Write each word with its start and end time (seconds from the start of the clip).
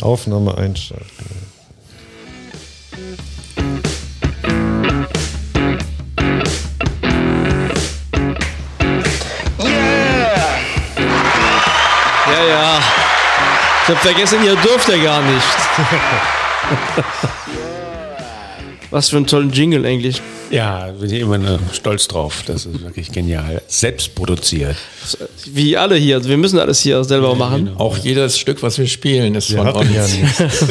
Aufnahme 0.00 0.56
einschalten. 0.56 1.46
Ja, 12.26 12.44
ja. 12.44 12.78
Ich 13.82 13.88
hab 13.94 13.98
vergessen, 13.98 14.44
ihr 14.44 14.56
dürft 14.56 14.88
ja 14.88 14.96
gar 15.02 15.22
nicht. 15.22 15.46
Was 18.90 19.10
für 19.10 19.16
einen 19.16 19.26
tollen 19.26 19.50
Jingle 19.50 19.84
eigentlich. 19.86 20.20
Ja, 20.56 20.86
bin 20.98 21.12
ich 21.12 21.20
immer 21.20 21.58
stolz 21.74 22.08
drauf. 22.08 22.42
Das 22.46 22.64
ist 22.64 22.82
wirklich 22.82 23.12
genial. 23.12 23.60
Selbst 23.66 24.14
produziert. 24.14 24.76
Wie 25.44 25.76
alle 25.76 25.96
hier. 25.96 26.16
Also 26.16 26.30
wir 26.30 26.38
müssen 26.38 26.58
alles 26.58 26.80
hier 26.80 27.04
selber 27.04 27.34
machen. 27.34 27.72
Auch 27.76 27.98
jedes 27.98 28.38
Stück, 28.38 28.62
was 28.62 28.78
wir 28.78 28.86
spielen, 28.86 29.34
ist 29.34 29.50
Wir 29.50 29.58
von 29.58 29.92
ja 29.92 30.06
nichts. 30.06 30.42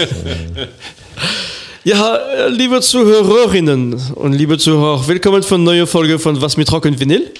Ja, 1.83 2.15
äh, 2.15 2.49
liebe 2.49 2.81
Zuhörerinnen 2.81 3.93
und 4.15 4.33
liebe 4.33 4.57
Zuhörer, 4.57 5.07
willkommen 5.07 5.43
für 5.43 5.53
eine 5.53 5.65
neue 5.65 5.85
Folge 5.85 6.17
von 6.17 6.41
Was 6.41 6.57
mit 6.57 6.71
Rock 6.71 6.85
und 6.85 6.99
Vinyl. 6.99 7.31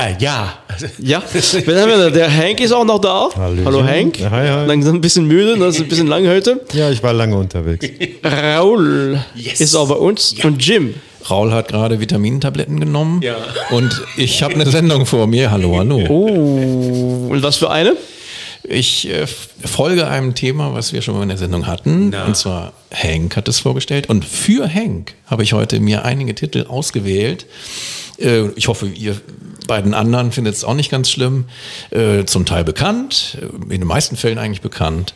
Äh, 0.00 0.16
ja. 0.18 0.54
Ja, 0.98 1.22
wen 1.32 1.76
haben 1.78 1.90
wir 1.90 1.98
da? 1.98 2.10
Der 2.10 2.34
Hank 2.34 2.60
ist 2.60 2.72
auch 2.72 2.84
noch 2.84 3.00
da. 3.00 3.28
Hallöchen. 3.36 3.66
Hallo 3.66 3.84
Hank. 3.84 4.18
Ja, 4.18 4.30
hi, 4.30 4.48
hi. 4.48 4.66
Langsam 4.66 4.94
ein 4.94 5.00
bisschen 5.02 5.26
müde, 5.26 5.58
das 5.58 5.74
ist 5.74 5.82
ein 5.82 5.88
bisschen 5.88 6.06
lang 6.06 6.26
heute. 6.26 6.64
Ja, 6.72 6.90
ich 6.90 7.02
war 7.02 7.12
lange 7.12 7.36
unterwegs. 7.36 7.86
Raul 8.24 9.20
Yes. 9.34 9.60
ist 9.60 9.74
auch 9.74 9.88
bei 9.88 9.96
uns 9.96 10.34
und 10.42 10.64
Jim. 10.64 10.94
Raul 11.28 11.52
hat 11.52 11.68
gerade 11.68 12.00
Vitamintabletten 12.00 12.80
genommen. 12.80 13.20
Ja. 13.22 13.36
Und 13.70 14.02
ich 14.16 14.42
habe 14.42 14.54
eine 14.54 14.66
Sendung 14.70 15.04
vor 15.04 15.26
mir. 15.26 15.50
Hallo, 15.50 15.76
hallo. 15.76 16.02
Oh, 16.08 17.28
und 17.30 17.42
was 17.42 17.56
für 17.56 17.70
eine? 17.70 17.94
Ich 18.62 19.06
äh, 19.10 19.26
folge 19.26 20.06
einem 20.06 20.34
Thema, 20.34 20.72
was 20.72 20.94
wir 20.94 21.02
schon 21.02 21.14
mal 21.14 21.24
in 21.24 21.28
der 21.28 21.38
Sendung 21.38 21.66
hatten. 21.66 22.10
Na. 22.10 22.24
Und 22.24 22.36
zwar 22.36 22.72
Hank 22.94 23.36
hat 23.36 23.48
es 23.48 23.58
vorgestellt. 23.60 24.08
Und 24.08 24.24
für 24.24 24.72
Hank 24.72 25.14
habe 25.26 25.42
ich 25.42 25.52
heute 25.52 25.78
mir 25.78 26.06
einige 26.06 26.34
Titel 26.34 26.64
ausgewählt. 26.68 27.44
Äh, 28.18 28.48
ich 28.56 28.68
hoffe, 28.68 28.86
ihr 28.86 29.16
beiden 29.70 29.94
anderen 29.94 30.32
findet 30.32 30.56
es 30.56 30.64
auch 30.64 30.74
nicht 30.74 30.90
ganz 30.90 31.08
schlimm. 31.08 31.44
Äh, 31.90 32.24
zum 32.24 32.44
Teil 32.44 32.64
bekannt, 32.64 33.38
äh, 33.40 33.44
in 33.72 33.80
den 33.80 33.86
meisten 33.86 34.16
Fällen 34.16 34.36
eigentlich 34.36 34.62
bekannt. 34.62 35.14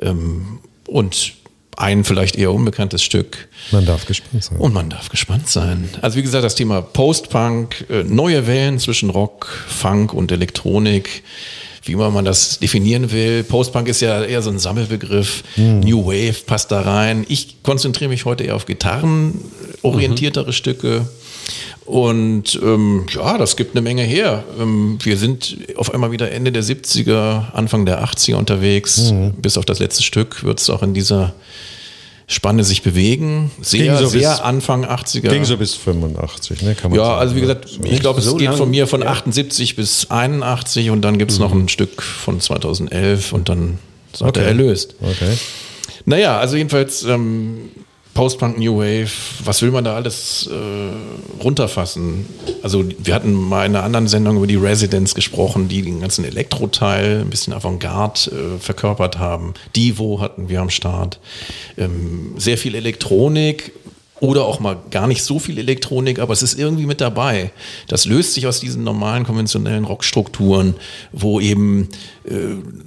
Ähm, 0.00 0.60
und 0.86 1.32
ein 1.76 2.04
vielleicht 2.04 2.36
eher 2.36 2.52
unbekanntes 2.52 3.02
Stück. 3.02 3.48
Man 3.72 3.84
darf 3.84 4.06
gespannt 4.06 4.44
sein. 4.44 4.58
Und 4.58 4.72
man 4.72 4.90
darf 4.90 5.08
gespannt 5.08 5.48
sein. 5.48 5.90
Also 6.02 6.16
wie 6.16 6.22
gesagt, 6.22 6.44
das 6.44 6.54
Thema 6.54 6.82
Post-Punk, 6.82 7.86
äh, 7.90 8.04
neue 8.04 8.46
Wellen 8.46 8.78
zwischen 8.78 9.10
Rock, 9.10 9.48
Funk 9.66 10.14
und 10.14 10.30
Elektronik, 10.30 11.24
wie 11.86 11.92
immer 11.92 12.10
man 12.10 12.24
das 12.24 12.58
definieren 12.58 13.12
will. 13.12 13.42
Post-Punk 13.44 13.88
ist 13.88 14.00
ja 14.00 14.22
eher 14.22 14.42
so 14.42 14.50
ein 14.50 14.58
Sammelbegriff. 14.58 15.44
New 15.56 16.06
Wave 16.06 16.44
passt 16.46 16.70
da 16.72 16.80
rein. 16.82 17.24
Ich 17.28 17.62
konzentriere 17.62 18.10
mich 18.10 18.24
heute 18.24 18.44
eher 18.44 18.56
auf 18.56 18.66
gitarrenorientiertere 18.66 20.52
Stücke. 20.52 21.06
Und 21.84 22.58
ähm, 22.62 23.06
ja, 23.14 23.38
das 23.38 23.56
gibt 23.56 23.76
eine 23.76 23.80
Menge 23.82 24.02
her. 24.02 24.42
Ähm, 24.60 24.98
wir 25.02 25.16
sind 25.16 25.56
auf 25.76 25.94
einmal 25.94 26.10
wieder 26.10 26.32
Ende 26.32 26.50
der 26.50 26.64
70er, 26.64 27.52
Anfang 27.52 27.86
der 27.86 28.04
80er 28.04 28.34
unterwegs. 28.34 29.12
Bis 29.40 29.56
auf 29.56 29.64
das 29.64 29.78
letzte 29.78 30.02
Stück 30.02 30.42
wird 30.42 30.60
es 30.60 30.68
auch 30.68 30.82
in 30.82 30.94
dieser 30.94 31.34
Spanne 32.28 32.64
sich 32.64 32.82
bewegen. 32.82 33.52
Sehr, 33.62 33.84
Ging 33.84 33.96
so 33.98 34.06
sehr 34.06 34.30
bis- 34.32 34.40
Anfang 34.40 34.84
80er. 34.84 35.28
Ging 35.28 35.44
so 35.44 35.56
bis 35.56 35.74
85, 35.74 36.62
ne? 36.62 36.74
Kann 36.74 36.90
man 36.90 36.98
ja, 36.98 37.06
sagen, 37.06 37.20
also 37.20 37.36
wie 37.36 37.40
gesagt, 37.40 37.78
ich 37.84 38.00
glaube, 38.00 38.18
es 38.18 38.24
so 38.26 38.36
geht 38.36 38.48
lang? 38.48 38.56
von 38.56 38.70
mir 38.70 38.88
von 38.88 39.02
78 39.06 39.76
bis 39.76 40.10
81 40.10 40.90
und 40.90 41.02
dann 41.02 41.18
gibt 41.18 41.30
es 41.30 41.38
noch 41.38 41.52
ein 41.52 41.68
Stück 41.68 42.02
von 42.02 42.40
2011 42.40 43.32
und 43.32 43.48
dann 43.48 43.78
sagt 44.12 44.36
er 44.36 44.42
Okay. 44.42 44.48
erlöst. 44.48 44.96
Okay. 45.00 45.36
Naja, 46.04 46.38
also 46.38 46.56
jedenfalls 46.56 47.04
ähm, 47.04 47.70
Post-Punk, 48.16 48.58
New 48.58 48.78
Wave, 48.78 49.10
was 49.44 49.60
will 49.60 49.70
man 49.70 49.84
da 49.84 49.94
alles 49.94 50.48
äh, 50.50 51.42
runterfassen? 51.44 52.24
Also 52.62 52.82
wir 52.98 53.14
hatten 53.14 53.34
mal 53.34 53.66
in 53.66 53.76
einer 53.76 53.84
anderen 53.84 54.08
Sendung 54.08 54.38
über 54.38 54.46
die 54.46 54.56
Residents 54.56 55.14
gesprochen, 55.14 55.68
die 55.68 55.82
den 55.82 56.00
ganzen 56.00 56.24
Elektro-Teil 56.24 57.20
ein 57.20 57.28
bisschen 57.28 57.52
Avantgarde 57.52 58.30
äh, 58.30 58.58
verkörpert 58.58 59.18
haben. 59.18 59.52
Divo 59.76 60.18
hatten 60.22 60.48
wir 60.48 60.62
am 60.62 60.70
Start. 60.70 61.20
Ähm, 61.76 62.32
sehr 62.38 62.56
viel 62.56 62.74
Elektronik, 62.74 63.72
oder 64.20 64.46
auch 64.46 64.60
mal 64.60 64.78
gar 64.90 65.06
nicht 65.06 65.22
so 65.22 65.38
viel 65.38 65.58
Elektronik, 65.58 66.18
aber 66.18 66.32
es 66.32 66.42
ist 66.42 66.58
irgendwie 66.58 66.86
mit 66.86 67.00
dabei. 67.00 67.50
Das 67.86 68.06
löst 68.06 68.32
sich 68.32 68.46
aus 68.46 68.60
diesen 68.60 68.82
normalen 68.82 69.24
konventionellen 69.24 69.84
Rockstrukturen, 69.84 70.74
wo 71.12 71.38
eben 71.38 71.88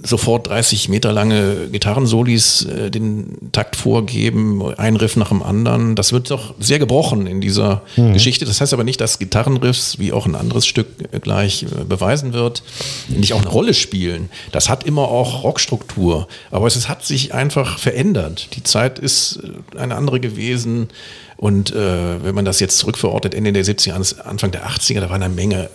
sofort 0.02 0.48
30 0.48 0.88
Meter 0.88 1.12
lange 1.12 1.68
Gitarrensolis 1.72 2.64
äh, 2.66 2.90
den 2.90 3.50
Takt 3.52 3.76
vorgeben, 3.76 4.62
ein 4.76 4.96
Riff 4.96 5.16
nach 5.16 5.28
dem 5.30 5.42
anderen. 5.42 5.94
Das 5.96 6.12
wird 6.12 6.30
doch 6.30 6.54
sehr 6.58 6.78
gebrochen 6.78 7.26
in 7.26 7.40
dieser 7.40 7.82
Geschichte. 8.12 8.44
Das 8.44 8.60
heißt 8.60 8.72
aber 8.74 8.84
nicht, 8.84 9.00
dass 9.00 9.18
Gitarrenriffs, 9.18 9.98
wie 9.98 10.12
auch 10.12 10.26
ein 10.26 10.34
anderes 10.34 10.66
Stück 10.66 10.88
äh, 11.12 11.20
gleich 11.20 11.62
äh, 11.64 11.84
beweisen 11.84 12.32
wird, 12.32 12.62
nicht 13.08 13.32
auch 13.32 13.40
eine 13.40 13.48
Rolle 13.50 13.74
spielen. 13.74 14.28
Das 14.52 14.68
hat 14.68 14.84
immer 14.84 15.08
auch 15.08 15.42
Rockstruktur, 15.44 16.28
aber 16.50 16.66
es 16.66 16.88
hat 16.88 17.04
sich 17.04 17.32
einfach 17.34 17.78
verändert. 17.78 18.48
Die 18.56 18.62
Zeit 18.62 18.98
ist 18.98 19.40
äh, 19.74 19.78
eine 19.78 19.96
andere 19.96 20.20
gewesen. 20.20 20.88
Und 21.36 21.74
äh, 21.74 22.22
wenn 22.22 22.34
man 22.34 22.44
das 22.44 22.60
jetzt 22.60 22.76
zurückverortet, 22.76 23.34
Ende 23.34 23.54
der 23.54 23.64
70er, 23.64 23.92
ans- 23.92 24.18
Anfang 24.20 24.50
der 24.50 24.68
80er, 24.68 25.00
da 25.00 25.08
war 25.08 25.16
eine 25.16 25.30
Menge 25.30 25.70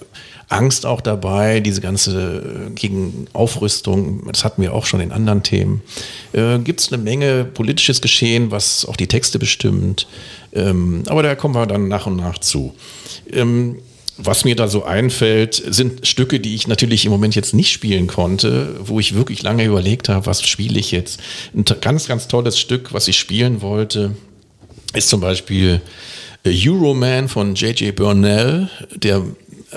Angst 0.48 0.86
auch 0.86 1.02
dabei, 1.02 1.60
diese 1.60 1.82
ganze 1.82 2.68
äh, 2.68 2.70
gegen 2.72 3.28
Aufrüstung, 3.34 4.28
das 4.32 4.44
hatten 4.44 4.62
wir 4.62 4.74
auch 4.74 4.86
schon 4.86 5.00
in 5.00 5.12
anderen 5.12 5.44
Themen. 5.44 5.82
Äh, 6.34 6.60
Gibt 6.60 6.82
es 6.82 6.92
eine 6.92 7.02
Menge 7.02 7.46
politisches 7.46 8.02
Geschehen, 8.02 8.52
was 8.52 8.86
auch 8.86 8.96
die 8.96 9.08
Texte 9.08 9.40
bestimmt. 9.40 10.08
Ähm, 10.54 11.04
aber 11.08 11.24
da 11.24 11.36
kommen 11.36 11.56
wir 11.56 11.66
dann 11.66 11.88
nach 11.88 12.06
und 12.06 12.18
nach 12.18 12.38
zu. 12.38 12.74
Ähm, 13.32 13.78
was 14.18 14.46
mir 14.46 14.56
da 14.56 14.68
so 14.68 14.86
einfällt, 14.86 15.62
sind 15.68 16.08
Stücke, 16.08 16.40
die 16.40 16.56
ich 16.56 16.68
natürlich 16.68 17.06
im 17.06 17.12
Moment 17.12 17.36
jetzt 17.36 17.54
nicht 17.54 17.72
spielen 17.72 18.08
konnte, 18.08 18.76
wo 18.80 19.00
ich 19.00 19.16
wirklich 19.16 19.44
lange 19.44 19.66
überlegt 19.66 20.08
habe, 20.08 20.26
was 20.26 20.48
spiele 20.48 20.80
ich 20.80 20.92
jetzt. 20.92 21.20
Ein 21.54 21.66
ganz, 21.82 22.08
ganz 22.08 22.28
tolles 22.30 22.58
Stück, 22.58 22.94
was 22.94 23.10
ich 23.10 23.18
spielen 23.18 23.62
wollte, 23.62 24.16
ist 24.94 25.10
zum 25.10 25.20
Beispiel 25.20 25.82
äh, 26.46 26.52
Euroman 26.54 27.28
von 27.28 27.56
J.J. 27.56 27.94
Burnell, 27.94 28.70
der 28.96 29.22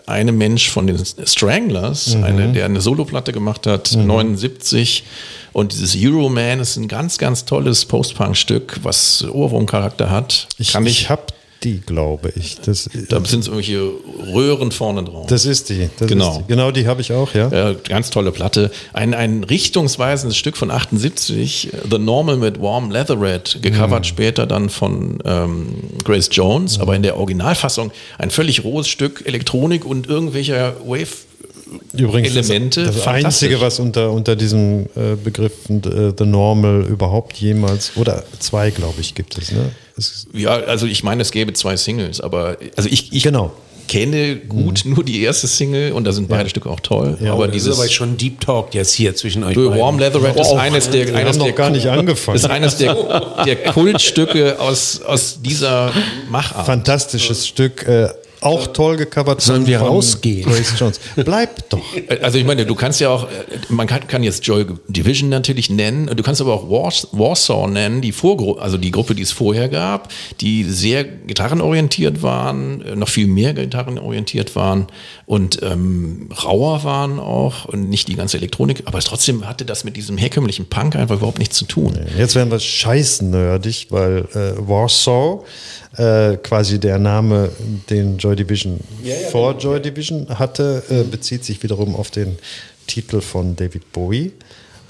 eine 0.07 0.33
Mensch 0.33 0.71
von 0.71 0.87
den 0.87 0.99
Stranglers, 1.25 2.15
eine, 2.15 2.53
der 2.53 2.65
eine 2.65 2.81
Soloplatte 2.81 3.33
gemacht 3.33 3.67
hat, 3.67 3.93
79. 3.97 5.05
Und 5.53 5.73
dieses 5.73 5.97
Euroman 5.97 6.61
ist 6.61 6.77
ein 6.77 6.89
ganz, 6.89 7.19
ganz 7.19 7.45
tolles 7.45 7.85
Post-Punk-Stück, 7.85 8.81
was 8.83 9.25
Ohrwurmcharakter 9.25 10.11
hat. 10.11 10.49
Ich, 10.59 10.73
Kann 10.73 10.87
ich 10.87 11.03
ich, 11.03 11.11
habe 11.11 11.23
die, 11.65 11.81
glaube 11.81 12.33
ich. 12.37 12.61
Das, 12.61 12.89
da 13.09 13.25
sind 13.25 13.43
so 13.45 13.53
irgendwelche 13.53 13.91
Röhren 14.33 14.71
vorne 14.73 15.03
drauf. 15.05 15.27
das 15.27 15.45
ist 15.45 15.69
die. 15.71 15.89
Das 15.99 16.09
Genau. 16.09 16.33
Ist 16.33 16.39
die. 16.41 16.45
Genau, 16.49 16.71
die 16.71 16.87
habe 16.87 17.01
ich 17.01 17.13
auch, 17.13 17.35
ja. 17.35 17.49
Ja, 17.49 17.73
ganz 17.73 18.11
tolle 18.11 18.31
Platte. 18.33 18.71
Ein, 18.93 19.15
ein 19.15 19.45
richtungsweisendes 19.45 20.37
Stück 20.37 20.57
von 20.57 20.71
78, 20.71 21.71
The 21.91 21.99
Normal 21.99 22.37
mit 22.37 22.61
Warm 22.61 22.91
Leatherette, 22.91 23.61
gecovert 23.61 24.07
später 24.07 24.47
dann 24.47 24.69
von 24.71 25.19
ähm, 25.25 25.75
Grace 26.05 26.29
Jones, 26.33 26.79
aber 26.81 26.95
in 26.97 27.03
der 27.03 27.17
Originalfassung 27.17 27.91
ein 28.19 28.31
völlig 28.31 28.65
rohes 28.65 28.89
Stück 28.89 29.23
Elektronik 29.27 29.85
und 29.85 30.07
irgendwelcher 30.07 30.77
Wave. 30.85 31.09
Übrigens, 31.93 32.31
Elemente, 32.35 32.85
das, 32.85 32.97
das. 32.97 33.07
Einzige, 33.07 33.61
was 33.61 33.79
unter, 33.81 34.11
unter 34.13 34.37
diesem 34.37 34.87
äh, 34.97 35.17
Begriff 35.23 35.53
äh, 35.69 36.13
The 36.17 36.25
Normal 36.25 36.87
überhaupt 36.89 37.37
jemals, 37.39 37.93
oder 37.97 38.25
zwei, 38.39 38.71
glaube 38.71 39.01
ich, 39.01 39.15
gibt 39.15 39.37
es. 39.39 39.53
Ne? 39.53 39.71
Es, 39.97 40.27
Ja, 40.33 40.51
also 40.51 40.87
ich 40.87 41.03
meine, 41.05 41.23
es 41.23 41.31
gäbe 41.31 41.53
zwei 41.53 41.77
Singles, 41.77 42.21
aber 42.21 42.57
also 42.77 42.89
ich, 42.89 43.13
ich 43.13 43.23
Genau. 43.23 43.53
kenne 43.89 44.37
gut 44.37 44.83
nur 44.85 45.03
die 45.05 45.23
erste 45.23 45.47
Single 45.47 45.93
und 45.93 46.05
da 46.05 46.13
sind 46.13 46.29
beide 46.29 46.49
Stücke 46.51 46.69
auch 46.71 46.81
toll. 46.81 47.17
Ja, 47.21 47.33
aber 47.33 47.47
Das 47.49 47.57
ist 47.57 47.65
dieses 47.67 47.79
aber 47.79 47.89
schon 47.89 48.17
Deep 48.17 48.41
Talk 48.41 48.75
jetzt 48.75 48.93
hier 48.93 49.15
zwischen 49.15 49.45
euch 49.45 49.55
The 49.57 49.65
beiden. 49.67 49.81
Warm 49.81 49.99
Leatherette 49.99 50.41
ist 50.41 50.49
Oh, 50.51 50.57
eines 50.57 50.91
der, 50.91 51.15
eines 51.15 51.39
der 51.39 51.53
gar 51.53 51.71
nicht 51.71 51.87
angefangen. 51.87 52.37
ist 52.37 52.45
eines 52.49 52.77
der, 52.77 52.95
der 53.47 53.57
Kultstücke 53.73 54.61
aus, 54.61 55.01
aus 55.03 55.39
dieser 55.43 55.93
Machart. 56.31 56.67
fantastisches 56.67 57.47
Stück. 57.47 57.87
Äh, 57.87 58.09
auch 58.41 58.69
toll 58.69 58.97
gecovert. 58.97 59.41
Sollen 59.41 59.67
wir 59.67 59.81
rausgehen? 59.81 60.49
Grace 60.49 60.75
Jones. 60.79 61.01
Bleib 61.17 61.69
doch. 61.71 61.83
Also 62.23 62.39
ich 62.39 62.45
meine, 62.45 62.67
du 62.67 62.75
kannst 62.75 63.01
ja 63.01 63.11
auch, 63.11 63.25
äh, 63.25 63.29
man 63.69 63.87
kann, 63.87 64.07
kann 64.07 64.23
jetzt 64.23 64.47
Joy 64.47 64.67
Division 64.89 65.29
natürlich 65.29 65.71
nennen, 65.71 66.07
du 66.07 66.23
kannst 66.23 66.41
aber 66.41 66.55
auch 66.55 66.71
Wars, 66.71 67.09
Warsaw 67.13 67.69
nennen, 67.69 68.01
die 68.01 68.13
Vorgruppe, 68.13 68.61
also 68.61 68.77
die 68.77 68.91
Gruppe, 68.91 69.15
die 69.15 69.23
es 69.23 69.33
vorher 69.33 69.69
gab, 69.69 70.13
die 70.41 70.65
sehr 70.65 71.05
gitarrenorientiert 71.05 72.23
waren, 72.23 72.83
äh, 72.83 72.97
noch 72.97 73.09
viel 73.09 73.27
mehr 73.27 73.55
gitarrenorientiert 73.55 74.57
waren 74.57 74.87
und 75.27 75.63
ähm, 75.63 76.29
rauer 76.45 76.85
waren 76.85 77.19
auch 77.19 77.67
und 77.67 77.89
nicht 77.89 78.09
die 78.09 78.17
ganze 78.17 78.39
Elektronik, 78.39 78.83
aber 78.87 79.01
trotzdem 79.01 79.47
hatte 79.47 79.65
das 79.65 79.85
mit 79.85 79.97
diesem 79.97 80.17
herkömmlichen 80.17 80.67
Punk 80.67 80.97
einfach 80.97 81.17
überhaupt 81.17 81.39
nichts 81.39 81.57
zu 81.57 81.65
tun. 81.65 81.99
Jetzt 82.17 82.35
werden 82.35 82.51
wir 82.51 82.61
scheißen 82.61 83.31
nerdig, 83.31 83.89
weil 83.91 84.29
äh, 84.35 84.69
Warsaw, 84.69 85.45
äh, 85.97 86.37
quasi 86.37 86.79
der 86.79 86.99
Name, 86.99 87.51
den 87.91 88.19
Joy 88.19 88.37
Division 88.37 88.81
vor 89.31 89.57
Joy 89.59 89.81
Division 89.81 90.27
hatte, 90.39 90.83
äh, 90.91 91.03
bezieht 91.05 91.45
sich 91.45 91.63
wiederum 91.63 91.97
auf 91.97 92.11
den 92.11 92.39
Titel 92.87 93.21
von 93.21 93.57
David 93.57 93.93
Bowie 93.93 94.33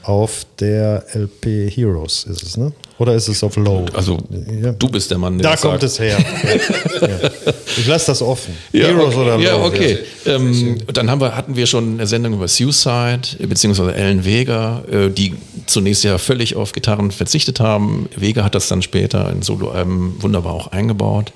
auf 0.08 0.46
der 0.58 1.04
LP 1.12 1.68
Heroes, 1.70 2.24
ist 2.24 2.42
es, 2.42 2.56
ne? 2.56 2.72
Oder 2.98 3.14
ist 3.14 3.28
es 3.28 3.44
auf 3.44 3.56
Low? 3.56 3.84
Also, 3.92 4.16
Ja. 4.62 4.72
du 4.72 4.88
bist 4.88 5.10
der 5.10 5.18
Mann, 5.18 5.36
der 5.38 5.50
Da 5.50 5.56
kommt 5.56 5.82
sagt. 5.82 5.82
es 5.82 5.98
her. 5.98 6.18
ja. 6.18 7.08
Ja. 7.08 7.30
Ich 7.76 7.86
lasse 7.86 8.06
das 8.06 8.22
offen. 8.22 8.54
Heroes 8.72 9.14
okay. 9.14 9.16
oder 9.22 9.36
Low. 9.36 9.42
Ja, 9.42 9.56
okay. 9.62 9.98
Ähm, 10.24 10.78
dann 10.92 11.10
haben 11.10 11.20
wir, 11.20 11.36
hatten 11.36 11.56
wir 11.56 11.66
schon 11.66 11.94
eine 11.94 12.06
Sendung 12.06 12.32
über 12.32 12.48
Suicide, 12.48 13.20
äh, 13.38 13.46
beziehungsweise 13.46 13.94
Ellen 13.94 14.24
Vega, 14.24 14.82
äh, 14.90 15.10
die 15.10 15.34
zunächst 15.66 16.04
ja 16.04 16.16
völlig 16.16 16.56
auf 16.56 16.72
Gitarren 16.72 17.10
verzichtet 17.10 17.60
haben. 17.60 18.08
Vega 18.16 18.42
hat 18.44 18.54
das 18.54 18.68
dann 18.68 18.80
später 18.80 19.30
in 19.30 19.42
Soloalben 19.42 20.14
wunderbar 20.22 20.54
auch 20.54 20.68
eingebaut. 20.68 21.32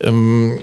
Ähm, 0.00 0.60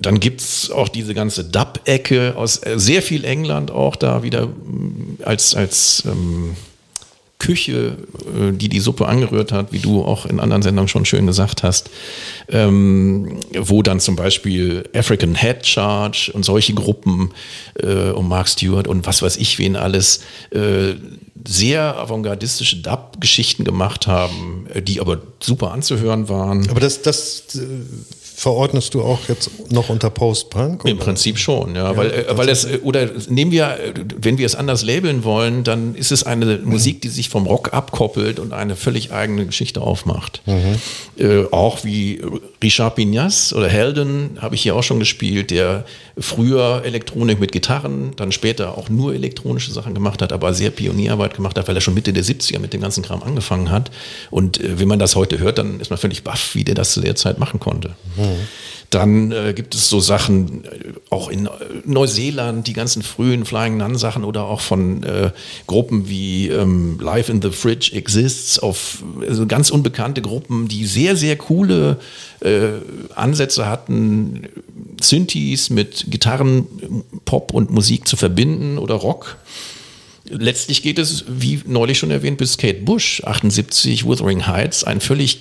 dann 0.00 0.20
gibt's 0.20 0.70
auch 0.70 0.88
diese 0.90 1.14
ganze 1.14 1.44
Dub-Ecke 1.44 2.34
aus 2.36 2.58
äh, 2.58 2.74
sehr 2.78 3.00
viel 3.00 3.24
England 3.24 3.70
auch 3.70 3.96
da 3.96 4.22
wieder 4.22 4.48
mm, 4.48 5.20
als, 5.24 5.54
als 5.54 6.02
ähm, 6.06 6.50
Küche, 7.44 7.98
äh, 8.34 8.52
die 8.52 8.70
die 8.70 8.80
Suppe 8.80 9.06
angerührt 9.06 9.52
hat, 9.52 9.70
wie 9.70 9.78
du 9.78 10.02
auch 10.02 10.24
in 10.24 10.40
anderen 10.40 10.62
Sendungen 10.62 10.88
schon 10.88 11.04
schön 11.04 11.26
gesagt 11.26 11.62
hast, 11.62 11.90
ähm, 12.48 13.38
wo 13.52 13.82
dann 13.82 14.00
zum 14.00 14.16
Beispiel 14.16 14.88
African 14.94 15.34
Head 15.34 15.66
Charge 15.66 16.30
und 16.32 16.44
solche 16.44 16.72
Gruppen 16.72 17.32
äh, 17.74 18.10
um 18.10 18.28
Mark 18.28 18.48
Stewart 18.48 18.88
und 18.88 19.06
was 19.06 19.20
weiß 19.20 19.36
ich 19.36 19.58
wen 19.58 19.76
alles 19.76 20.20
äh, 20.52 20.94
sehr 21.46 21.98
avantgardistische 21.98 22.78
Dub-Geschichten 22.78 23.64
gemacht 23.64 24.06
haben, 24.06 24.66
äh, 24.72 24.80
die 24.80 25.02
aber 25.02 25.20
super 25.40 25.72
anzuhören 25.72 26.30
waren. 26.30 26.70
Aber 26.70 26.80
das, 26.80 27.02
das 27.02 27.56
äh, 27.56 27.60
verordnest 28.34 28.94
du 28.94 29.02
auch 29.02 29.20
jetzt 29.28 29.50
noch 29.70 29.88
unter 29.88 30.10
Post-Punk? 30.10 30.84
Im? 30.84 30.98
Prinzip 30.98 31.38
schon, 31.38 31.76
ja, 31.76 31.96
weil, 31.96 32.10
äh, 32.10 32.24
weil 32.36 32.48
es, 32.48 32.64
äh, 32.64 32.80
oder 32.82 33.08
nehmen 33.28 33.52
wir, 33.52 33.78
äh, 33.78 33.94
wenn 34.16 34.38
wir 34.38 34.46
es 34.46 34.54
anders 34.54 34.82
labeln 34.82 35.24
wollen, 35.24 35.62
dann 35.64 35.94
ist 35.94 36.10
es 36.10 36.24
eine 36.24 36.58
Musik, 36.58 37.00
die 37.00 37.08
sich 37.08 37.28
vom 37.28 37.46
Rock 37.46 37.72
abkoppelt 37.72 38.38
und 38.38 38.52
eine 38.52 38.76
völlig 38.76 39.12
eigene 39.12 39.46
Geschichte 39.46 39.80
aufmacht. 39.80 40.42
Äh, 41.16 41.44
auch 41.52 41.84
wie 41.84 42.20
Richard 42.62 42.96
Pignas 42.96 43.52
oder 43.52 43.68
Helden 43.68 44.38
habe 44.40 44.56
ich 44.56 44.62
hier 44.62 44.74
auch 44.74 44.82
schon 44.82 44.98
gespielt, 44.98 45.50
der 45.50 45.84
früher 46.18 46.82
Elektronik 46.84 47.40
mit 47.40 47.52
Gitarren, 47.52 48.12
dann 48.16 48.32
später 48.32 48.76
auch 48.78 48.88
nur 48.88 49.14
elektronische 49.14 49.72
Sachen 49.72 49.94
gemacht 49.94 50.22
hat, 50.22 50.32
aber 50.32 50.54
sehr 50.54 50.70
Pionierarbeit 50.70 51.34
gemacht 51.34 51.58
hat, 51.58 51.68
weil 51.68 51.76
er 51.76 51.80
schon 51.80 51.94
Mitte 51.94 52.12
der 52.12 52.24
70er 52.24 52.58
mit 52.58 52.72
dem 52.72 52.80
ganzen 52.80 53.02
Kram 53.02 53.22
angefangen 53.22 53.70
hat. 53.70 53.90
Und 54.30 54.60
äh, 54.60 54.78
wenn 54.78 54.88
man 54.88 54.98
das 54.98 55.16
heute 55.16 55.38
hört, 55.38 55.58
dann 55.58 55.80
ist 55.80 55.90
man 55.90 55.98
völlig 55.98 56.24
baff, 56.24 56.54
wie 56.54 56.64
der 56.64 56.74
das 56.74 56.92
zu 56.92 57.00
der 57.00 57.14
Zeit 57.14 57.38
machen 57.38 57.60
konnte. 57.60 57.90
Dann 58.90 59.32
äh, 59.32 59.54
gibt 59.54 59.74
es 59.74 59.88
so 59.88 59.98
Sachen, 59.98 60.64
äh, 60.64 60.68
auch 61.10 61.28
in 61.28 61.46
äh, 61.46 61.50
Neuseeland, 61.84 62.66
die 62.66 62.74
ganzen 62.74 63.02
frühen 63.02 63.44
Flying 63.44 63.76
Nun 63.76 63.96
Sachen 63.96 64.22
oder 64.24 64.44
auch 64.44 64.60
von 64.60 65.02
äh, 65.02 65.30
Gruppen 65.66 66.08
wie 66.08 66.48
ähm, 66.48 67.00
Life 67.00 67.30
in 67.30 67.42
the 67.42 67.50
Fridge 67.50 67.90
Exists, 67.92 68.58
auf 68.58 69.02
also 69.26 69.46
ganz 69.46 69.70
unbekannte 69.70 70.22
Gruppen, 70.22 70.68
die 70.68 70.86
sehr, 70.86 71.16
sehr 71.16 71.36
coole 71.36 71.98
äh, 72.40 72.68
Ansätze 73.16 73.66
hatten, 73.66 74.48
Synthes 75.00 75.70
mit 75.70 76.06
Gitarren, 76.08 76.66
Pop 77.24 77.52
und 77.52 77.70
Musik 77.70 78.06
zu 78.06 78.16
verbinden 78.16 78.78
oder 78.78 78.94
Rock. 78.94 79.38
Letztlich 80.28 80.82
geht 80.82 80.98
es, 80.98 81.24
wie 81.28 81.60
neulich 81.66 81.98
schon 81.98 82.10
erwähnt, 82.10 82.38
bis 82.38 82.56
Kate 82.56 82.80
Bush, 82.80 83.22
78, 83.24 84.04
Wuthering 84.04 84.46
Heights, 84.46 84.84
ein 84.84 85.00
völlig 85.00 85.40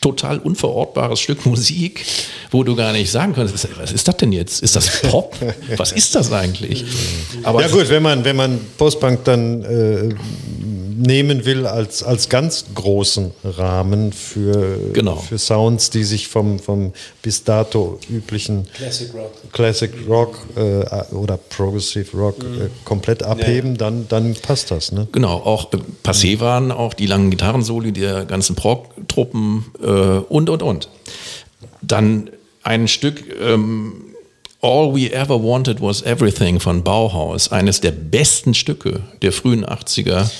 total 0.00 0.38
unverortbares 0.38 1.20
Stück 1.20 1.44
Musik, 1.46 2.04
wo 2.50 2.64
du 2.64 2.74
gar 2.76 2.92
nicht 2.92 3.10
sagen 3.10 3.34
kannst, 3.34 3.52
was 3.54 3.92
ist 3.92 4.08
das 4.08 4.16
denn 4.16 4.32
jetzt? 4.32 4.62
Ist 4.62 4.76
das 4.76 5.02
Pop? 5.02 5.36
Was 5.76 5.92
ist 5.92 6.14
das 6.14 6.32
eigentlich? 6.32 6.84
Aber 7.42 7.60
Ja 7.62 7.68
gut, 7.68 7.88
wenn 7.88 8.02
man, 8.02 8.24
wenn 8.24 8.36
man 8.36 8.58
Postpunk 8.78 9.24
dann 9.24 9.62
äh, 9.64 10.14
nehmen 10.96 11.44
will 11.46 11.66
als, 11.66 12.02
als 12.02 12.28
ganz 12.28 12.66
großen 12.74 13.30
Rahmen 13.44 14.12
für, 14.12 14.76
Genau. 14.92 15.16
für 15.16 15.38
Sounds, 15.38 15.88
die 15.90 16.04
sich 16.04 16.28
vom, 16.28 16.58
vom 16.58 16.92
bis 17.22 17.42
dato 17.44 17.98
üblichen 18.10 18.66
Classic 18.74 19.08
Rock. 19.14 19.32
Classic 19.52 19.90
Rock 20.08 20.38
äh, 20.56 20.84
oder 21.14 21.36
Progressive 21.38 22.16
Rock 22.16 22.42
Mhm. 22.42 22.60
äh, 22.62 22.68
komplett 22.84 23.22
abheben, 23.22 23.76
dann, 23.78 24.06
dann 24.08 24.34
passt 24.34 24.70
das. 24.70 24.92
Ne? 24.92 25.08
Genau, 25.12 25.34
auch 25.36 25.72
äh, 25.72 25.78
passé 26.04 26.38
waren 26.40 26.70
auch 26.70 26.92
die 26.94 27.06
langen 27.06 27.30
Gitarrensoli 27.30 27.92
der 27.92 28.24
ganzen 28.26 28.54
Prog-Truppen 28.56 29.64
äh, 29.82 29.89
und, 29.90 30.48
und, 30.50 30.62
und. 30.62 30.88
Dann 31.82 32.30
ein 32.62 32.88
Stück 32.88 33.24
ähm, 33.40 33.92
All 34.62 34.94
We 34.94 35.12
Ever 35.12 35.42
Wanted 35.42 35.80
Was 35.80 36.02
Everything 36.02 36.60
von 36.60 36.84
Bauhaus, 36.84 37.50
eines 37.50 37.80
der 37.80 37.92
besten 37.92 38.52
Stücke 38.54 39.00
der 39.22 39.32
frühen 39.32 39.64
80er. 39.64 40.30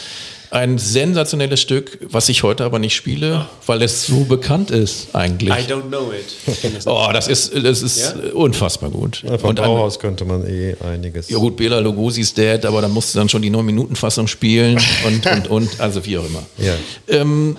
Ein 0.52 0.79
sensationelles 0.79 1.61
Stück, 1.61 2.00
was 2.11 2.29
ich 2.29 2.43
heute 2.43 2.64
aber 2.64 2.81
nicht 2.81 2.97
spiele, 2.97 3.47
weil 3.67 3.81
es 3.82 4.05
so 4.06 4.25
bekannt 4.25 4.73
ist 4.73 5.14
eigentlich. 5.14 5.49
I 5.55 5.73
don't 5.73 5.82
know 5.88 6.11
it. 6.12 6.87
Oh, 6.87 7.06
das 7.12 7.29
ist, 7.29 7.52
das 7.55 7.82
ist 7.82 8.17
unfassbar 8.35 8.91
gut. 8.91 9.23
Ja, 9.23 9.38
Vom 9.38 9.50
Und 9.50 9.61
ein- 9.61 9.67
Bauhaus 9.67 10.00
könnte 10.00 10.25
man 10.25 10.44
eh 10.47 10.75
einiges. 10.85 11.31
ja 11.31 11.38
gut, 11.38 11.56
Bela 11.56 11.79
Lugosi's 11.79 12.35
Dad, 12.35 12.67
aber 12.67 12.82
da 12.82 12.88
musst 12.88 13.14
du 13.14 13.19
dann 13.20 13.29
schon 13.29 13.43
die 13.43 13.50
9-Minuten-Fassung 13.50 14.26
spielen 14.26 14.76
und, 15.06 15.25
und, 15.25 15.49
und, 15.49 15.81
also 15.81 16.05
wie 16.05 16.19
auch 16.19 16.26
immer. 16.26 16.43
Ja. 16.58 16.75
Ähm, 17.06 17.56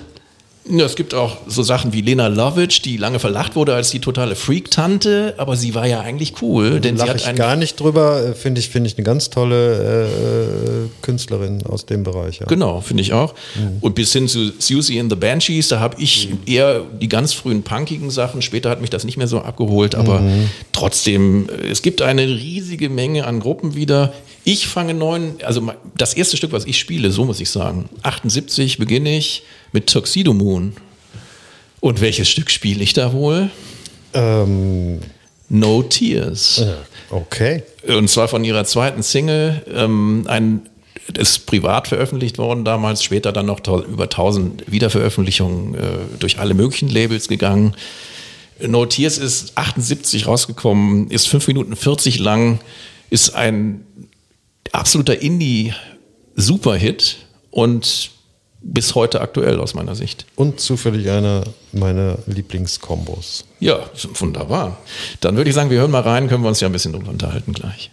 ja, 0.69 0.85
es 0.85 0.95
gibt 0.95 1.15
auch 1.15 1.37
so 1.47 1.63
Sachen 1.63 1.91
wie 1.91 2.01
Lena 2.01 2.27
Lovitch, 2.27 2.83
die 2.83 2.97
lange 2.97 3.17
verlacht 3.17 3.55
wurde 3.55 3.73
als 3.73 3.89
die 3.89 3.99
totale 3.99 4.35
Freak-Tante, 4.35 5.33
aber 5.37 5.55
sie 5.55 5.73
war 5.73 5.87
ja 5.87 6.01
eigentlich 6.01 6.35
cool, 6.41 6.79
denn 6.79 6.97
sie 6.97 7.05
Lache 7.05 7.25
hat 7.25 7.31
ich 7.31 7.35
gar 7.35 7.55
nicht 7.55 7.79
drüber, 7.79 8.23
äh, 8.23 8.33
finde 8.35 8.59
ich, 8.59 8.69
finde 8.69 8.87
ich 8.87 8.95
eine 8.95 9.03
ganz 9.03 9.31
tolle 9.31 10.05
äh, 10.05 10.89
Künstlerin 11.01 11.65
aus 11.65 11.87
dem 11.87 12.03
Bereich. 12.03 12.39
Ja. 12.39 12.45
Genau, 12.45 12.79
finde 12.79 13.01
ich 13.01 13.11
auch. 13.13 13.33
Und 13.81 13.95
bis 13.95 14.13
hin 14.13 14.27
zu 14.27 14.51
Susie 14.59 14.99
and 14.99 15.11
the 15.11 15.15
Banshees, 15.15 15.69
da 15.69 15.79
habe 15.79 15.99
ich 15.99 16.29
eher 16.45 16.81
die 16.81 17.09
ganz 17.09 17.33
frühen 17.33 17.63
punkigen 17.63 18.11
Sachen. 18.11 18.43
Später 18.43 18.69
hat 18.69 18.81
mich 18.81 18.91
das 18.91 19.03
nicht 19.03 19.17
mehr 19.17 19.27
so 19.27 19.39
abgeholt, 19.39 19.95
aber 19.95 20.21
trotzdem, 20.73 21.49
äh, 21.49 21.69
es 21.69 21.81
gibt 21.81 22.03
eine 22.03 22.27
riesige 22.27 22.89
Menge 22.89 23.25
an 23.25 23.39
Gruppen 23.39 23.75
wieder. 23.75 24.13
Ich 24.43 24.67
fange 24.67 24.93
neun, 24.93 25.35
also 25.43 25.71
das 25.97 26.13
erste 26.13 26.37
Stück, 26.37 26.51
was 26.51 26.65
ich 26.65 26.77
spiele, 26.77 27.11
so 27.11 27.25
muss 27.25 27.39
ich 27.39 27.49
sagen. 27.49 27.89
78 28.03 28.77
beginne 28.77 29.17
ich 29.17 29.43
mit 29.71 29.87
Tuxedo 29.87 30.33
Moon. 30.33 30.73
Und 31.79 32.01
welches 32.01 32.29
Stück 32.29 32.51
spiele 32.51 32.83
ich 32.83 32.93
da 32.93 33.13
wohl? 33.13 33.49
Ähm, 34.13 34.99
No 35.49 35.83
Tears. 35.83 36.63
okay. 37.09 37.63
Und 37.87 38.09
zwar 38.09 38.27
von 38.27 38.43
ihrer 38.43 38.63
zweiten 38.65 39.03
Single, 39.03 39.63
ähm, 39.73 40.25
ein 40.27 40.61
ist 41.17 41.45
privat 41.45 41.87
veröffentlicht 41.87 42.37
worden 42.37 42.63
damals, 42.63 43.03
später 43.03 43.31
dann 43.33 43.47
noch 43.47 43.59
über 43.67 44.03
1000 44.03 44.71
Wiederveröffentlichungen 44.71 45.75
äh, 45.75 45.79
durch 46.19 46.39
alle 46.39 46.53
möglichen 46.53 46.89
Labels 46.89 47.27
gegangen. 47.27 47.75
No 48.65 48.85
Tears 48.85 49.17
ist 49.17 49.57
78 49.57 50.27
rausgekommen, 50.27 51.09
ist 51.09 51.27
5 51.27 51.47
Minuten 51.47 51.75
40 51.75 52.19
lang, 52.19 52.59
ist 53.09 53.31
ein 53.31 53.83
absoluter 54.71 55.19
Indie-Superhit 55.21 57.17
und 57.49 58.11
bis 58.61 58.95
heute 58.95 59.21
aktuell 59.21 59.59
aus 59.59 59.73
meiner 59.73 59.95
Sicht. 59.95 60.25
Und 60.35 60.59
zufällig 60.59 61.09
einer 61.09 61.43
meiner 61.71 62.17
Lieblingskombos. 62.27 63.45
Ja, 63.59 63.79
wunderbar. 64.15 64.77
Dann 65.19 65.35
würde 65.35 65.49
ich 65.49 65.55
sagen, 65.55 65.69
wir 65.69 65.79
hören 65.79 65.91
mal 65.91 66.01
rein, 66.01 66.27
können 66.27 66.43
wir 66.43 66.49
uns 66.49 66.59
ja 66.59 66.67
ein 66.67 66.71
bisschen 66.71 66.93
drüber 66.93 67.09
unterhalten 67.09 67.53
gleich. 67.53 67.91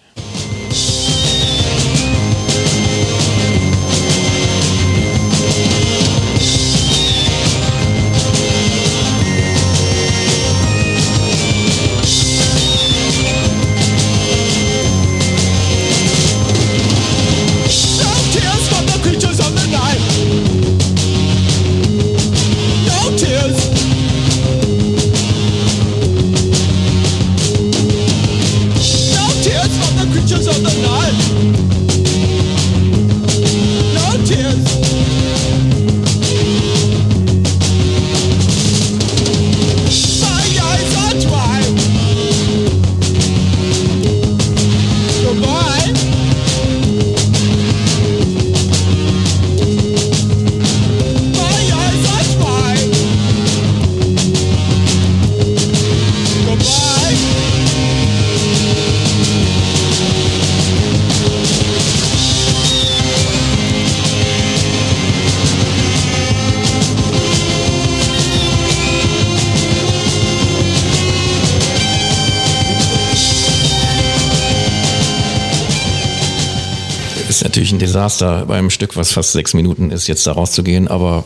Desaster 78.08 78.46
beim 78.46 78.70
Stück, 78.70 78.96
was 78.96 79.12
fast 79.12 79.32
sechs 79.32 79.52
Minuten 79.52 79.90
ist, 79.90 80.06
jetzt 80.06 80.26
da 80.26 80.32
rauszugehen, 80.32 80.88
aber 80.88 81.24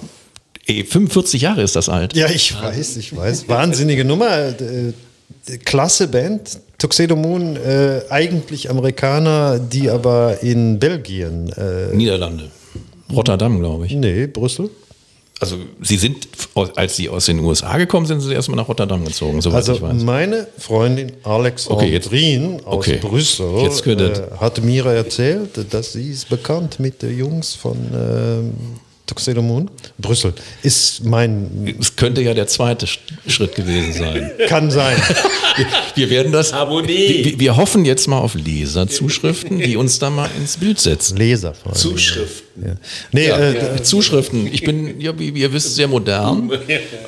ey, 0.67 0.85
45 0.85 1.41
Jahre 1.41 1.63
ist 1.63 1.77
das 1.77 1.89
alt. 1.89 2.15
Ja, 2.15 2.29
ich 2.29 2.61
weiß, 2.61 2.97
ich 2.97 3.17
weiß. 3.17 3.49
Wahnsinnige 3.49 4.05
Nummer. 4.05 4.49
Äh, 4.49 4.93
klasse 5.65 6.09
Band. 6.09 6.59
Tuxedo 6.79 7.15
Moon, 7.15 7.55
äh, 7.57 8.01
eigentlich 8.11 8.69
Amerikaner, 8.69 9.61
die 9.61 9.89
aber 9.91 10.43
in 10.43 10.81
Belgien. 10.81 11.53
Äh, 11.53 11.95
Niederlande. 11.95 12.51
Rotterdam, 13.13 13.61
glaube 13.61 13.87
ich. 13.87 13.93
nee, 13.93 14.27
Brüssel. 14.27 14.71
Also 15.43 15.57
sie 15.83 15.97
sind, 15.99 16.29
als 16.77 16.97
sie 16.97 17.09
aus 17.09 17.27
den 17.27 17.41
USA 17.41 17.77
gekommen 17.77 18.07
sind, 18.07 18.21
sind 18.21 18.29
sie 18.31 18.35
erstmal 18.35 18.57
nach 18.57 18.69
Rotterdam 18.69 19.05
gezogen, 19.05 19.41
soweit 19.43 19.57
Also 19.57 19.73
ich 19.75 19.83
weiß. 19.83 20.03
meine 20.05 20.47
Freundin 20.57 21.13
Alex 21.25 21.69
Okay, 21.69 21.91
jetzt- 21.91 22.11
aus 22.65 22.77
okay. 22.79 22.99
Brüssel 23.03 23.49
äh, 24.01 24.39
hat 24.39 24.63
mir 24.63 24.87
erzählt, 24.87 25.73
dass 25.75 25.93
sie 25.95 26.11
ist 26.11 26.29
bekannt 26.29 26.79
mit 26.81 27.03
den 27.03 27.19
Jungs 27.19 27.55
von 27.55 27.77
ähm, 27.95 28.53
Tuxedo 29.07 29.43
Moon. 29.43 29.69
Brüssel 29.99 30.33
ist 30.63 31.05
mein, 31.05 31.75
Es 31.81 31.97
könnte 31.97 32.23
ja 32.23 32.35
der 32.35 32.47
zweite 32.47 32.87
Sch- 32.87 32.99
Schritt 33.27 33.55
gewesen 33.57 33.93
sein. 33.93 34.31
kann 34.49 34.71
sein. 34.71 34.97
Wir 35.97 36.09
werden 36.09 36.33
das. 36.33 36.53
Abonnier. 36.53 37.25
Wir, 37.25 37.41
wir 37.41 37.57
hoffen 37.57 37.85
jetzt 37.85 38.07
mal 38.09 38.19
auf 38.19 38.35
Leserzuschriften, 38.35 39.59
die 39.59 39.77
uns 39.77 39.99
da 39.99 40.09
mal 40.09 40.31
ins 40.39 40.57
Bild 40.57 40.79
setzen. 40.81 41.17
Leser 41.17 41.53
vor 41.53 41.73
allem. 41.73 41.81
Zuschriften. 41.81 42.43
Ja. 42.65 42.75
Nee, 43.13 43.29
Ja, 43.29 43.39
äh, 43.51 43.83
Zuschriften. 43.83 44.47
Ich 44.47 44.63
bin, 44.63 45.01
ja, 45.01 45.19
wie, 45.19 45.35
wie 45.35 45.41
ihr 45.41 45.53
wisst, 45.53 45.75
sehr 45.75 45.89
modern 45.89 46.51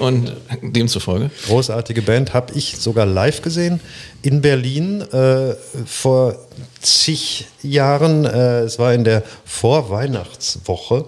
und 0.00 0.32
demzufolge. 0.62 1.30
großartige 1.46 2.02
Band, 2.02 2.34
habe 2.34 2.52
ich 2.54 2.76
sogar 2.78 3.06
live 3.06 3.40
gesehen 3.40 3.80
in 4.22 4.40
Berlin 4.42 5.02
äh, 5.12 5.54
vor 5.86 6.36
zig 6.82 7.46
Jahren. 7.62 8.24
Äh, 8.24 8.60
es 8.62 8.78
war 8.78 8.92
in 8.94 9.04
der 9.04 9.22
Vorweihnachtswoche. 9.44 11.04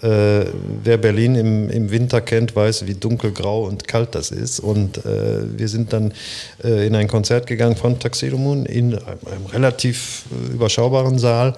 Äh, 0.00 0.46
wer 0.84 0.96
Berlin 0.96 1.34
im, 1.34 1.70
im 1.70 1.90
Winter 1.90 2.20
kennt, 2.20 2.54
weiß, 2.54 2.86
wie 2.86 2.94
dunkelgrau 2.94 3.64
und 3.64 3.88
kalt 3.88 4.14
das 4.14 4.30
ist. 4.30 4.60
Und 4.60 4.98
äh, 4.98 5.58
wir 5.58 5.68
sind 5.68 5.92
dann 5.92 6.12
äh, 6.62 6.86
in 6.86 6.94
ein 6.94 7.08
Konzert 7.08 7.46
gegangen 7.46 7.74
von 7.74 7.98
Tuxedo 7.98 8.36
in 8.36 8.94
einem, 8.94 8.98
einem 8.98 9.46
relativ 9.52 10.24
äh, 10.30 10.52
überschaubaren 10.52 11.18
Saal. 11.18 11.56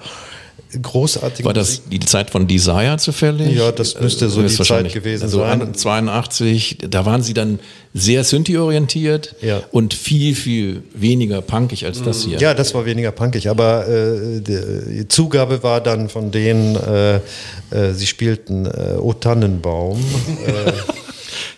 Großartige 0.81 1.45
War 1.45 1.53
das 1.53 1.81
die 1.91 1.99
Zeit 1.99 2.29
von 2.29 2.47
Desire 2.47 2.95
zufällig? 2.97 3.55
Ja, 3.57 3.71
das 3.71 3.99
müsste 3.99 4.29
so 4.29 4.37
die 4.41 4.45
Höchstwahrscheinlich. 4.47 4.93
Zeit 4.93 5.03
gewesen 5.03 5.23
also 5.23 5.39
sein. 5.39 5.61
an- 5.61 5.73
82, 5.73 6.77
da 6.89 7.05
waren 7.05 7.21
sie 7.23 7.33
dann 7.33 7.59
sehr 7.93 8.23
Synthi-orientiert 8.23 9.35
Ja. 9.41 9.61
und 9.71 9.93
viel, 9.93 10.33
viel 10.35 10.83
weniger 10.93 11.41
punkig 11.41 11.85
als 11.85 12.01
das 12.03 12.23
hier. 12.23 12.37
Ja, 12.39 12.53
das 12.53 12.73
war 12.73 12.85
weniger 12.85 13.11
punkig, 13.11 13.49
aber 13.49 13.87
äh, 13.87 14.39
die, 14.39 14.59
die 14.99 15.07
Zugabe 15.07 15.61
war 15.63 15.81
dann 15.81 16.07
von 16.07 16.31
denen, 16.31 16.75
äh, 16.77 17.15
äh, 17.15 17.93
sie 17.93 18.07
spielten 18.07 18.65
äh, 18.65 18.95
O 18.97 19.11
Tannenbaum 19.13 19.99
äh, 20.45 20.71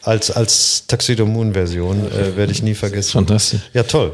als, 0.04 0.32
als 0.32 0.86
Tuxedo 0.88 1.26
Moon 1.26 1.54
Version, 1.54 2.12
äh, 2.12 2.36
werde 2.36 2.52
ich 2.52 2.62
nie 2.62 2.76
vergessen. 2.76 3.12
Fantastisch. 3.12 3.62
Ja, 3.74 3.84
toll. 3.84 4.14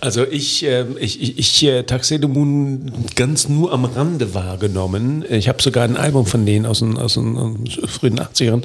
Also 0.00 0.24
ich, 0.24 0.64
ähm, 0.64 0.96
ich, 0.98 1.20
ich, 1.22 1.38
ich 1.38 1.64
äh, 1.64 1.82
Tuxedo 1.84 2.28
Moon 2.28 2.92
ganz 3.14 3.48
nur 3.48 3.72
am 3.72 3.84
Rande 3.84 4.34
wahrgenommen. 4.34 5.24
Ich 5.28 5.48
habe 5.48 5.62
sogar 5.62 5.84
ein 5.84 5.96
Album 5.96 6.26
von 6.26 6.44
denen 6.44 6.66
aus 6.66 6.80
den, 6.80 6.96
aus 6.98 7.14
den 7.14 7.36
ähm, 7.36 7.64
frühen 7.86 8.18
80ern. 8.18 8.62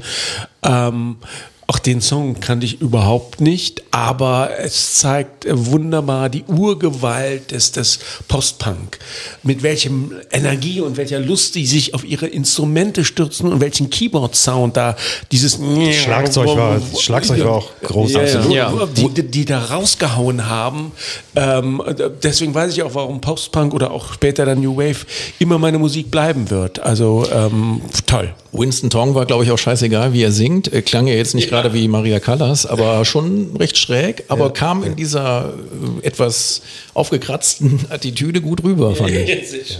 Ähm, 0.63 1.17
auch 1.67 1.79
den 1.79 2.01
Song 2.01 2.39
kannte 2.39 2.65
ich 2.65 2.81
überhaupt 2.81 3.39
nicht, 3.39 3.83
aber 3.91 4.51
es 4.59 4.95
zeigt 4.95 5.45
äh, 5.45 5.51
wunderbar 5.53 6.29
die 6.29 6.43
Urgewalt 6.43 7.51
des, 7.51 7.71
des 7.71 7.99
Post-Punk. 8.27 8.99
Mit 9.43 9.63
welchem 9.63 10.11
Energie 10.31 10.81
und 10.81 10.97
welcher 10.97 11.19
Lust 11.19 11.55
die 11.55 11.65
sich 11.65 11.93
auf 11.93 12.03
ihre 12.03 12.27
Instrumente 12.27 13.05
stürzen 13.05 13.51
und 13.51 13.61
welchen 13.61 13.89
Keyboard-Sound 13.89 14.75
da 14.75 14.95
dieses 15.31 15.59
Schlagzeug 16.03 16.47
war- 16.57 16.81
Schlagzeug 16.99 17.43
war 17.45 17.51
auch 17.53 17.69
großartig. 17.81 18.51
Ja, 18.53 18.71
ja. 18.71 18.87
Die, 18.95 19.09
die, 19.09 19.23
die 19.23 19.45
da 19.45 19.59
rausgehauen 19.65 20.49
haben. 20.49 20.91
Ähm, 21.35 21.81
deswegen 22.21 22.53
weiß 22.53 22.73
ich 22.73 22.83
auch, 22.83 22.93
warum 22.93 23.21
Post-Punk 23.21 23.73
oder 23.73 23.91
auch 23.91 24.13
später 24.13 24.45
dann 24.45 24.59
New 24.59 24.75
Wave 24.75 25.05
immer 25.39 25.57
meine 25.57 25.79
Musik 25.79 26.11
bleiben 26.11 26.49
wird. 26.49 26.79
Also 26.79 27.25
ähm, 27.33 27.81
toll. 28.05 28.33
Winston 28.51 28.91
Tong 28.91 29.15
war, 29.15 29.25
glaube 29.25 29.43
ich, 29.43 29.51
auch 29.51 29.57
scheißegal, 29.57 30.13
wie 30.13 30.21
er 30.21 30.31
singt. 30.31 30.71
Er 30.71 30.83
klang 30.83 31.07
ja 31.07 31.15
jetzt 31.15 31.33
nicht 31.33 31.49
gerade 31.53 31.73
wie 31.73 31.87
Maria 31.87 32.19
Callas, 32.19 32.65
aber 32.65 33.05
schon 33.13 33.55
recht 33.57 33.77
schräg, 33.77 34.23
aber 34.27 34.51
kam 34.51 34.83
in 34.83 34.95
dieser 34.95 35.53
äh, 36.01 36.05
etwas 36.05 36.61
aufgekratzten 36.93 37.79
Attitüde 37.89 38.41
gut 38.41 38.63
rüber, 38.63 38.95
fand 38.95 39.11
ich. 39.11 39.77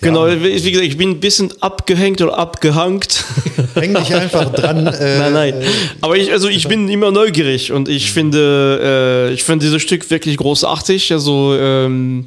Genau, 0.00 0.26
wie 0.26 0.64
wie 0.64 0.72
gesagt, 0.72 0.88
ich 0.88 0.96
bin 0.96 1.10
ein 1.10 1.20
bisschen 1.20 1.52
abgehängt 1.62 2.20
oder 2.20 2.36
abgehangt. 2.36 3.24
Häng 3.74 3.94
dich 3.94 4.12
einfach 4.12 4.52
dran. 4.52 4.88
Äh, 4.88 5.18
nein, 5.18 5.32
nein. 5.32 5.54
Aber 6.00 6.16
ich, 6.16 6.32
also 6.32 6.48
ich 6.48 6.66
bin 6.66 6.88
immer 6.88 7.12
neugierig 7.12 7.70
und 7.70 7.88
ich 7.88 8.10
finde, 8.10 9.28
äh, 9.30 9.32
ich 9.32 9.44
finde 9.44 9.64
dieses 9.64 9.80
Stück 9.80 10.10
wirklich 10.10 10.36
großartig. 10.38 11.12
Also, 11.12 11.56
ähm, 11.56 12.26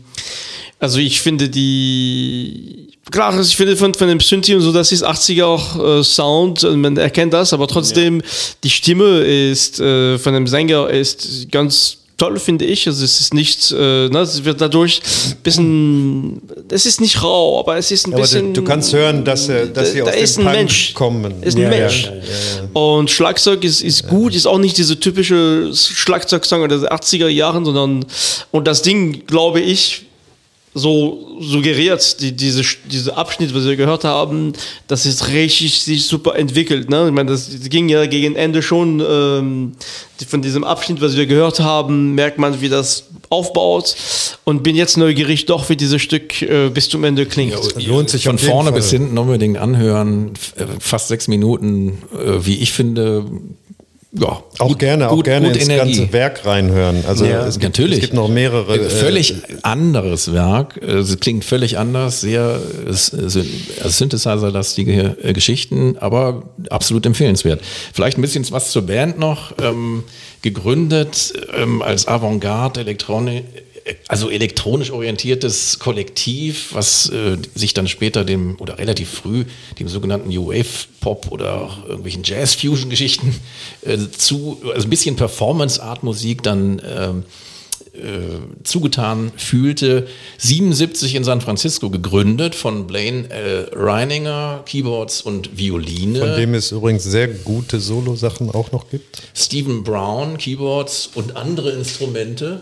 also 0.79 0.99
ich 0.99 1.19
finde 1.19 1.49
die, 1.49 2.84
klar, 3.11 3.33
also 3.33 3.47
ich 3.47 3.55
finde 3.55 3.75
von, 3.75 3.93
von 3.93 4.07
dem 4.07 4.19
Synthi 4.19 4.55
und 4.55 4.61
so, 4.61 4.71
das 4.71 4.91
ist 4.91 5.05
80er 5.05 5.43
auch 5.45 5.99
äh, 5.99 6.03
Sound, 6.03 6.63
und 6.63 6.81
man 6.81 6.97
erkennt 6.97 7.33
das, 7.33 7.53
aber 7.53 7.67
trotzdem, 7.67 8.21
die 8.63 8.69
Stimme 8.69 9.19
ist, 9.19 9.79
äh, 9.79 10.17
von 10.17 10.33
dem 10.33 10.47
Sänger 10.47 10.89
ist 10.89 11.51
ganz 11.51 11.97
toll, 12.17 12.39
finde 12.39 12.65
ich. 12.65 12.87
Also 12.87 13.03
es 13.03 13.19
ist 13.19 13.33
nicht, 13.33 13.71
äh, 13.71 14.07
ne, 14.09 14.19
es 14.19 14.43
wird 14.45 14.61
dadurch 14.61 15.01
ein 15.31 15.37
bisschen, 15.43 16.41
es 16.69 16.85
ist 16.85 17.01
nicht 17.01 17.21
rau, 17.21 17.59
aber 17.59 17.77
es 17.77 17.91
ist 17.91 18.07
ein 18.07 18.13
aber 18.13 18.21
bisschen. 18.21 18.53
du, 18.53 18.61
du 18.61 18.67
kannst 18.67 18.93
hören, 18.93 19.23
dass, 19.25 19.49
äh, 19.49 19.67
dass 19.67 19.91
sie 19.91 19.99
da 19.99 20.05
aus 20.05 20.11
dem 20.13 20.23
ist 20.23 20.37
ein 20.39 20.45
Punk 20.45 20.55
Mensch. 20.55 20.93
kommen. 20.93 21.43
Ist 21.43 21.57
ein 21.57 21.63
Ja, 21.63 21.71
ja, 21.71 21.79
Mensch. 21.79 22.03
ja, 22.05 22.11
ja. 22.11 22.69
Und 22.73 23.11
Schlagzeug 23.11 23.63
ist, 23.63 23.81
ist 23.81 24.07
gut, 24.07 24.33
ist 24.35 24.45
auch 24.45 24.59
nicht 24.59 24.77
diese 24.77 24.99
typische 24.99 25.71
Schlagzeugsong 25.73 26.67
der 26.69 26.79
80er 26.93 27.27
Jahren, 27.27 27.65
sondern 27.65 28.05
und 28.51 28.65
das 28.65 28.81
Ding, 28.81 29.25
glaube 29.27 29.59
ich, 29.59 30.04
so 30.77 31.37
suggeriert, 31.39 32.19
die, 32.19 32.33
diese, 32.33 32.61
diese 32.91 33.15
Abschnitt, 33.15 33.55
was 33.55 33.63
wir 33.65 33.77
gehört 33.77 34.03
haben, 34.03 34.51
das 34.87 35.05
ist 35.05 35.29
richtig 35.29 35.81
sich 35.81 36.05
super 36.05 36.35
entwickelt. 36.35 36.89
Ne? 36.89 37.05
Ich 37.07 37.13
meine, 37.13 37.31
das 37.31 37.49
ging 37.69 37.87
ja 37.87 38.05
gegen 38.05 38.35
Ende 38.35 38.61
schon 38.61 39.01
ähm, 39.09 39.71
die- 40.19 40.25
von 40.25 40.41
diesem 40.41 40.65
Abschnitt, 40.65 40.99
was 41.01 41.15
wir 41.15 41.27
gehört 41.27 41.61
haben, 41.61 42.13
merkt 42.13 42.37
man, 42.39 42.59
wie 42.59 42.67
das 42.67 43.05
aufbaut 43.29 43.95
und 44.43 44.63
bin 44.63 44.75
jetzt 44.75 44.97
neugierig 44.97 45.45
doch, 45.45 45.69
wie 45.69 45.77
dieses 45.77 46.01
Stück 46.01 46.41
äh, 46.41 46.69
bis 46.69 46.89
zum 46.89 47.05
Ende 47.05 47.25
klingt. 47.25 47.55
Lohnt 47.85 48.09
sich 48.09 48.25
Von 48.25 48.37
vorne 48.37 48.69
Fall. 48.71 48.79
bis 48.79 48.89
hinten 48.91 49.17
unbedingt 49.17 49.57
anhören. 49.57 50.33
Äh, 50.57 50.65
Fast 50.79 51.07
sechs 51.07 51.27
Minuten, 51.29 51.99
äh, 52.13 52.45
wie 52.45 52.57
ich 52.57 52.73
finde. 52.73 53.25
Ja, 54.17 54.41
Auch 54.59 54.67
gut- 54.69 54.79
gerne, 54.79 55.09
auch 55.09 55.15
gut- 55.15 55.25
gerne 55.25 55.47
gut 55.49 55.57
ins 55.57 55.67
Energie. 55.67 55.97
ganze 55.97 56.13
Werk 56.13 56.45
reinhören. 56.45 57.03
Also 57.05 57.25
Ja, 57.25 57.45
es 57.45 57.55
gibt, 57.55 57.63
natürlich. 57.63 57.95
Es 57.97 58.01
gibt 58.01 58.13
noch 58.13 58.29
mehrere. 58.29 58.77
Äh, 58.77 58.89
Völlig 58.89 59.33
anderes 59.63 60.31
Werk. 60.31 60.79
Äh, 60.81 60.99
Es 60.99 61.19
klingt 61.19 61.43
völlig 61.43 61.77
anders, 61.77 62.21
sehr 62.21 62.59
äh, 62.87 62.89
s- 62.89 63.09
äh, 63.13 63.89
Synthesizer-lastige 63.89 65.17
äh, 65.21 65.33
Geschichten, 65.33 65.97
aber 65.99 66.43
absolut 66.69 67.05
empfehlenswert. 67.05 67.61
Vielleicht 67.93 68.17
ein 68.17 68.21
bisschen 68.21 68.45
was 68.51 68.71
zur 68.71 68.83
Band 68.83 69.19
noch. 69.19 69.53
Ähm, 69.61 70.03
gegründet 70.41 71.33
ähm, 71.57 71.81
als 71.81 72.07
Avantgarde 72.07 72.81
Elektronik. 72.81 73.43
Also 74.07 74.31
elektronisch 74.31 74.89
orientiertes 74.89 75.77
Kollektiv, 75.77 76.73
was 76.73 77.07
äh, 77.09 77.37
sich 77.53 77.75
dann 77.75 77.87
später 77.87 78.23
dem, 78.25 78.59
oder 78.59 78.79
relativ 78.79 79.09
früh, 79.09 79.45
dem 79.79 79.87
sogenannten 79.87 80.29
New 80.29 80.47
Wave 80.47 80.87
Pop 81.01 81.31
oder 81.31 81.61
auch 81.61 81.85
irgendwelchen 81.85 82.23
Jazz-Fusion-Geschichten 82.23 83.35
äh, 83.83 83.97
zu, 84.17 84.59
also 84.73 84.87
ein 84.87 84.89
bisschen 84.89 85.15
Performance-Art-Musik 85.15 86.41
dann 86.41 86.81
ähm, 86.83 87.23
äh, 87.95 88.63
zugetan 88.63 89.31
fühlte. 89.37 90.07
77 90.37 91.15
in 91.15 91.23
San 91.23 91.39
Francisco 91.39 91.89
gegründet 91.89 92.55
von 92.55 92.87
Blaine 92.87 93.29
L. 93.29 93.69
Reininger, 93.71 94.63
Keyboards 94.65 95.21
und 95.21 95.57
Violine. 95.57 96.19
von 96.19 96.35
dem 96.35 96.53
es 96.55 96.71
übrigens 96.71 97.03
sehr 97.03 97.27
gute 97.27 97.79
Solo-Sachen 97.79 98.49
auch 98.49 98.71
noch 98.71 98.89
gibt. 98.89 99.21
Stephen 99.33 99.83
Brown, 99.83 100.37
Keyboards 100.37 101.09
und 101.13 101.35
andere 101.35 101.71
Instrumente. 101.71 102.61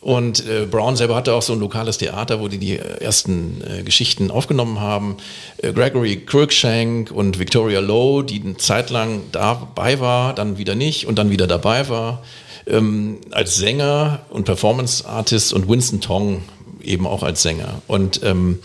Und 0.00 0.46
äh, 0.46 0.64
Brown 0.64 0.96
selber 0.96 1.16
hatte 1.16 1.34
auch 1.34 1.42
so 1.42 1.54
ein 1.54 1.60
lokales 1.60 1.98
Theater, 1.98 2.40
wo 2.40 2.46
die 2.46 2.58
die 2.58 2.78
äh, 2.78 3.02
ersten 3.02 3.60
äh, 3.62 3.82
Geschichten 3.82 4.30
aufgenommen 4.30 4.80
haben. 4.80 5.16
Äh, 5.58 5.72
Gregory 5.72 6.24
Cruikshank 6.24 7.10
und 7.10 7.38
Victoria 7.40 7.80
Lowe, 7.80 8.24
die 8.24 8.40
eine 8.40 8.56
Zeit 8.56 8.90
lang 8.90 9.22
dabei 9.32 9.98
war, 9.98 10.34
dann 10.34 10.56
wieder 10.56 10.76
nicht 10.76 11.06
und 11.06 11.18
dann 11.18 11.30
wieder 11.30 11.48
dabei 11.48 11.88
war. 11.88 12.22
Ähm, 12.66 13.18
als 13.32 13.56
Sänger 13.56 14.20
und 14.30 14.44
Performance 14.44 15.06
Artist 15.06 15.52
und 15.52 15.68
Winston 15.68 16.00
Tong 16.00 16.42
eben 16.82 17.06
auch 17.06 17.24
als 17.24 17.42
Sänger. 17.42 17.82
Und 17.88 18.20
ähm, 18.22 18.60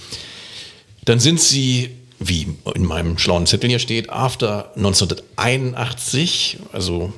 dann 1.05 1.19
sind 1.19 1.41
sie, 1.41 1.89
wie 2.19 2.47
in 2.75 2.85
meinem 2.85 3.17
schlauen 3.17 3.47
Zettel 3.47 3.69
hier 3.69 3.79
steht, 3.79 4.11
after 4.11 4.71
1981, 4.75 6.59
also 6.71 7.11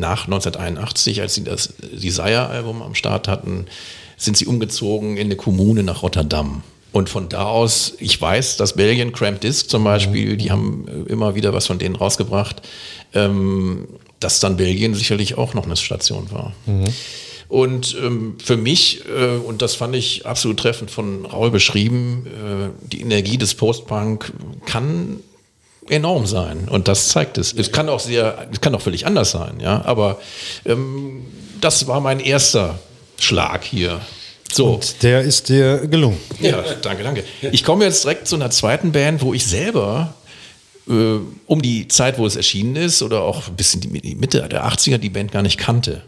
nach 0.00 0.24
1981, 0.24 1.20
als 1.20 1.34
sie 1.34 1.44
das 1.44 1.74
Desire-Album 1.92 2.82
am 2.82 2.94
Start 2.94 3.28
hatten, 3.28 3.66
sind 4.16 4.36
sie 4.36 4.46
umgezogen 4.46 5.16
in 5.16 5.26
eine 5.26 5.36
Kommune 5.36 5.82
nach 5.82 6.02
Rotterdam. 6.02 6.62
Und 6.92 7.08
von 7.08 7.28
da 7.28 7.44
aus, 7.44 7.94
ich 8.00 8.20
weiß, 8.20 8.56
dass 8.56 8.74
Belgien, 8.74 9.12
Cramp 9.12 9.40
Disc 9.40 9.70
zum 9.70 9.84
Beispiel, 9.84 10.36
die 10.36 10.50
haben 10.50 10.86
äh, 10.88 11.12
immer 11.12 11.34
wieder 11.36 11.52
was 11.52 11.66
von 11.66 11.78
denen 11.78 11.94
rausgebracht, 11.94 12.62
ähm, 13.14 13.86
dass 14.18 14.40
dann 14.40 14.56
Belgien 14.56 14.94
sicherlich 14.94 15.38
auch 15.38 15.54
noch 15.54 15.64
eine 15.64 15.76
Station 15.76 16.30
war. 16.32 16.52
Und 17.48 17.96
ähm, 18.00 18.36
für 18.42 18.56
mich, 18.56 19.02
äh, 19.08 19.36
und 19.36 19.62
das 19.62 19.74
fand 19.74 19.96
ich 19.96 20.26
absolut 20.26 20.58
treffend 20.58 20.90
von 20.90 21.26
Raul 21.26 21.50
beschrieben, 21.50 22.26
äh, 22.26 22.86
die 22.86 23.00
Energie 23.00 23.38
des 23.38 23.54
Postpunk 23.54 24.32
kann 24.66 25.20
enorm 25.90 26.26
sein. 26.26 26.68
Und 26.68 26.88
das 26.88 27.08
zeigt 27.08 27.38
es. 27.38 27.52
Es 27.52 27.72
kann 27.72 27.88
auch 27.88 28.00
sehr, 28.00 28.48
es 28.52 28.60
kann 28.60 28.74
auch 28.74 28.80
völlig 28.80 29.06
anders 29.06 29.30
sein, 29.30 29.60
ja. 29.60 29.82
Aber 29.84 30.20
ähm, 30.64 31.24
das 31.60 31.86
war 31.86 32.00
mein 32.00 32.20
erster 32.20 32.78
Schlag 33.18 33.64
hier. 33.64 34.00
So. 34.52 34.74
Und 34.74 35.02
der 35.02 35.22
ist 35.22 35.48
dir 35.48 35.86
gelungen. 35.86 36.18
Ja, 36.40 36.62
danke, 36.82 37.04
danke. 37.04 37.24
Ich 37.52 37.64
komme 37.64 37.84
jetzt 37.84 38.04
direkt 38.04 38.26
zu 38.26 38.36
einer 38.36 38.50
zweiten 38.50 38.92
Band, 38.92 39.22
wo 39.22 39.32
ich 39.34 39.46
selber 39.46 40.14
äh, 40.88 41.18
um 41.46 41.62
die 41.62 41.86
Zeit, 41.88 42.18
wo 42.18 42.26
es 42.26 42.36
erschienen 42.36 42.76
ist, 42.76 43.02
oder 43.02 43.22
auch 43.22 43.48
ein 43.48 43.56
bisschen 43.56 43.80
die 43.80 44.00
die 44.00 44.14
Mitte 44.14 44.46
der 44.48 44.66
80er, 44.66 44.98
die 44.98 45.10
Band 45.10 45.32
gar 45.32 45.42
nicht 45.42 45.58
kannte. 45.58 46.02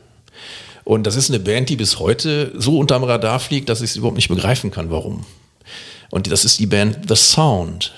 Und 0.84 1.06
das 1.06 1.14
ist 1.14 1.30
eine 1.30 1.38
Band, 1.38 1.68
die 1.68 1.76
bis 1.76 2.00
heute 2.00 2.52
so 2.56 2.78
unterm 2.78 3.04
Radar 3.04 3.38
fliegt, 3.38 3.68
dass 3.68 3.80
ich 3.80 3.90
es 3.90 3.96
überhaupt 3.96 4.16
nicht 4.16 4.28
begreifen 4.28 4.70
kann, 4.72 4.90
warum. 4.90 5.24
Und 6.10 6.30
das 6.30 6.44
ist 6.44 6.58
die 6.58 6.66
Band 6.66 7.08
The 7.08 7.16
Sound. 7.16 7.92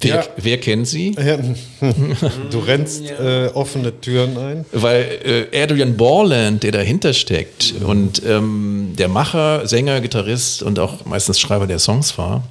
Wer, 0.00 0.14
Ja. 0.16 0.24
wer 0.36 0.58
kennt 0.58 0.88
sie? 0.88 1.14
Ja, 1.18 1.38
Du 2.50 2.58
rennst 2.60 3.02
äh, 3.10 3.50
offene 3.54 4.00
Türen 4.00 4.36
ein. 4.38 4.64
Weil 4.72 5.48
äh, 5.52 5.62
Adrian 5.62 5.96
Borland, 5.96 6.62
der 6.62 6.72
dahinter 6.72 7.12
steckt 7.12 7.74
und 7.84 8.22
ähm, 8.26 8.94
der 8.98 9.08
Macher, 9.08 9.66
Sänger, 9.66 10.00
Gitarrist 10.00 10.62
und 10.62 10.78
auch 10.78 11.04
meistens 11.04 11.38
Schreiber 11.38 11.66
der 11.66 11.78
Songs 11.78 12.16
war, 12.16 12.42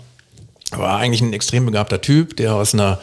war 0.71 0.97
eigentlich 0.99 1.21
ein 1.21 1.33
extrem 1.33 1.65
begabter 1.65 1.99
Typ, 1.99 2.37
der 2.37 2.53
aus 2.55 2.73
einer 2.73 2.99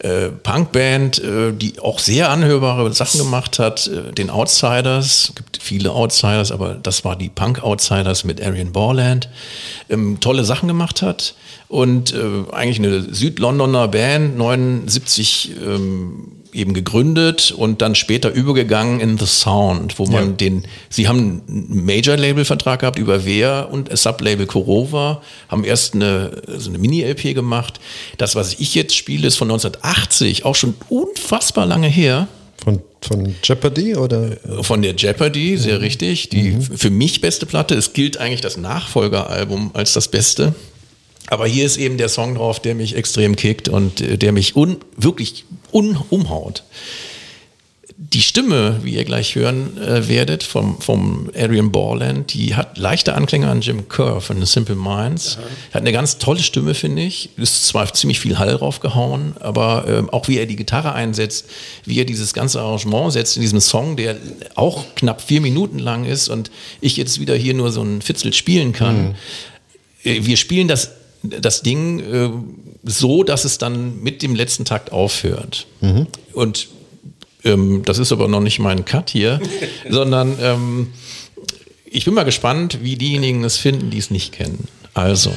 äh, 0.00 0.28
Punkband, 0.28 1.18
äh, 1.22 1.52
die 1.52 1.78
auch 1.80 1.98
sehr 1.98 2.30
anhörbare 2.30 2.92
Sachen 2.92 3.18
gemacht 3.18 3.58
hat, 3.58 3.86
äh, 3.88 4.12
den 4.12 4.30
Outsiders, 4.30 5.30
es 5.30 5.34
gibt 5.34 5.58
viele 5.60 5.90
Outsiders, 5.92 6.52
aber 6.52 6.74
das 6.74 7.04
war 7.04 7.16
die 7.16 7.28
Punk-Outsiders 7.28 8.24
mit 8.24 8.40
Arian 8.44 8.72
Borland, 8.72 9.28
ähm, 9.88 10.18
tolle 10.20 10.44
Sachen 10.44 10.68
gemacht 10.68 11.02
hat 11.02 11.34
und 11.68 12.14
äh, 12.14 12.52
eigentlich 12.52 12.78
eine 12.78 13.14
Südlondoner 13.14 13.88
Band, 13.88 14.38
79 14.38 15.50
ähm, 15.64 16.32
eben 16.52 16.72
gegründet 16.72 17.52
und 17.54 17.82
dann 17.82 17.94
später 17.94 18.30
übergegangen 18.32 19.00
in 19.00 19.18
The 19.18 19.26
Sound, 19.26 19.98
wo 19.98 20.06
man 20.06 20.30
Ja. 20.30 20.32
den, 20.32 20.64
sie 20.88 21.06
haben 21.06 21.42
einen 21.46 21.84
Major-Label-Vertrag 21.84 22.80
gehabt 22.80 22.98
über 22.98 23.26
Wehr 23.26 23.68
und 23.70 23.96
Sublabel 23.96 24.46
Korova, 24.46 25.20
haben 25.48 25.62
erst 25.64 25.94
eine, 25.94 26.42
so 26.56 26.70
eine 26.70 26.78
Mini-LP 26.78 27.34
gemacht. 27.34 27.80
Das, 28.16 28.34
was 28.34 28.54
ich 28.58 28.74
jetzt 28.74 28.96
spiele, 28.96 29.26
ist 29.26 29.36
von 29.36 29.50
1980, 29.50 30.46
auch 30.46 30.54
schon 30.54 30.74
unfassbar 30.88 31.66
lange 31.66 31.88
her. 31.88 32.28
Von, 32.64 32.80
von 33.02 33.34
Jeopardy 33.44 33.94
oder? 33.94 34.38
Von 34.62 34.82
der 34.82 34.94
Jeopardy, 34.96 35.58
sehr 35.58 35.80
richtig. 35.80 36.30
Die 36.30 36.56
für 36.60 36.90
mich 36.90 37.20
beste 37.20 37.46
Platte. 37.46 37.74
Es 37.74 37.92
gilt 37.92 38.16
eigentlich 38.16 38.40
das 38.40 38.56
Nachfolgeralbum 38.56 39.70
als 39.74 39.92
das 39.92 40.08
Beste. 40.08 40.54
Aber 41.30 41.46
hier 41.46 41.66
ist 41.66 41.76
eben 41.76 41.98
der 41.98 42.08
Song 42.08 42.34
drauf, 42.34 42.60
der 42.60 42.74
mich 42.74 42.96
extrem 42.96 43.36
kickt 43.36 43.68
und 43.68 44.00
äh, 44.00 44.16
der 44.16 44.32
mich 44.32 44.56
un, 44.56 44.78
wirklich 44.96 45.44
un, 45.72 45.98
umhaut. 46.10 46.64
Die 48.00 48.22
Stimme, 48.22 48.78
wie 48.84 48.94
ihr 48.94 49.04
gleich 49.04 49.34
hören 49.34 49.76
äh, 49.76 50.08
werdet, 50.08 50.44
vom, 50.44 50.80
vom 50.80 51.30
Adrian 51.36 51.72
Borland, 51.72 52.32
die 52.32 52.54
hat 52.54 52.78
leichte 52.78 53.14
Anklänge 53.14 53.48
an 53.50 53.60
Jim 53.60 53.88
Kerr 53.88 54.20
von 54.20 54.38
The 54.38 54.46
Simple 54.46 54.76
Minds. 54.76 55.36
Hat 55.74 55.82
eine 55.82 55.90
ganz 55.90 56.16
tolle 56.18 56.40
Stimme, 56.40 56.74
finde 56.74 57.02
ich. 57.02 57.30
Ist 57.36 57.66
zwar 57.66 57.92
ziemlich 57.92 58.20
viel 58.20 58.38
Hall 58.38 58.56
draufgehauen, 58.56 59.34
aber 59.40 59.84
ähm, 59.88 60.10
auch 60.10 60.28
wie 60.28 60.38
er 60.38 60.46
die 60.46 60.54
Gitarre 60.54 60.92
einsetzt, 60.92 61.46
wie 61.84 61.98
er 61.98 62.04
dieses 62.04 62.34
ganze 62.34 62.60
Arrangement 62.60 63.12
setzt 63.12 63.36
in 63.36 63.42
diesem 63.42 63.60
Song, 63.60 63.96
der 63.96 64.16
auch 64.54 64.84
knapp 64.94 65.20
vier 65.20 65.40
Minuten 65.40 65.80
lang 65.80 66.04
ist 66.04 66.28
und 66.28 66.52
ich 66.80 66.96
jetzt 66.96 67.20
wieder 67.20 67.34
hier 67.34 67.54
nur 67.54 67.72
so 67.72 67.82
ein 67.82 68.00
Fitzel 68.00 68.32
spielen 68.32 68.72
kann. 68.72 69.16
Äh, 70.04 70.24
Wir 70.24 70.36
spielen 70.36 70.68
das, 70.68 70.92
das 71.22 71.62
Ding 71.62 72.00
äh, 72.00 72.30
so, 72.84 73.22
dass 73.22 73.44
es 73.44 73.58
dann 73.58 74.02
mit 74.02 74.22
dem 74.22 74.34
letzten 74.34 74.64
Takt 74.64 74.92
aufhört. 74.92 75.66
Und 76.32 76.68
ähm, 77.44 77.82
das 77.84 77.98
ist 77.98 78.12
aber 78.12 78.28
noch 78.28 78.40
nicht 78.40 78.58
mein 78.58 78.84
Cut 78.84 79.10
hier, 79.10 79.40
sondern 79.90 80.36
ähm, 80.40 80.88
ich 81.84 82.04
bin 82.04 82.14
mal 82.14 82.24
gespannt, 82.24 82.78
wie 82.82 82.96
diejenigen 82.96 83.44
es 83.44 83.56
finden, 83.56 83.90
die 83.90 83.98
es 83.98 84.10
nicht 84.10 84.32
kennen. 84.32 84.68
Also. 84.94 85.32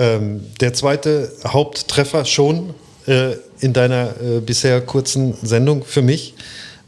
Ähm, 0.00 0.40
der 0.60 0.72
zweite 0.72 1.30
Haupttreffer 1.46 2.24
schon 2.24 2.74
äh, 3.06 3.34
in 3.60 3.74
deiner 3.74 4.14
äh, 4.20 4.40
bisher 4.40 4.80
kurzen 4.80 5.34
Sendung 5.42 5.84
für 5.84 6.00
mich. 6.00 6.34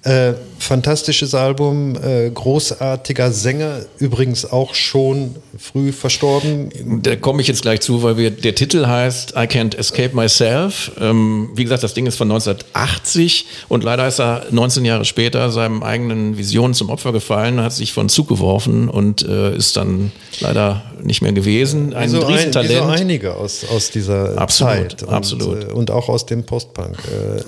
Äh, 0.04 0.34
fantastisches 0.58 1.32
Album, 1.32 1.96
äh, 1.96 2.28
großartiger 2.28 3.30
Sänger, 3.30 3.82
übrigens 3.98 4.44
auch 4.44 4.74
schon 4.74 5.36
früh 5.56 5.92
verstorben. 5.92 6.70
Da 7.02 7.14
komme 7.14 7.40
ich 7.40 7.46
jetzt 7.46 7.62
gleich 7.62 7.82
zu, 7.82 8.02
weil 8.02 8.16
wir, 8.16 8.32
der 8.32 8.56
Titel 8.56 8.86
heißt 8.86 9.34
I 9.36 9.44
Can't 9.44 9.76
Escape 9.76 10.16
Myself. 10.16 10.90
Ähm, 11.00 11.50
wie 11.54 11.62
gesagt, 11.62 11.84
das 11.84 11.94
Ding 11.94 12.06
ist 12.06 12.16
von 12.16 12.28
1980 12.28 13.46
und 13.68 13.84
leider 13.84 14.08
ist 14.08 14.18
er 14.18 14.46
19 14.50 14.84
Jahre 14.84 15.04
später 15.04 15.52
seinem 15.52 15.84
eigenen 15.84 16.36
Visionen 16.36 16.74
zum 16.74 16.90
Opfer 16.90 17.12
gefallen, 17.12 17.60
hat 17.60 17.72
sich 17.72 17.92
von 17.92 18.08
Zug 18.08 18.26
geworfen 18.26 18.88
und 18.88 19.22
äh, 19.22 19.54
ist 19.54 19.76
dann 19.76 20.10
leider 20.40 20.82
nicht 21.00 21.22
mehr 21.22 21.32
gewesen. 21.32 21.94
Ein 21.94 22.10
so, 22.10 22.26
ein, 22.26 22.34
Riesentalent. 22.34 22.72
so 22.72 22.82
einige 22.82 23.36
aus, 23.36 23.64
aus 23.72 23.90
dieser 23.92 24.36
Absolut, 24.36 24.72
Zeit. 24.72 25.02
Und, 25.04 25.14
absolut. 25.14 25.62
Äh, 25.62 25.72
und 25.72 25.92
auch 25.92 26.08
aus 26.08 26.26
dem 26.26 26.42
Postpunk. 26.42 26.96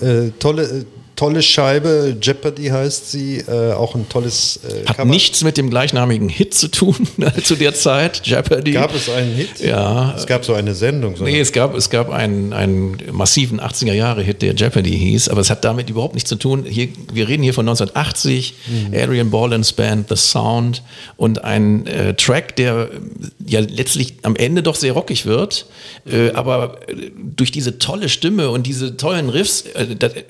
Äh, 0.00 0.30
tolle, 0.38 0.86
tolle 1.16 1.42
Scheibe, 1.42 2.16
Jeopardy 2.20 2.66
heißt 2.66 3.10
sie, 3.10 3.38
äh, 3.38 3.72
auch 3.72 3.94
ein 3.94 4.08
tolles 4.08 4.60
äh, 4.64 4.86
Hat 4.86 4.96
Cover. 4.96 5.10
nichts 5.10 5.44
mit 5.44 5.56
dem 5.56 5.70
gleichnamigen 5.70 6.28
Hit 6.28 6.54
zu 6.54 6.68
tun 6.68 6.96
zu 7.44 7.56
der 7.56 7.74
Zeit, 7.74 8.22
Jeopardy. 8.24 8.72
Gab 8.72 8.94
es 8.94 9.08
einen 9.08 9.34
Hit? 9.34 9.60
Ja. 9.60 10.14
Es 10.16 10.26
gab 10.26 10.44
so 10.44 10.54
eine 10.54 10.74
Sendung. 10.74 11.16
So 11.16 11.24
Nee, 11.24 11.40
es 11.40 11.52
gab, 11.52 11.74
es 11.76 11.90
gab 11.90 12.10
einen, 12.10 12.52
einen 12.52 12.96
massiven 13.12 13.60
80er-Jahre-Hit, 13.60 14.42
der 14.42 14.54
Jeopardy 14.54 14.90
hieß, 14.96 15.28
aber 15.28 15.40
es 15.40 15.50
hat 15.50 15.64
damit 15.64 15.90
überhaupt 15.90 16.14
nichts 16.14 16.28
zu 16.28 16.36
tun. 16.36 16.64
Hier, 16.68 16.88
wir 17.12 17.28
reden 17.28 17.42
hier 17.42 17.54
von 17.54 17.68
1980, 17.68 18.54
Adrian 18.92 19.30
Borland's 19.30 19.72
Band, 19.72 20.08
The 20.08 20.16
Sound 20.16 20.82
und 21.16 21.44
ein 21.44 21.86
äh, 21.86 22.14
Track, 22.14 22.56
der 22.56 22.90
äh, 22.92 23.00
ja 23.46 23.60
letztlich 23.60 24.14
am 24.22 24.36
Ende 24.36 24.62
doch 24.62 24.74
sehr 24.74 24.92
rockig 24.92 25.26
wird, 25.26 25.66
äh, 26.10 26.30
aber 26.32 26.78
äh, 26.88 27.10
durch 27.36 27.52
diese 27.52 27.78
tolle 27.78 28.08
Stimme 28.08 28.50
und 28.50 28.66
diese 28.66 28.96
tollen 28.96 29.28
Riffs, 29.28 29.64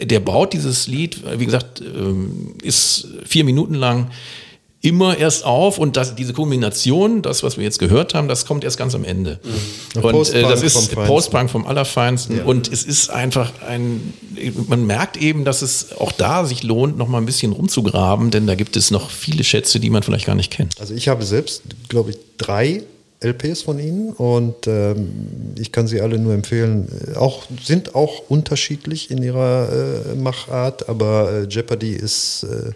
der 0.01 0.20
baut 0.20 0.53
dieses 0.53 0.73
Lied, 0.87 1.24
äh, 1.24 1.38
wie 1.38 1.46
gesagt, 1.46 1.80
ähm, 1.80 2.54
ist 2.62 3.08
vier 3.24 3.44
Minuten 3.44 3.74
lang 3.74 4.10
immer 4.84 5.16
erst 5.16 5.46
auf 5.46 5.78
und 5.78 5.96
das, 5.96 6.14
diese 6.14 6.34
Kombination, 6.34 7.22
das, 7.22 7.42
was 7.42 7.56
wir 7.56 7.64
jetzt 7.64 7.78
gehört 7.78 8.12
haben, 8.12 8.28
das 8.28 8.44
kommt 8.44 8.64
erst 8.64 8.76
ganz 8.76 8.94
am 8.94 9.02
Ende. 9.02 9.40
Und 9.94 10.34
äh, 10.34 10.42
das 10.42 10.62
ist. 10.62 10.94
Postpunk 10.94 11.48
vom 11.48 11.66
Allerfeinsten 11.66 12.42
und 12.42 12.70
es 12.70 12.82
ist 12.84 13.08
einfach 13.08 13.50
ein, 13.66 14.12
man 14.68 14.87
merkt 14.87 15.16
eben, 15.16 15.46
dass 15.46 15.62
es 15.62 15.96
auch 15.98 16.12
da 16.12 16.44
sich 16.44 16.62
lohnt, 16.62 16.98
noch 16.98 17.08
mal 17.08 17.16
ein 17.16 17.24
bisschen 17.24 17.52
rumzugraben, 17.52 18.30
denn 18.30 18.46
da 18.46 18.56
gibt 18.56 18.76
es 18.76 18.90
noch 18.90 19.08
viele 19.08 19.42
Schätze, 19.42 19.80
die 19.80 19.88
man 19.88 20.02
vielleicht 20.02 20.26
gar 20.26 20.34
nicht 20.34 20.52
kennt. 20.52 20.78
Also 20.78 20.92
ich 20.92 21.08
habe 21.08 21.24
selbst, 21.24 21.62
glaube 21.88 22.10
ich, 22.10 22.18
drei 22.37 22.82
LPs 23.24 23.62
von 23.62 23.78
ihnen 23.78 24.12
und 24.12 24.66
ähm, 24.66 25.10
ich 25.58 25.72
kann 25.72 25.87
sie 25.87 26.00
alle 26.00 26.18
nur 26.18 26.34
empfehlen. 26.34 26.88
Äh, 27.14 27.16
Auch, 27.18 27.44
sind 27.64 27.94
auch 27.94 28.22
unterschiedlich 28.28 29.10
in 29.10 29.22
ihrer 29.22 29.68
äh, 30.12 30.14
Machart, 30.14 30.88
aber 30.88 31.30
äh, 31.32 31.46
Jeopardy 31.48 31.90
ist 31.92 32.44
äh, 32.44 32.70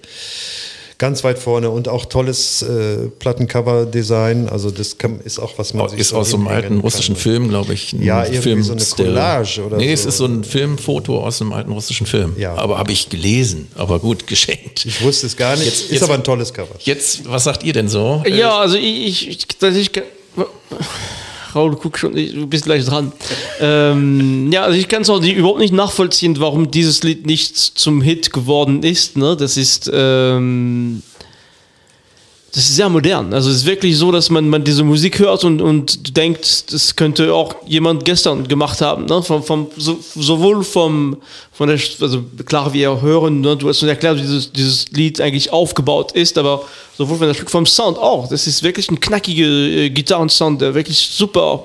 ganz 0.98 1.22
weit 1.22 1.38
vorne 1.38 1.70
und 1.70 1.86
auch 1.86 2.06
tolles 2.06 2.62
äh, 2.62 3.06
Plattencover-Design. 3.20 4.48
Also 4.48 4.70
das 4.72 4.98
kann, 4.98 5.20
ist 5.20 5.38
auch 5.38 5.56
was 5.56 5.72
man 5.74 5.88
sich 5.88 6.00
Ist 6.00 6.08
so 6.08 6.16
aus 6.16 6.30
so 6.30 6.36
einem 6.36 6.48
alten 6.48 6.68
kann. 6.68 6.78
russischen 6.80 7.14
Film, 7.14 7.48
glaube 7.48 7.72
ich. 7.74 7.92
ein 7.92 8.02
Ja, 8.02 8.24
irgendwie 8.26 8.62
so 8.62 8.72
eine. 8.72 8.82
Collage 8.84 9.64
oder 9.64 9.76
Nee, 9.76 9.92
es 9.92 10.02
so. 10.02 10.08
ist 10.08 10.16
so 10.16 10.26
ein 10.26 10.42
Filmfoto 10.44 11.24
aus 11.24 11.40
einem 11.40 11.52
alten 11.52 11.70
russischen 11.72 12.06
Film. 12.06 12.34
Ja. 12.36 12.54
Aber 12.56 12.78
habe 12.78 12.90
ich 12.92 13.08
gelesen, 13.10 13.68
aber 13.76 14.00
gut, 14.00 14.26
geschenkt. 14.26 14.86
Ich 14.86 15.00
wusste 15.02 15.26
es 15.28 15.36
gar 15.36 15.54
nicht. 15.56 15.66
Jetzt- 15.66 15.82
ist 15.82 15.90
jetzt- 15.92 16.02
aber 16.02 16.14
ein 16.14 16.24
tolles 16.24 16.52
Cover. 16.52 16.74
Jetzt, 16.80 17.28
was 17.30 17.44
sagt 17.44 17.62
ihr 17.62 17.72
denn 17.72 17.88
so? 17.88 18.22
Ja, 18.26 18.58
also 18.58 18.76
ich, 18.76 19.28
ich, 19.28 19.46
dass 19.60 19.76
ich 19.76 19.92
Raul, 21.54 21.76
guck 21.76 21.98
schon, 21.98 22.14
du 22.14 22.46
bist 22.46 22.64
gleich 22.64 22.84
dran. 22.84 23.12
ähm, 23.60 24.52
ja, 24.52 24.64
also 24.64 24.78
ich 24.78 24.88
kann 24.88 25.02
es 25.02 25.10
auch 25.10 25.20
nicht, 25.20 25.36
überhaupt 25.36 25.60
nicht 25.60 25.72
nachvollziehen, 25.72 26.38
warum 26.38 26.70
dieses 26.70 27.02
Lied 27.02 27.26
nicht 27.26 27.56
zum 27.56 28.02
Hit 28.02 28.32
geworden 28.32 28.82
ist. 28.82 29.16
Ne? 29.16 29.36
Das 29.36 29.56
ist 29.56 29.90
ähm, 29.92 31.02
das 32.58 32.70
ist 32.70 32.74
sehr 32.74 32.88
modern. 32.88 33.32
Also 33.32 33.50
es 33.50 33.58
ist 33.58 33.66
wirklich 33.66 33.96
so, 33.96 34.10
dass 34.10 34.30
man, 34.30 34.48
man 34.48 34.64
diese 34.64 34.82
Musik 34.82 35.20
hört 35.20 35.44
und, 35.44 35.62
und 35.62 36.16
denkt, 36.16 36.72
das 36.72 36.96
könnte 36.96 37.32
auch 37.32 37.54
jemand 37.68 38.04
gestern 38.04 38.48
gemacht 38.48 38.80
haben. 38.80 39.04
Ne? 39.04 39.22
Vom, 39.22 39.44
vom, 39.44 39.68
so, 39.76 39.96
sowohl 40.16 40.64
vom, 40.64 41.18
von 41.52 41.68
der, 41.68 41.78
also 42.00 42.24
klar, 42.44 42.72
wir 42.72 43.00
hören, 43.00 43.42
ne? 43.42 43.56
du 43.56 43.68
hast 43.68 43.78
schon 43.78 43.88
erklärt, 43.88 44.16
wie 44.16 44.22
dieses, 44.22 44.50
dieses 44.50 44.90
Lied 44.90 45.20
eigentlich 45.20 45.52
aufgebaut 45.52 46.10
ist, 46.10 46.36
aber 46.36 46.64
sowohl 46.96 47.18
von 47.18 47.32
der 47.32 47.36
vom 47.36 47.64
Sound 47.64 47.96
auch. 47.96 48.28
Das 48.28 48.48
ist 48.48 48.64
wirklich 48.64 48.90
ein 48.90 48.98
knackiger 48.98 49.46
äh, 49.46 49.90
Gitarrensound, 49.90 50.60
der 50.60 50.74
wirklich 50.74 50.98
super 50.98 51.64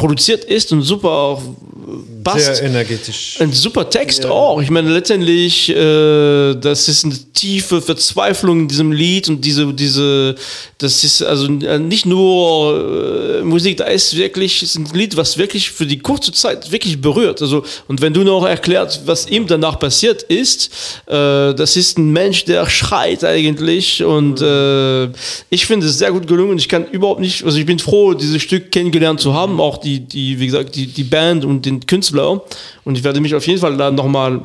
produziert 0.00 0.44
ist 0.44 0.72
und 0.72 0.80
super 0.80 1.40
äh, 1.40 2.22
passt. 2.24 2.56
Sehr 2.56 2.62
energetisch. 2.62 3.36
Ein 3.38 3.52
super 3.52 3.88
Text 3.88 4.24
auch. 4.24 4.62
Ich 4.62 4.70
meine, 4.70 4.90
letztendlich, 4.90 5.68
äh, 5.68 6.54
das 6.54 6.88
ist 6.88 7.04
eine 7.04 7.14
tiefe 7.34 7.82
Verzweiflung 7.82 8.60
in 8.60 8.68
diesem 8.68 8.92
Lied 8.92 9.28
und 9.28 9.44
diese, 9.44 9.72
diese, 9.74 10.36
das 10.78 11.04
ist 11.04 11.22
also 11.22 11.46
äh, 11.46 11.78
nicht 11.78 12.06
nur 12.06 13.40
äh, 13.40 13.44
Musik, 13.44 13.76
da 13.76 13.84
ist 13.84 14.16
wirklich, 14.16 14.62
ist 14.62 14.76
ein 14.76 14.88
Lied, 14.94 15.18
was 15.18 15.36
wirklich 15.36 15.70
für 15.70 15.86
die 15.86 15.98
kurze 15.98 16.32
Zeit 16.32 16.72
wirklich 16.72 17.00
berührt. 17.00 17.42
Also, 17.42 17.62
und 17.86 18.00
wenn 18.00 18.14
du 18.14 18.24
noch 18.24 18.46
erklärt, 18.46 19.02
was 19.04 19.28
ihm 19.28 19.46
danach 19.46 19.78
passiert 19.78 20.22
ist, 20.22 20.70
äh, 21.06 21.54
das 21.54 21.76
ist 21.76 21.98
ein 21.98 22.10
Mensch, 22.10 22.46
der 22.46 22.68
schreit 22.70 23.22
eigentlich 23.22 24.02
und 24.02 24.40
äh, 24.40 25.04
ich 25.50 25.66
finde 25.66 25.86
es 25.86 25.98
sehr 25.98 26.12
gut 26.12 26.26
gelungen. 26.26 26.56
Ich 26.56 26.70
kann 26.70 26.86
überhaupt 26.86 27.20
nicht, 27.20 27.44
also 27.44 27.58
ich 27.58 27.66
bin 27.66 27.78
froh, 27.78 28.14
dieses 28.14 28.40
Stück 28.40 28.72
kennengelernt 28.72 29.20
zu 29.20 29.34
haben, 29.34 29.60
auch 29.60 29.76
die, 29.78 29.89
die, 29.98 30.38
wie 30.38 30.46
gesagt, 30.46 30.76
die, 30.76 30.86
die 30.86 31.04
Band 31.04 31.44
und 31.44 31.66
den 31.66 31.84
Künstler. 31.84 32.42
Und 32.84 32.96
ich 32.96 33.02
werde 33.02 33.20
mich 33.20 33.34
auf 33.34 33.46
jeden 33.46 33.58
Fall 33.58 33.76
da 33.76 33.90
nochmal 33.90 34.42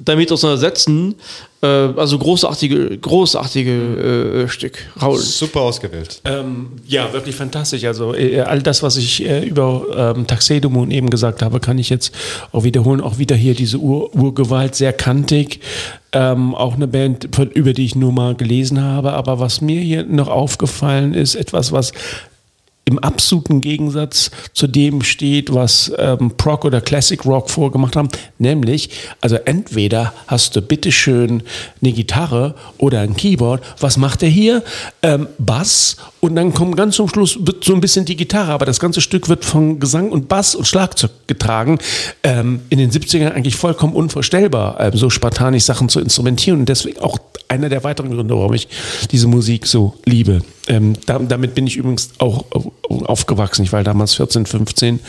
damit 0.00 0.32
auseinandersetzen. 0.32 1.14
Äh, 1.62 1.66
also 1.66 2.18
großartige, 2.18 2.98
großartige 2.98 4.44
äh, 4.44 4.48
Stück. 4.48 4.78
Raul. 5.00 5.18
Super 5.18 5.60
ausgewählt. 5.60 6.20
Ähm, 6.24 6.72
ja, 6.86 7.12
wirklich 7.12 7.36
fantastisch. 7.36 7.84
Also 7.84 8.14
äh, 8.14 8.40
all 8.40 8.62
das, 8.62 8.82
was 8.82 8.96
ich 8.96 9.24
äh, 9.24 9.44
über 9.46 10.14
ähm, 10.16 10.26
Taxedomon 10.26 10.90
eben 10.90 11.10
gesagt 11.10 11.42
habe, 11.42 11.60
kann 11.60 11.78
ich 11.78 11.88
jetzt 11.88 12.12
auch 12.52 12.64
wiederholen. 12.64 13.00
Auch 13.00 13.18
wieder 13.18 13.36
hier 13.36 13.54
diese 13.54 13.78
Ur 13.78 14.14
Urgewalt, 14.14 14.74
sehr 14.74 14.92
kantig. 14.92 15.60
Ähm, 16.12 16.54
auch 16.54 16.74
eine 16.74 16.88
Band, 16.88 17.28
über 17.54 17.72
die 17.72 17.84
ich 17.84 17.94
nur 17.94 18.12
mal 18.12 18.34
gelesen 18.34 18.82
habe. 18.82 19.12
Aber 19.12 19.38
was 19.38 19.60
mir 19.60 19.80
hier 19.80 20.04
noch 20.04 20.28
aufgefallen 20.28 21.14
ist, 21.14 21.34
etwas, 21.34 21.72
was 21.72 21.92
im 22.84 22.98
absoluten 22.98 23.60
Gegensatz 23.60 24.30
zu 24.54 24.66
dem 24.66 25.02
steht, 25.02 25.54
was 25.54 25.92
ähm, 25.98 26.32
Prog 26.36 26.64
oder 26.64 26.80
Classic 26.80 27.24
Rock 27.24 27.50
vorgemacht 27.50 27.94
haben, 27.94 28.08
nämlich, 28.38 28.90
also 29.20 29.36
entweder 29.36 30.12
hast 30.26 30.56
du 30.56 30.62
bitteschön 30.62 31.42
eine 31.80 31.92
Gitarre 31.92 32.54
oder 32.78 33.00
ein 33.00 33.16
Keyboard, 33.16 33.62
was 33.80 33.96
macht 33.96 34.22
er 34.22 34.28
hier? 34.28 34.64
Ähm, 35.02 35.28
Bass 35.38 35.96
und 36.24 36.36
dann 36.36 36.54
kommt 36.54 36.76
ganz 36.76 36.94
zum 36.94 37.08
Schluss 37.08 37.36
wird 37.44 37.64
so 37.64 37.74
ein 37.74 37.80
bisschen 37.80 38.04
die 38.04 38.14
Gitarre, 38.14 38.52
aber 38.52 38.64
das 38.64 38.78
ganze 38.78 39.00
Stück 39.00 39.28
wird 39.28 39.44
von 39.44 39.80
Gesang 39.80 40.10
und 40.12 40.28
Bass 40.28 40.54
und 40.54 40.68
Schlagzeug 40.68 41.10
getragen. 41.26 41.78
Ähm, 42.22 42.60
in 42.70 42.78
den 42.78 42.92
70ern 42.92 43.32
eigentlich 43.32 43.56
vollkommen 43.56 43.94
unvorstellbar, 43.94 44.78
ähm, 44.80 44.92
so 44.94 45.10
spartanisch 45.10 45.64
Sachen 45.64 45.88
zu 45.88 45.98
instrumentieren 45.98 46.60
und 46.60 46.68
deswegen 46.68 47.00
auch 47.00 47.18
einer 47.48 47.68
der 47.68 47.82
weiteren 47.84 48.12
Gründe, 48.12 48.34
warum 48.36 48.54
ich 48.54 48.68
diese 49.10 49.26
Musik 49.26 49.66
so 49.66 49.94
liebe. 50.06 50.42
Ähm, 50.68 50.92
da, 51.06 51.18
damit 51.18 51.56
bin 51.56 51.66
ich 51.66 51.76
übrigens 51.76 52.10
auch 52.18 52.44
au- 52.52 52.72
aufgewachsen. 53.04 53.64
Ich 53.64 53.72
war 53.72 53.82
damals 53.82 54.14
14, 54.14 54.46
15 54.46 55.00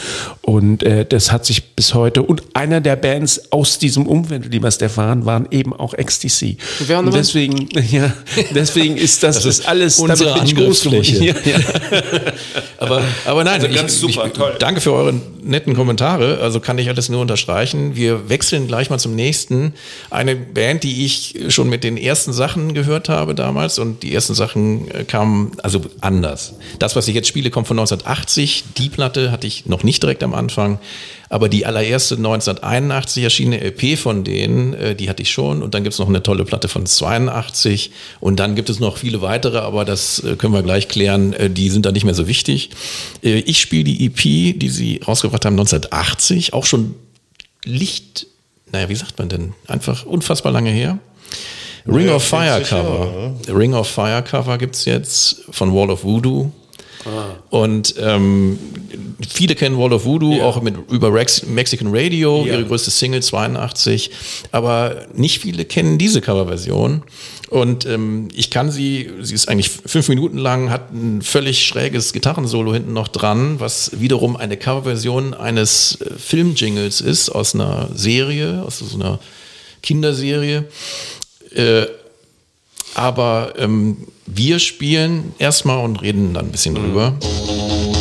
und 0.41 0.81
äh, 0.83 1.05
das 1.05 1.31
hat 1.31 1.45
sich 1.45 1.75
bis 1.75 1.93
heute. 1.93 2.23
Und 2.23 2.41
einer 2.55 2.81
der 2.81 2.95
Bands 2.95 3.51
aus 3.51 3.77
diesem 3.77 4.07
Umfeld, 4.07 4.51
lieber 4.51 4.71
Stefan, 4.71 5.25
waren 5.27 5.47
eben 5.51 5.73
auch 5.73 5.93
XTC. 5.95 6.57
Und 7.05 7.13
deswegen, 7.13 7.69
ja, 7.91 8.11
deswegen 8.55 8.97
ist 8.97 9.21
das, 9.21 9.35
das 9.35 9.45
ist 9.45 9.67
alles 9.67 9.99
unsere 9.99 10.31
damit 10.31 10.41
bin 10.41 10.47
ich 10.49 10.55
groß 10.65 10.81
geworden. 10.81 11.02
Angriffsfläche. 11.03 11.49
Ja, 11.49 11.57
ja. 11.57 12.33
Aber, 12.77 13.01
aber 13.25 13.43
nein, 13.45 13.61
Also 13.61 13.73
ganz 13.73 13.99
super, 13.99 14.25
ich, 14.27 14.33
toll. 14.33 14.55
danke 14.59 14.81
für 14.81 14.91
eure 14.91 15.13
netten 15.41 15.73
Kommentare. 15.73 16.39
Also 16.41 16.59
kann 16.59 16.77
ich 16.77 16.89
alles 16.89 17.07
nur 17.07 17.21
unterstreichen. 17.21 17.95
Wir 17.95 18.27
wechseln 18.27 18.67
gleich 18.67 18.89
mal 18.89 18.99
zum 18.99 19.15
nächsten. 19.15 19.73
Eine 20.09 20.35
Band, 20.35 20.83
die 20.83 21.05
ich 21.05 21.35
schon 21.47 21.69
mit 21.69 21.85
den 21.85 21.95
ersten 21.95 22.33
Sachen 22.33 22.73
gehört 22.73 23.07
habe 23.07 23.35
damals 23.35 23.79
und 23.79 24.03
die 24.03 24.13
ersten 24.13 24.33
Sachen 24.33 24.91
äh, 24.91 25.03
kamen 25.05 25.53
also 25.63 25.81
anders. 26.01 26.55
Das, 26.79 26.95
was 26.97 27.07
ich 27.07 27.15
jetzt 27.15 27.27
spiele, 27.29 27.49
kommt 27.51 27.67
von 27.67 27.79
1980. 27.79 28.65
Die 28.77 28.89
Platte 28.89 29.31
hatte 29.31 29.47
ich 29.47 29.65
noch 29.65 29.83
nicht 29.83 30.03
direkt 30.03 30.23
am 30.23 30.33
Anfang. 30.33 30.79
Aber 31.29 31.49
die 31.49 31.65
allererste 31.65 32.15
1981 32.15 33.23
erschienene 33.23 33.61
LP 33.63 33.97
von 33.97 34.23
denen, 34.23 34.73
äh, 34.73 34.95
die 34.95 35.09
hatte 35.09 35.23
ich 35.23 35.31
schon. 35.31 35.63
Und 35.63 35.73
dann 35.73 35.83
gibt 35.83 35.93
es 35.93 35.99
noch 35.99 36.09
eine 36.09 36.23
tolle 36.23 36.45
Platte 36.45 36.67
von 36.67 36.85
82. 36.85 37.91
Und 38.19 38.39
dann 38.39 38.55
gibt 38.55 38.69
es 38.69 38.79
noch 38.79 38.97
viele 38.97 39.21
weitere, 39.21 39.59
aber 39.59 39.85
das 39.85 40.19
äh, 40.19 40.35
können 40.35 40.53
wir 40.53 40.63
gleich 40.63 40.87
klären. 40.87 41.33
Äh, 41.33 41.49
die 41.49 41.69
sind 41.69 41.85
da 41.85 41.91
nicht 41.91 42.05
mehr 42.05 42.13
so 42.13 42.27
wichtig. 42.27 42.69
Äh, 43.23 43.39
ich 43.39 43.59
spiele 43.59 43.83
die 43.83 44.05
EP, 44.05 44.59
die 44.59 44.69
sie 44.69 45.01
rausgebracht 45.05 45.45
haben 45.45 45.53
1980, 45.53 46.53
auch 46.53 46.65
schon 46.65 46.95
Licht, 47.65 48.27
naja, 48.71 48.89
wie 48.89 48.95
sagt 48.95 49.17
man 49.19 49.29
denn? 49.29 49.53
Einfach 49.67 50.05
unfassbar 50.05 50.51
lange 50.51 50.71
her. 50.71 50.99
Ring 51.85 52.09
of 52.09 52.23
Fire 52.23 52.57
40 52.57 52.71
Jahre, 52.71 52.83
Cover. 52.83 53.57
Ring 53.59 53.73
of 53.73 53.87
Fire 53.87 54.23
Cover 54.23 54.57
gibt 54.57 54.75
es 54.75 54.85
jetzt 54.85 55.43
von 55.51 55.73
Wall 55.73 55.89
of 55.89 56.03
Voodoo. 56.03 56.51
Und 57.49 57.95
ähm, 57.99 58.57
viele 59.27 59.55
kennen 59.55 59.77
Wall 59.77 59.93
of 59.93 60.05
Voodoo 60.05 60.41
auch 60.41 60.61
mit, 60.61 60.75
über 60.89 61.13
Rex, 61.13 61.45
Mexican 61.45 61.89
Radio, 61.91 62.45
ihre 62.45 62.65
größte 62.65 62.91
Single 62.91 63.21
82. 63.21 64.11
Aber 64.51 65.05
nicht 65.13 65.41
viele 65.41 65.65
kennen 65.65 65.97
diese 65.97 66.21
Coverversion. 66.21 67.03
Und 67.49 67.85
ähm, 67.85 68.29
ich 68.33 68.49
kann 68.49 68.71
sie, 68.71 69.11
sie 69.21 69.35
ist 69.35 69.47
eigentlich 69.47 69.69
fünf 69.69 70.09
Minuten 70.09 70.39
lang, 70.39 70.71
hat 70.71 70.91
ein 70.91 71.21
völlig 71.21 71.67
schräges 71.67 72.11
Gitarrensolo 72.11 72.73
hinten 72.73 72.93
noch 72.93 73.07
dran, 73.07 73.59
was 73.59 73.91
wiederum 73.99 74.35
eine 74.35 74.57
Coverversion 74.57 75.35
eines 75.35 76.01
äh, 76.01 76.17
Filmjingles 76.17 76.99
ist 76.99 77.29
aus 77.29 77.53
einer 77.53 77.89
Serie, 77.93 78.63
aus 78.65 78.79
so 78.79 78.95
einer 78.95 79.19
Kinderserie. 79.83 80.65
Äh, 81.53 81.85
aber 82.95 83.53
ähm, 83.57 84.07
wir 84.25 84.59
spielen 84.59 85.33
erstmal 85.39 85.83
und 85.83 86.01
reden 86.01 86.33
dann 86.33 86.45
ein 86.45 86.51
bisschen 86.51 86.75
drüber. 86.75 87.15
I 87.21 87.92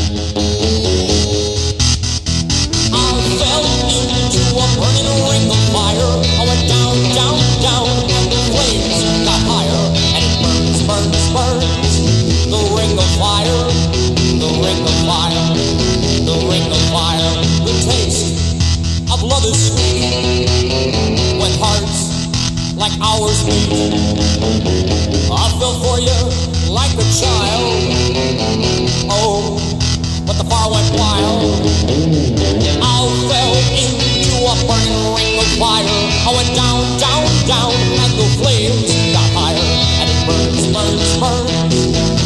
burns. 41.23 41.79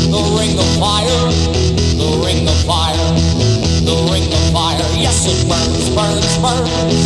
The 0.08 0.22
ring 0.38 0.56
of 0.58 0.68
fire, 0.80 1.24
the 2.00 2.10
ring 2.24 2.48
of 2.48 2.58
fire, 2.64 3.08
the 3.84 3.96
ring 4.10 4.32
of 4.32 4.44
fire. 4.56 4.88
Yes, 4.96 5.28
it 5.28 5.40
burns, 5.48 5.90
burns, 5.92 6.32
burns. 6.40 7.04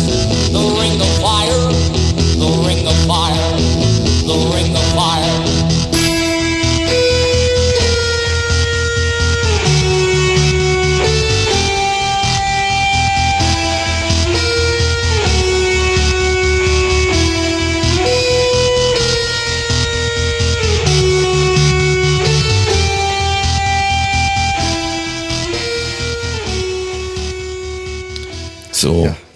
The 0.55 0.65
ring 0.79 0.95
of 1.05 1.11
fire, 1.19 1.63
the 2.43 2.51
ring 2.65 2.87
of 2.87 2.97
fire, 3.11 3.49
the 4.23 4.37
ring 4.55 4.71
of 4.75 4.85
fire. 4.95 5.80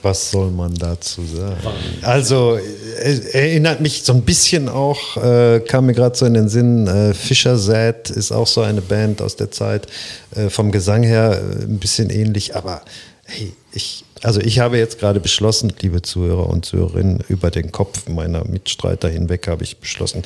Was 0.06 0.30
soll 0.30 0.52
man 0.52 0.74
dazu 0.76 1.26
sagen? 1.26 1.58
Also, 2.04 2.58
äh, 2.58 3.20
erinnert 3.34 3.82
mich 3.82 4.04
so 4.04 4.14
ein 4.14 4.22
bisschen 4.22 4.70
auch, 4.70 5.18
äh, 5.18 5.60
kam 5.62 5.88
mir 5.88 5.94
gerade 5.94 6.16
so 6.16 6.28
in 6.28 6.36
den 6.36 6.48
Sinn, 6.48 6.86
äh, 6.86 7.16
Fischer 7.16 7.58
Zed 7.58 8.12
ist 8.12 8.32
auch 8.32 8.46
so 8.46 8.62
eine 8.62 8.82
Band 8.82 9.22
aus 9.22 9.36
der 9.36 9.50
Zeit, 9.50 9.88
äh, 10.36 10.50
vom 10.50 10.72
Gesang 10.72 11.02
her 11.02 11.42
äh, 11.42 11.64
ein 11.64 11.80
bisschen 11.80 12.12
ähnlich, 12.12 12.56
aber 12.56 12.84
hey, 13.26 13.54
ich, 13.74 14.06
also 14.22 14.40
ich 14.40 14.60
habe 14.60 14.78
jetzt 14.78 15.00
gerade 15.00 15.20
beschlossen, 15.20 15.74
liebe 15.82 16.04
Zuhörer 16.04 16.52
und 16.52 16.66
Zuhörerinnen, 16.66 17.24
über 17.28 17.50
den 17.50 17.72
Kopf 17.72 18.08
meiner 18.08 18.46
Mitstreiter 18.46 19.10
hinweg 19.10 19.48
habe 19.48 19.64
ich 19.64 19.78
beschlossen, 19.78 20.22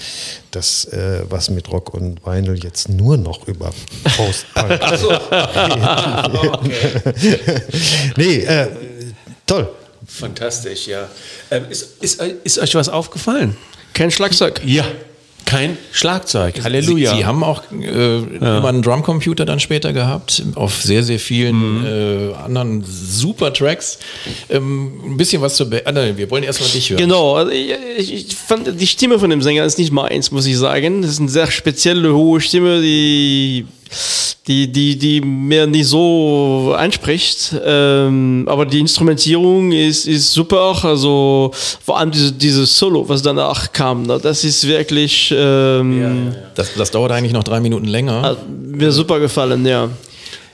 dass 0.52 0.84
äh, 0.86 1.22
was 1.30 1.50
mit 1.50 1.72
Rock 1.72 1.94
und 1.94 2.26
Vinyl 2.26 2.62
jetzt 2.62 2.89
nur 2.89 3.15
noch 3.15 3.48
über 3.48 3.72
Post-Punk 4.18 4.72
Nee, 8.18 8.39
äh, 8.39 8.68
toll. 9.50 9.70
Fantastisch, 10.08 10.88
ja. 10.88 11.08
Ähm, 11.52 11.66
ist, 11.70 12.02
ist, 12.02 12.22
ist 12.22 12.60
euch 12.60 12.76
was 12.76 12.90
aufgefallen? 12.90 13.58
Kein 13.94 14.12
Schlagzeug. 14.12 14.62
Ja. 14.66 14.86
Kein 15.46 15.78
Schlagzeug. 15.92 16.62
Halleluja. 16.64 17.12
Sie, 17.12 17.18
Sie 17.18 17.26
haben 17.26 17.44
auch 17.44 17.64
äh, 17.72 18.18
immer 18.20 18.68
einen 18.68 18.84
Drumcomputer 18.84 19.46
dann 19.46 19.60
später 19.60 19.94
gehabt, 19.94 20.44
auf 20.54 20.84
sehr, 20.84 21.02
sehr 21.02 21.18
vielen 21.18 21.86
äh, 21.86 22.36
anderen 22.36 22.84
super 22.86 23.52
Tracks. 23.52 23.98
Ähm, 24.50 25.14
ein 25.14 25.18
bisschen 25.18 25.42
was 25.42 25.56
zur 25.56 25.68
Be 25.68 25.82
ah, 25.86 25.92
nein, 25.92 26.18
wir 26.18 26.30
wollen 26.30 26.44
erstmal 26.44 26.70
dich 26.70 26.92
hören. 26.92 27.00
Genau, 27.00 27.36
also 27.36 27.52
ich, 27.52 27.72
ich, 27.98 28.14
ich 28.14 28.36
fand 28.36 28.80
die 28.80 28.88
Stimme 28.88 29.18
von 29.18 29.32
dem 29.32 29.42
Sänger 29.42 29.66
ist 29.66 29.80
nicht 29.80 29.92
meins, 29.92 30.30
muss 30.30 30.46
ich 30.46 30.56
sagen. 30.56 31.02
Das 31.02 31.12
ist 31.12 31.20
eine 31.20 31.30
sehr 31.30 31.50
spezielle 31.50 32.14
hohe 32.14 32.42
Stimme, 32.42 32.80
die 32.82 33.66
die, 34.50 34.68
die, 34.68 34.98
die 34.98 35.22
mir 35.22 35.68
nicht 35.68 35.86
so 35.86 36.74
anspricht. 36.76 37.56
Ähm, 37.64 38.46
aber 38.50 38.66
die 38.66 38.80
Instrumentierung 38.80 39.72
ist, 39.72 40.08
ist 40.08 40.34
super. 40.34 40.76
Also 40.84 41.52
vor 41.54 42.00
allem 42.00 42.10
diese, 42.10 42.32
dieses 42.34 42.76
Solo, 42.78 43.08
was 43.08 43.22
danach 43.22 43.72
kam, 43.72 44.04
ne, 44.04 44.20
das 44.22 44.44
ist 44.44 44.68
wirklich 44.68 45.32
ähm, 45.38 46.34
Das, 46.56 46.74
das 46.74 46.90
dauert 46.90 47.12
eigentlich 47.12 47.34
noch 47.34 47.44
drei 47.44 47.60
Minuten 47.60 47.86
länger. 47.86 48.24
hat 48.24 48.38
mir 48.50 48.92
super 48.92 49.20
gefallen, 49.20 49.64
ja. 49.68 49.88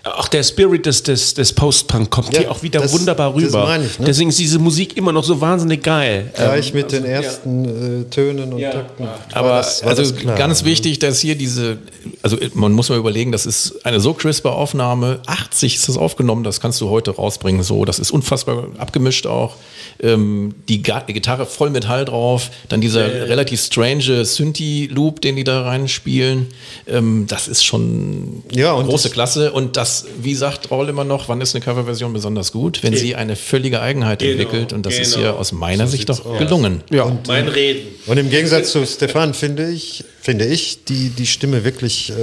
Auch 0.06 0.28
der 0.28 0.44
Spirit 0.44 0.86
des, 0.86 1.02
des, 1.02 1.34
des 1.34 1.52
Post-Punk 1.54 2.12
kommt 2.12 2.32
Ja, 2.32 2.41
hier 2.41 2.52
auch 2.52 2.62
wieder 2.62 2.80
das- 2.80 2.94
wunderbar 2.94 3.34
das 3.34 3.41
rüber. 3.44 3.63
meine 3.65 3.86
ich, 3.86 3.98
ne? 3.98 4.06
Deswegen 4.06 4.30
ist 4.30 4.38
diese 4.38 4.60
Musik 4.60 4.96
immer 4.98 5.12
noch 5.12 5.24
so 5.24 5.41
wahnsinnig 5.41 5.82
geil. 5.82 6.30
Gleich 6.36 6.70
Ähm, 6.70 6.76
mit 6.76 6.91
den 6.91 7.06
ersten 7.06 8.04
äh, 8.04 8.10
Tönen 8.12 8.54
und 8.54 8.62
Takten. 8.62 9.04
War 9.06 9.20
Aber 9.34 9.50
das- 9.58 9.82
war 9.82 9.89
also 9.89 10.04
das 10.04 10.15
klar. 10.15 10.38
ganz 10.38 10.63
wichtig, 10.63 11.00
dass 11.00 11.20
hier 11.22 11.36
diese, 11.36 11.80
also 12.22 12.38
man 12.54 12.72
muss 12.72 12.89
mal 12.89 13.00
überlegen, 13.00 13.32
das 13.32 13.48
ist 13.48 13.84
eine 13.84 14.00
so 14.00 14.13
crispe 14.13 14.52
Aufnahme. 14.52 15.22
80 15.26 15.74
ist 15.76 15.89
das 15.89 15.98
aufgenommen, 15.98 16.44
das 16.44 16.60
kannst 16.62 16.80
du 16.82 16.89
heute 16.91 17.10
rausbringen. 17.15 17.63
So, 17.63 17.84
das 17.84 17.98
ist 17.98 18.12
unfassbar 18.12 18.68
abgemischt 18.78 19.26
auch. 19.26 19.56
Ähm, 20.00 20.54
die, 20.70 20.84
die 20.84 21.13
Gitarre 21.13 21.46
voll 21.48 21.70
mit 21.72 21.88
Hall 21.88 22.06
drauf, 22.06 22.52
dann 22.70 22.80
dieser 22.82 23.06
relativ 23.28 23.62
strange 23.62 24.24
Synthi-Loop, 24.24 25.22
den 25.22 25.36
die 25.36 25.44
da 25.44 25.63
reinspielen. 25.63 26.48
Ähm, 26.88 27.26
das 27.28 27.48
ist 27.48 27.63
schon 27.65 28.44
Ja, 28.52 28.74
und 28.74 28.86
große 28.88 29.06
das- 29.08 29.13
Klasse. 29.13 29.52
Und 29.52 29.78
das, 29.78 29.95
wie 30.22 30.36
sagt 30.36 30.72
Raul 30.72 30.90
immer 30.90 31.04
noch, 31.04 31.30
wann 31.30 31.40
ist 31.42 31.56
eine 31.56 31.64
Coverversion 31.64 32.12
besonders 32.12 32.52
gut? 32.52 32.84
Wenn 32.84 32.96
sie 32.96 33.16
eine 33.16 33.36
völlige 33.36 33.82
Eigenheit 33.82 34.20
Genau, 34.20 34.32
entwickelt. 34.32 34.74
Und 34.74 34.86
das 34.86 34.98
ist 35.00 35.14
genau. 35.14 35.28
hier 35.28 35.40
aus 35.40 35.52
meiner 35.52 35.88
Sicht 35.88 36.10
doch 36.10 36.38
gelungen. 36.38 36.82
Ja. 36.92 37.18
mein 37.28 37.48
Reden. 37.48 37.88
Und 38.06 38.18
im 38.18 38.30
Gegensatz 38.30 38.72
zu 38.72 38.86
Stefan 38.86 39.34
finde 39.34 39.70
ich, 39.70 40.04
finde 40.22 40.46
ich 40.46 40.84
die, 40.86 41.10
die 41.10 41.28
Stimme 41.28 41.64
wirklich 41.64 42.10
äh, 42.10 42.14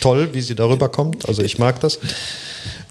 toll, 0.00 0.30
wie 0.32 0.40
sie 0.40 0.54
darüber 0.54 0.88
kommt. 0.88 1.28
Also 1.28 1.42
ich 1.42 1.58
mag 1.58 1.80
das. 1.80 1.98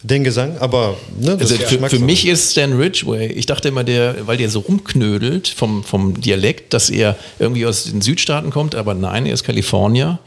Den 0.03 0.23
Gesang, 0.23 0.57
aber 0.59 0.95
ne, 1.19 1.37
Also 1.39 1.55
für, 1.55 1.89
für 1.89 1.99
mich 1.99 2.27
ist 2.27 2.51
Stan 2.51 2.73
Ridgway, 2.73 3.27
ich 3.27 3.47
dachte 3.47 3.69
immer, 3.69 3.83
der, 3.83 4.27
weil 4.27 4.37
der 4.37 4.49
so 4.49 4.59
rumknödelt 4.59 5.47
vom, 5.47 5.83
vom 5.83 6.21
Dialekt, 6.21 6.73
dass 6.73 6.89
er 6.89 7.15
irgendwie 7.39 7.65
aus 7.65 7.85
den 7.85 8.01
Südstaaten 8.01 8.51
kommt, 8.51 8.75
aber 8.75 8.93
nein, 8.93 9.25
er 9.25 9.33
ist 9.33 9.43
Kalifornier. 9.43 10.19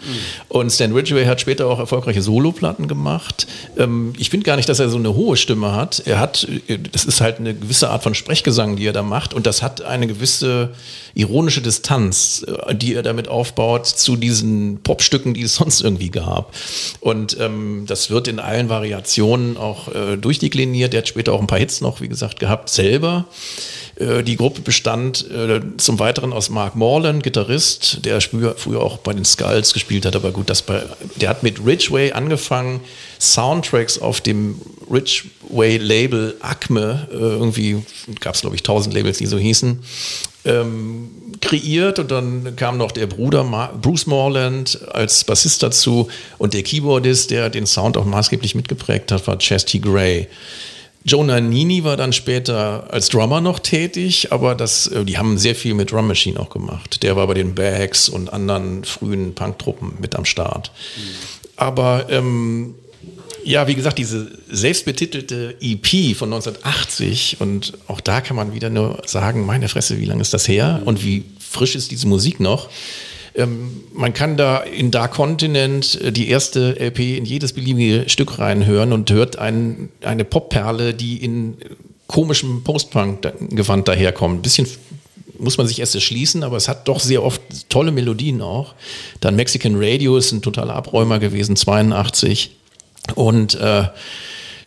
Und 0.49 0.71
Stan 0.71 0.93
Ridgway 0.93 1.27
hat 1.27 1.41
später 1.41 1.69
auch 1.69 1.79
erfolgreiche 1.79 2.21
Soloplatten 2.21 2.89
gemacht. 2.89 3.47
Ähm, 3.79 4.13
ich 4.19 4.31
finde 4.31 4.45
gar 4.45 4.57
nicht, 4.57 4.69
dass 4.69 4.81
er 4.81 4.89
so 4.89 4.99
eine 4.99 5.15
hohe 5.15 5.37
Stimme 5.37 5.73
hat. 5.73 6.03
Er 6.05 6.19
hat, 6.19 6.49
äh, 6.67 6.79
das 6.91 7.05
ist 7.05 7.21
halt 7.21 7.39
eine 7.39 7.55
gewisse 7.55 7.91
Art 7.91 8.03
von 8.03 8.15
Sprechgesang, 8.15 8.77
die 8.77 8.87
er 8.87 8.93
da 8.93 9.03
macht. 9.03 9.35
Und 9.35 9.47
das 9.47 9.63
hat 9.63 9.83
eine 9.83 10.07
gewisse 10.07 10.71
ironische 11.15 11.61
Distanz, 11.61 12.45
äh, 12.47 12.75
die 12.75 12.95
er 12.95 13.03
damit 13.03 13.29
aufbaut 13.29 13.87
zu 13.87 14.17
diesen 14.17 14.81
Popstücken, 14.83 15.35
die 15.35 15.43
es 15.43 15.55
sonst 15.57 15.81
irgendwie 15.81 16.11
gab. 16.11 16.55
Und 17.01 17.37
ähm, 17.39 17.85
das 17.87 18.11
wird 18.11 18.29
in 18.29 18.39
allen 18.41 18.69
Variationen 18.69 19.57
auch 19.61 19.94
äh, 19.94 20.16
durchdekliniert. 20.16 20.94
Er 20.94 20.99
hat 20.99 21.09
später 21.09 21.33
auch 21.33 21.40
ein 21.40 21.46
paar 21.46 21.59
Hits 21.59 21.81
noch, 21.81 22.01
wie 22.01 22.09
gesagt, 22.09 22.40
gehabt, 22.40 22.68
selber. 22.70 23.27
Äh, 23.96 24.23
Die 24.23 24.37
Gruppe 24.37 24.62
bestand 24.62 25.31
äh, 25.31 25.61
zum 25.77 25.99
Weiteren 25.99 26.33
aus 26.33 26.51
Mark 26.51 26.75
Morland, 26.75 27.23
Gitarrist, 27.23 28.05
der 28.05 28.20
früher, 28.20 28.55
früher 28.57 28.81
auch 28.81 28.99
bei 28.99 29.12
den 29.12 29.25
Skulls 29.25 29.73
gespielt 29.73 30.07
hat, 30.07 30.16
aber 30.16 30.33
gut, 30.33 30.51
das 30.51 30.62
bei, 30.62 30.83
der 31.16 31.29
hat 31.29 31.42
mit 31.42 31.64
Ridgway 31.64 32.12
angefangen, 32.12 32.81
Soundtracks 33.18 33.99
auf 33.99 34.20
dem 34.20 34.61
Ridgway-Label 34.90 36.37
Acme, 36.40 37.09
äh, 37.12 37.16
irgendwie 37.16 37.85
gab 38.20 38.35
es 38.35 38.40
glaube 38.40 38.57
ich 38.57 38.62
tausend 38.62 38.94
Labels, 38.94 39.18
die 39.18 39.27
so 39.27 39.38
hießen, 39.38 39.81
ähm, 40.44 41.11
kreiert 41.40 41.98
und 41.98 42.11
dann 42.11 42.57
kam 42.57 42.79
noch 42.79 42.92
der 42.92 43.07
Bruder 43.07 43.44
Ma 43.44 43.66
Bruce 43.81 44.07
Morland 44.07 44.81
als 44.92 45.24
Bassist 45.24 45.62
dazu 45.62 46.09
und 46.38 46.55
der 46.55 46.62
Keyboardist, 46.62 47.31
der 47.31 47.50
den 47.50 47.66
Sound 47.66 47.96
auch 47.96 48.05
maßgeblich 48.05 48.55
mitgeprägt 48.55 49.12
hat, 49.12 49.26
war 49.26 49.38
Chess 49.38 49.64
T. 49.64 49.79
Gray. 49.79 50.29
Joe 51.05 51.24
Nannini 51.24 51.83
war 51.83 51.96
dann 51.96 52.12
später 52.12 52.85
als 52.90 53.09
Drummer 53.09 53.40
noch 53.40 53.59
tätig, 53.59 54.33
aber 54.33 54.55
das, 54.55 54.87
äh, 54.88 55.05
die 55.05 55.16
haben 55.16 55.38
sehr 55.38 55.55
viel 55.55 55.74
mit 55.74 55.92
Drum 55.92 56.07
Machine 56.07 56.38
auch 56.38 56.50
gemacht. 56.50 57.03
Der 57.03 57.16
war 57.16 57.26
bei 57.26 57.35
den 57.35 57.55
Bags 57.55 58.09
und 58.09 58.33
anderen 58.33 58.85
frühen 58.85 59.35
Punktruppen 59.35 59.94
mit 59.98 60.14
am 60.14 60.26
Start. 60.26 60.70
Aber 61.57 62.07
ähm, 62.11 62.74
ja, 63.44 63.66
wie 63.66 63.74
gesagt, 63.74 63.98
diese 63.98 64.31
selbstbetitelte 64.50 65.57
EP 65.61 66.16
von 66.16 66.33
1980 66.33 67.38
und 67.40 67.74
auch 67.87 68.00
da 68.00 68.20
kann 68.20 68.37
man 68.37 68.55
wieder 68.55 68.70
nur 68.70 69.03
sagen, 69.07 69.46
meine 69.46 69.68
Fresse, 69.68 69.98
wie 69.98 70.05
lange 70.05 70.22
ist 70.22 70.35
das 70.35 70.48
her 70.48 70.83
und 70.85 71.05
wie 71.05 71.24
frisch 71.38 71.74
ist 71.74 71.90
diese 71.90 72.07
Musik 72.07 72.40
noch? 72.40 72.68
Ähm, 73.35 73.83
man 73.92 74.12
kann 74.12 74.37
da 74.37 74.59
in 74.59 74.90
Dark 74.90 75.12
Continent 75.12 76.00
äh, 76.00 76.12
die 76.12 76.29
erste 76.29 76.79
LP 76.81 77.16
in 77.16 77.24
jedes 77.24 77.53
beliebige 77.53 78.09
Stück 78.09 78.38
reinhören 78.38 78.92
und 78.92 79.11
hört 79.11 79.38
ein, 79.38 79.88
eine 80.03 80.24
Popperle, 80.24 80.94
die 80.94 81.22
in 81.22 81.57
komischem 82.07 82.64
Post-Punk-Gewand 82.64 83.87
daherkommt. 83.87 84.40
Ein 84.40 84.42
bisschen 84.42 84.66
muss 85.38 85.57
man 85.57 85.66
sich 85.66 85.81
erst 85.81 85.94
erschließen, 85.94 86.42
aber 86.42 86.57
es 86.57 86.68
hat 86.68 86.87
doch 86.87 87.00
sehr 87.00 87.22
oft 87.22 87.40
tolle 87.68 87.92
Melodien 87.92 88.42
auch. 88.42 88.74
Dann 89.20 89.37
Mexican 89.37 89.74
Radio 89.76 90.16
ist 90.16 90.33
ein 90.33 90.42
totaler 90.42 90.74
Abräumer 90.74 91.18
gewesen, 91.18 91.57
82. 91.57 92.50
Und 93.15 93.55
äh, 93.55 93.85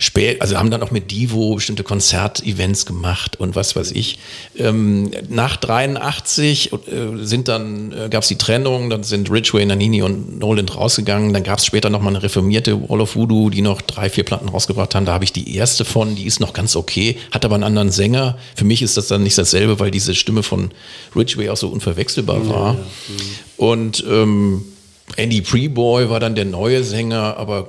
spät, 0.04 0.41
also 0.41 0.58
haben 0.58 0.69
dann 0.69 0.84
auch 0.84 0.91
mit 0.91 1.12
Divo 1.12 1.56
bestimmte 1.56 1.84
Konzertevents 1.84 2.86
gemacht 2.86 3.39
und 3.39 3.56
was 3.56 3.76
weiß 3.76 3.91
ich. 3.91 4.19
Ähm, 4.58 5.12
nach 5.30 5.56
83 5.56 6.74
äh, 6.74 6.78
sind 7.22 7.48
dann 7.48 7.91
äh, 7.93 8.10
gab 8.10 8.24
es 8.24 8.28
die 8.28 8.38
Trennung, 8.38 8.89
dann 8.89 9.04
sind 9.04 9.32
Ridgway, 9.32 9.65
Nanini 9.65 10.02
und 10.02 10.39
Noland 10.39 10.76
rausgegangen. 10.76 11.34
Dann 11.34 11.43
gab 11.43 11.60
es 11.60 11.65
später 11.65 11.89
noch 11.89 12.02
mal 12.02 12.10
eine 12.10 12.24
reformierte 12.24 12.89
Wall 12.89 13.02
of 13.02 13.15
Voodoo, 13.15 13.50
die 13.50 13.62
noch 13.62 13.82
drei, 13.82 14.10
vier 14.10 14.26
Platten 14.26 14.50
rausgebracht 14.50 14.93
haben. 14.93 15.06
Da 15.06 15.13
habe 15.13 15.24
ich 15.24 15.34
die 15.34 15.56
erste 15.56 15.86
von, 15.86 16.15
die 16.15 16.26
ist 16.26 16.39
noch 16.39 16.54
ganz 16.54 16.76
okay, 16.76 17.17
hat 17.32 17.46
aber 17.46 17.56
einen 17.56 17.63
anderen 17.63 17.91
Sänger. 17.91 18.38
Für 18.56 18.65
mich 18.65 18.82
ist 18.82 18.98
das 18.98 19.08
dann 19.08 19.24
nicht 19.24 19.38
dasselbe, 19.38 19.80
weil 19.80 19.91
diese 19.91 20.15
Stimme 20.15 20.43
von 20.43 20.72
Ridgway 21.15 21.50
auch 21.50 21.58
so 21.58 21.69
unverwechselbar 21.69 22.48
war. 22.50 22.78
Und 23.58 24.04
ähm, 24.10 24.65
Andy 25.15 25.41
Preboy 25.41 26.10
war 26.10 26.19
dann 26.19 26.36
der 26.36 26.46
neue 26.46 26.84
Sänger, 26.84 27.38
aber 27.38 27.67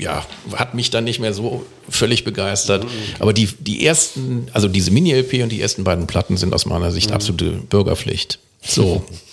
ja, 0.00 0.26
hat 0.54 0.74
mich 0.74 0.90
dann 0.90 1.04
nicht 1.04 1.20
mehr 1.20 1.34
so 1.34 1.64
völlig 1.88 2.24
begeistert. 2.24 2.86
Aber 3.18 3.32
die, 3.32 3.48
die 3.58 3.86
ersten, 3.86 4.48
also 4.52 4.68
diese 4.68 4.90
Mini-LP 4.90 5.42
und 5.42 5.50
die 5.50 5.60
ersten 5.60 5.84
beiden 5.84 6.06
Platten 6.06 6.36
sind 6.36 6.54
aus 6.54 6.66
meiner 6.66 6.90
Sicht 6.90 7.12
absolute 7.12 7.50
Bürgerpflicht. 7.50 8.38
So. 8.62 9.04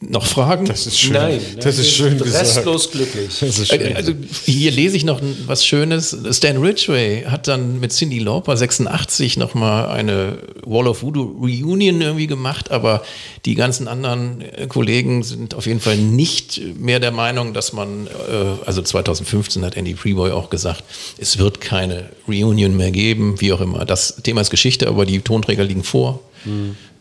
Noch 0.00 0.26
Fragen? 0.26 0.66
Das 0.66 0.86
ist 0.86 1.00
schön. 1.00 1.14
Nein, 1.14 1.40
das 1.58 1.78
ist 1.78 1.90
schön 1.90 2.18
gesagt. 2.18 2.44
Restlos 2.44 2.90
glücklich. 2.90 3.28
Das 3.40 3.58
ist 3.58 3.68
schön. 3.68 3.80
Äh, 3.80 3.94
Also 3.94 4.12
hier 4.44 4.70
lese 4.70 4.94
ich 4.94 5.04
noch 5.04 5.22
was 5.46 5.64
Schönes. 5.64 6.14
Stan 6.32 6.58
Ridgway 6.58 7.24
hat 7.24 7.48
dann 7.48 7.80
mit 7.80 7.92
Cindy 7.92 8.18
Lauper 8.18 8.58
86 8.58 9.38
nochmal 9.38 9.88
eine 9.88 10.36
Wall 10.66 10.86
of 10.86 11.02
Voodoo 11.02 11.38
Reunion 11.40 12.02
irgendwie 12.02 12.26
gemacht, 12.26 12.70
aber 12.70 13.02
die 13.46 13.54
ganzen 13.54 13.88
anderen 13.88 14.42
äh, 14.42 14.66
Kollegen 14.66 15.22
sind 15.22 15.54
auf 15.54 15.64
jeden 15.64 15.80
Fall 15.80 15.96
nicht 15.96 16.60
mehr 16.78 17.00
der 17.00 17.10
Meinung, 17.12 17.54
dass 17.54 17.72
man, 17.72 18.06
äh, 18.06 18.66
also 18.66 18.82
2015 18.82 19.64
hat 19.64 19.76
Andy 19.78 19.94
Preboy 19.94 20.30
auch 20.30 20.50
gesagt, 20.50 20.84
es 21.16 21.38
wird 21.38 21.62
keine 21.62 22.10
Reunion 22.28 22.76
mehr 22.76 22.90
geben, 22.90 23.40
wie 23.40 23.50
auch 23.50 23.62
immer. 23.62 23.86
Das 23.86 24.16
Thema 24.22 24.42
ist 24.42 24.50
Geschichte, 24.50 24.88
aber 24.88 25.06
die 25.06 25.20
Tonträger 25.20 25.64
liegen 25.64 25.84
vor. 25.84 26.20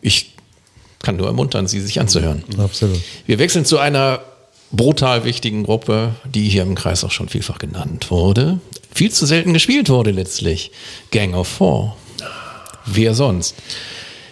Ich 0.02 0.32
kann 1.02 1.18
nur 1.18 1.28
ermuntern, 1.28 1.68
sie 1.68 1.80
sich 1.80 2.00
anzuhören. 2.00 2.44
Absolut. 2.58 3.00
Wir 3.26 3.40
wechseln 3.40 3.66
zu 3.66 3.78
einer 3.78 4.22
brutal 4.72 5.24
wichtigen 5.24 5.64
Gruppe, 5.64 6.16
die 6.26 6.50
hier 6.50 6.64
im 6.64 6.76
Kreis 6.76 7.04
auch 7.04 7.12
schon 7.12 7.30
vielfach 7.30 7.60
genannt 7.60 8.12
wurde. 8.12 8.60
Viel 8.94 9.12
zu 9.12 9.26
selten 9.26 9.54
gespielt 9.54 9.90
wurde 9.90 10.12
letztlich. 10.12 10.72
Gang 11.12 11.34
of 11.36 11.48
Four. 11.48 11.96
Wer 12.86 13.14
sonst? 13.14 13.56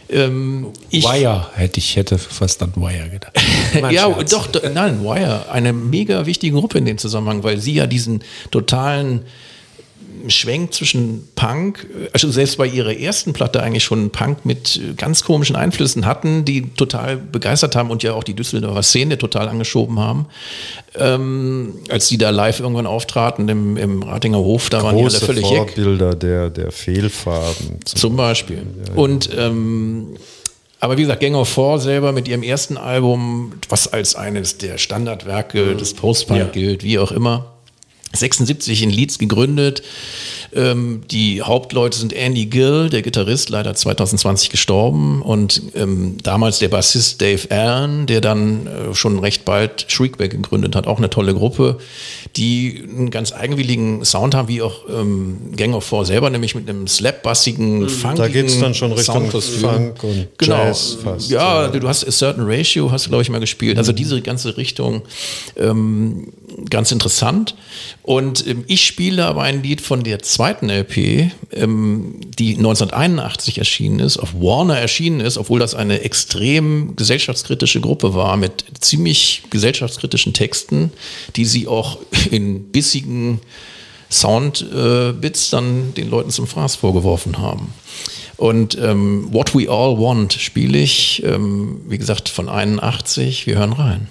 Ähm, 0.09 0.67
ich, 0.89 1.03
Wire 1.03 1.47
hätte 1.55 1.79
ich 1.79 1.95
hätte 1.95 2.17
fast 2.17 2.61
an 2.61 2.73
Wire 2.75 3.09
gedacht. 3.09 3.33
ja, 3.91 4.13
Scherz. 4.13 4.31
doch, 4.31 4.47
doch, 4.47 4.61
nein, 4.71 5.03
Wire, 5.03 5.49
eine 5.51 5.73
mega 5.73 6.25
wichtige 6.25 6.57
Gruppe 6.57 6.77
in 6.77 6.85
dem 6.85 6.97
Zusammenhang, 6.97 7.43
weil 7.43 7.59
sie 7.59 7.73
ja 7.73 7.87
diesen 7.87 8.23
totalen 8.51 9.21
Schwenk 10.27 10.73
zwischen 10.73 11.27
Punk, 11.35 11.87
also 12.13 12.29
selbst 12.31 12.57
bei 12.57 12.67
ihrer 12.67 12.95
ersten 12.97 13.33
Platte 13.33 13.61
eigentlich 13.61 13.83
schon 13.83 14.09
Punk 14.09 14.45
mit 14.45 14.77
äh, 14.77 14.93
ganz 14.95 15.23
komischen 15.23 15.55
Einflüssen 15.55 16.05
hatten, 16.05 16.45
die 16.45 16.69
total 16.75 17.17
begeistert 17.17 17.75
haben 17.75 17.89
und 17.91 18.03
ja 18.03 18.13
auch 18.13 18.23
die 18.23 18.33
Düsseldorfer 18.33 18.83
Szene 18.83 19.17
total 19.17 19.47
angeschoben 19.49 19.99
haben. 19.99 20.27
Ähm, 20.95 21.73
als 21.89 22.07
die 22.07 22.17
da 22.17 22.29
live 22.29 22.59
irgendwann 22.59 22.85
auftraten 22.87 23.49
im, 23.49 23.77
im 23.77 24.03
Ratinger 24.03 24.37
Hof, 24.37 24.69
da 24.69 24.83
waren 24.83 24.95
die 24.97 25.03
alle 25.03 25.11
Große 25.11 25.25
völlig 25.25 25.49
jeck. 25.49 25.71
Vorbilder 25.73 26.15
der, 26.15 26.49
der 26.49 26.71
Fehlfarben. 26.71 27.79
Zum 27.85 27.99
Zum 27.99 28.15
Beispiel. 28.15 28.63
Und 28.95 29.29
ähm, 29.37 30.15
aber 30.79 30.97
wie 30.97 31.03
gesagt, 31.03 31.21
Gang 31.21 31.35
of 31.35 31.47
Four 31.47 31.79
selber 31.79 32.11
mit 32.11 32.27
ihrem 32.27 32.43
ersten 32.43 32.75
Album, 32.75 33.53
was 33.69 33.87
als 33.93 34.15
eines 34.15 34.57
der 34.57 34.77
Standardwerke 34.77 35.77
des 35.77 35.93
Post-Punk 35.93 36.39
Ja. 36.39 36.45
gilt, 36.47 36.83
wie 36.83 36.99
auch 36.99 37.13
immer. 37.13 37.52
76 38.13 38.83
in 38.83 38.89
Leeds 38.89 39.17
gegründet. 39.17 39.83
Ähm, 40.55 41.01
die 41.09 41.41
Hauptleute 41.41 41.97
sind 41.97 42.13
Andy 42.13 42.45
Gill, 42.45 42.89
der 42.89 43.01
Gitarrist, 43.01 43.49
leider 43.49 43.73
2020 43.73 44.49
gestorben. 44.49 45.21
Und 45.21 45.61
ähm, 45.75 46.17
damals 46.21 46.59
der 46.59 46.67
Bassist 46.69 47.21
Dave 47.21 47.49
Allen, 47.49 48.05
der 48.05 48.21
dann 48.21 48.67
äh, 48.67 48.93
schon 48.93 49.19
recht 49.19 49.45
bald 49.45 49.85
Shriekback 49.87 50.31
gegründet 50.31 50.75
hat. 50.75 50.85
Auch 50.87 50.99
eine 50.99 51.09
tolle 51.09 51.33
Gruppe, 51.33 51.79
die 52.35 52.83
einen 52.87 53.09
ganz 53.09 53.33
eigenwilligen 53.33 54.05
Sound 54.05 54.35
haben, 54.35 54.47
wie 54.47 54.61
auch 54.61 54.87
ähm, 54.89 55.37
Gang 55.55 55.73
of 55.73 55.83
Four 55.83 56.05
selber, 56.05 56.29
nämlich 56.29 56.55
mit 56.55 56.69
einem 56.69 56.87
slapbassigen, 56.87 57.89
funkigen 57.89 58.15
Da 58.15 58.27
geht's 58.27 58.59
dann 58.59 58.73
schon 58.73 58.91
Richtung. 58.91 59.31
Funk 59.31 60.03
und 60.03 60.27
genau. 60.37 60.65
Jazz 60.65 60.97
fast, 61.03 61.31
Ja, 61.31 61.63
ja. 61.63 61.67
du 61.67 61.87
hast 61.87 62.07
A 62.07 62.11
Certain 62.11 62.45
Ratio, 62.45 62.91
hast 62.91 63.05
du, 63.05 63.09
glaube 63.09 63.23
ich, 63.23 63.29
mal 63.29 63.39
gespielt. 63.39 63.75
Mhm. 63.75 63.79
Also 63.79 63.91
diese 63.91 64.21
ganze 64.21 64.55
Richtung 64.57 65.01
ähm, 65.57 66.31
ganz 66.69 66.91
interessant. 66.91 67.55
Und 68.01 68.45
ähm, 68.47 68.63
ich 68.67 68.85
spiele 68.85 69.25
aber 69.25 69.43
ein 69.43 69.63
Lied 69.63 69.81
von 69.81 70.03
der 70.03 70.19
zweiten 70.19 70.69
LP, 70.69 71.31
ähm, 71.51 72.19
die 72.37 72.57
1981 72.57 73.57
erschienen 73.57 73.99
ist, 73.99 74.17
auf 74.17 74.33
Warner 74.33 74.77
erschienen 74.77 75.19
ist, 75.19 75.37
obwohl 75.37 75.59
das 75.59 75.75
eine 75.75 76.01
extrem 76.01 76.95
gesellschaftskritische 76.95 77.81
Gruppe 77.81 78.13
war 78.15 78.37
mit 78.37 78.65
ziemlich 78.79 79.43
gesellschaftskritischen 79.49 80.33
Texten, 80.33 80.91
die 81.35 81.45
sie 81.45 81.67
auch 81.67 81.97
in 82.31 82.71
bissigen 82.71 83.39
Soundbits 84.09 85.49
dann 85.49 85.93
den 85.95 86.09
Leuten 86.09 86.29
zum 86.29 86.47
Fraß 86.47 86.75
vorgeworfen 86.75 87.39
haben. 87.39 87.73
Und 88.37 88.77
ähm, 88.77 89.27
What 89.31 89.55
We 89.55 89.69
All 89.69 89.97
Want 89.97 90.33
spiele 90.33 90.77
ich, 90.77 91.23
ähm, 91.25 91.81
wie 91.87 91.97
gesagt, 91.97 92.29
von 92.29 92.49
81. 92.49 93.47
Wir 93.47 93.57
hören 93.57 93.73
rein. 93.73 94.07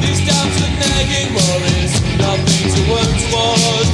These 0.00 0.26
doubts 0.26 0.58
and 0.64 0.74
nagging 0.80 1.34
worries, 1.34 1.92
nothing 2.18 2.64
to 2.74 2.80
work 2.92 3.12
towards. 3.30 3.85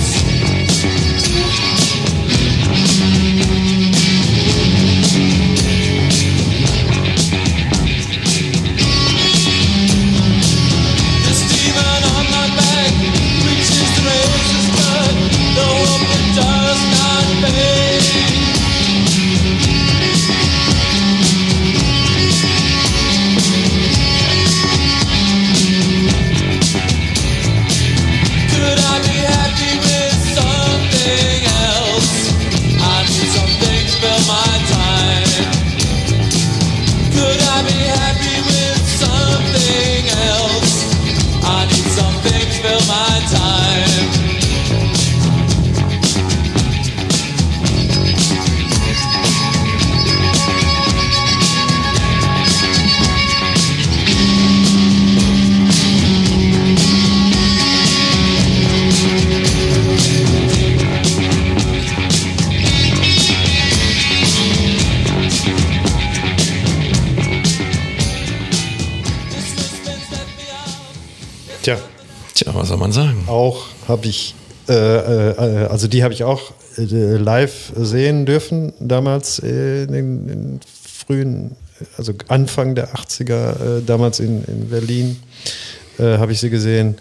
Habe 73.92 74.07
ich, 74.07 74.35
äh, 74.68 74.72
äh, 74.72 75.66
also 75.66 75.87
die 75.87 76.02
habe 76.02 76.14
ich 76.14 76.24
auch 76.24 76.52
äh, 76.78 77.16
live 77.16 77.72
sehen 77.76 78.26
dürfen, 78.26 78.72
damals 78.81 79.38
äh, 79.38 79.85
in 79.85 79.92
den 79.92 80.28
in 80.28 80.61
frühen, 81.07 81.57
also 81.98 82.14
Anfang 82.28 82.74
der 82.74 82.94
80er, 82.94 83.78
äh, 83.78 83.83
damals 83.85 84.18
in, 84.20 84.44
in 84.44 84.70
Berlin 84.70 85.22
äh, 85.98 86.18
habe 86.18 86.33
ich 86.33 86.40
sie 86.40 86.50
gesehen. 86.50 86.96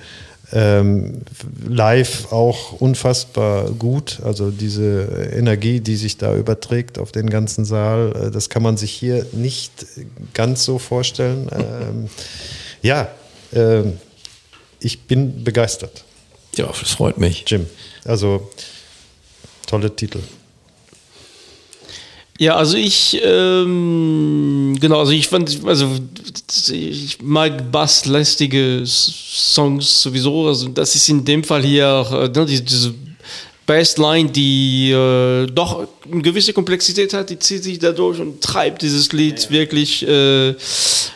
Ähm, 0.54 1.22
live 1.66 2.34
auch 2.34 2.74
unfassbar 2.82 3.72
gut, 3.72 4.20
also 4.26 4.52
diese 4.52 5.04
Energie, 5.32 5.80
die 5.80 5.96
sich 5.96 6.18
da 6.18 6.36
überträgt 6.36 7.00
auf 7.00 7.14
den 7.14 7.30
ganzen 7.30 7.64
Saal, 7.64 8.12
äh, 8.28 8.32
das 8.32 8.50
kann 8.50 8.62
man 8.62 8.76
sich 8.76 8.92
hier 8.92 9.26
nicht 9.32 9.72
ganz 10.34 10.66
so 10.66 10.78
vorstellen. 10.78 11.48
Ähm, 11.54 12.10
ja, 12.82 13.08
ähm, 13.54 13.94
ich 14.82 15.04
bin 15.04 15.46
begeistert. 15.46 16.04
Ja, 16.56 16.68
das 16.68 16.92
freut 16.92 17.18
mich. 17.18 17.44
Jim. 17.48 17.66
Also 18.06 18.50
tolle 19.68 19.96
Titel. 19.96 20.20
Ja, 22.42 22.56
also 22.56 22.76
ich, 22.76 23.22
ähm, 23.24 24.76
genau, 24.80 25.00
also 25.00 25.12
ich 25.12 25.28
fand, 25.28 25.64
also 25.64 25.88
ich 26.72 27.22
mag 27.22 27.72
basslastige 27.72 28.82
Songs 28.84 30.02
sowieso, 30.02 30.48
also 30.48 30.70
das 30.70 30.96
ist 30.96 31.08
in 31.08 31.24
dem 31.24 31.44
Fall 31.44 31.62
hier 31.64 31.88
auch, 31.88 32.12
äh, 32.12 32.30
ne, 32.30 32.46
diese, 32.48 32.64
diese 32.64 32.96
Bassline, 33.66 34.30
die 34.30 34.92
äh, 34.92 35.46
doch 35.48 35.88
eine 36.12 36.22
gewisse 36.22 36.52
Komplexität 36.52 37.14
hat, 37.14 37.30
die 37.30 37.40
zieht 37.40 37.64
sich 37.64 37.80
dadurch 37.80 38.20
und 38.20 38.42
treibt 38.42 38.82
dieses 38.82 39.12
Lied 39.14 39.50
wirklich 39.50 40.08
äh, 40.08 40.56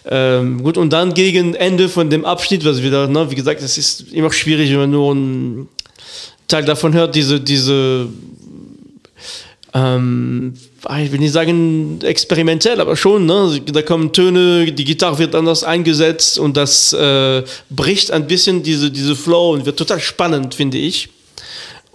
ähm, 0.05 0.63
gut. 0.63 0.77
Und 0.77 0.93
dann 0.93 1.13
gegen 1.13 1.55
Ende 1.55 1.89
von 1.89 2.09
dem 2.09 2.23
Abschnitt, 2.23 2.63
was 2.63 2.81
wieder, 2.81 3.07
ne, 3.07 3.29
wie 3.29 3.35
gesagt, 3.35 3.61
es 3.61 3.77
ist 3.77 4.13
immer 4.13 4.31
schwierig, 4.31 4.71
wenn 4.71 4.79
man 4.79 4.91
nur 4.91 5.11
einen 5.11 5.69
Teil 6.47 6.63
davon 6.63 6.93
hört, 6.93 7.15
diese, 7.15 7.39
diese 7.39 8.07
ähm, 9.73 10.53
ich 11.03 11.11
will 11.11 11.19
nicht 11.19 11.33
sagen 11.33 11.99
experimentell, 12.01 12.79
aber 12.79 12.95
schon, 12.95 13.25
ne? 13.25 13.59
da 13.65 13.81
kommen 13.81 14.13
Töne, 14.13 14.71
die 14.71 14.85
Gitarre 14.85 15.17
wird 15.17 15.35
anders 15.35 15.63
eingesetzt 15.63 16.39
und 16.39 16.55
das 16.55 16.93
äh, 16.93 17.43
bricht 17.69 18.11
ein 18.11 18.27
bisschen 18.27 18.63
diese, 18.63 18.91
diese 18.91 19.15
Flow 19.15 19.53
und 19.53 19.65
wird 19.65 19.77
total 19.77 19.99
spannend, 19.99 20.55
finde 20.55 20.77
ich. 20.77 21.09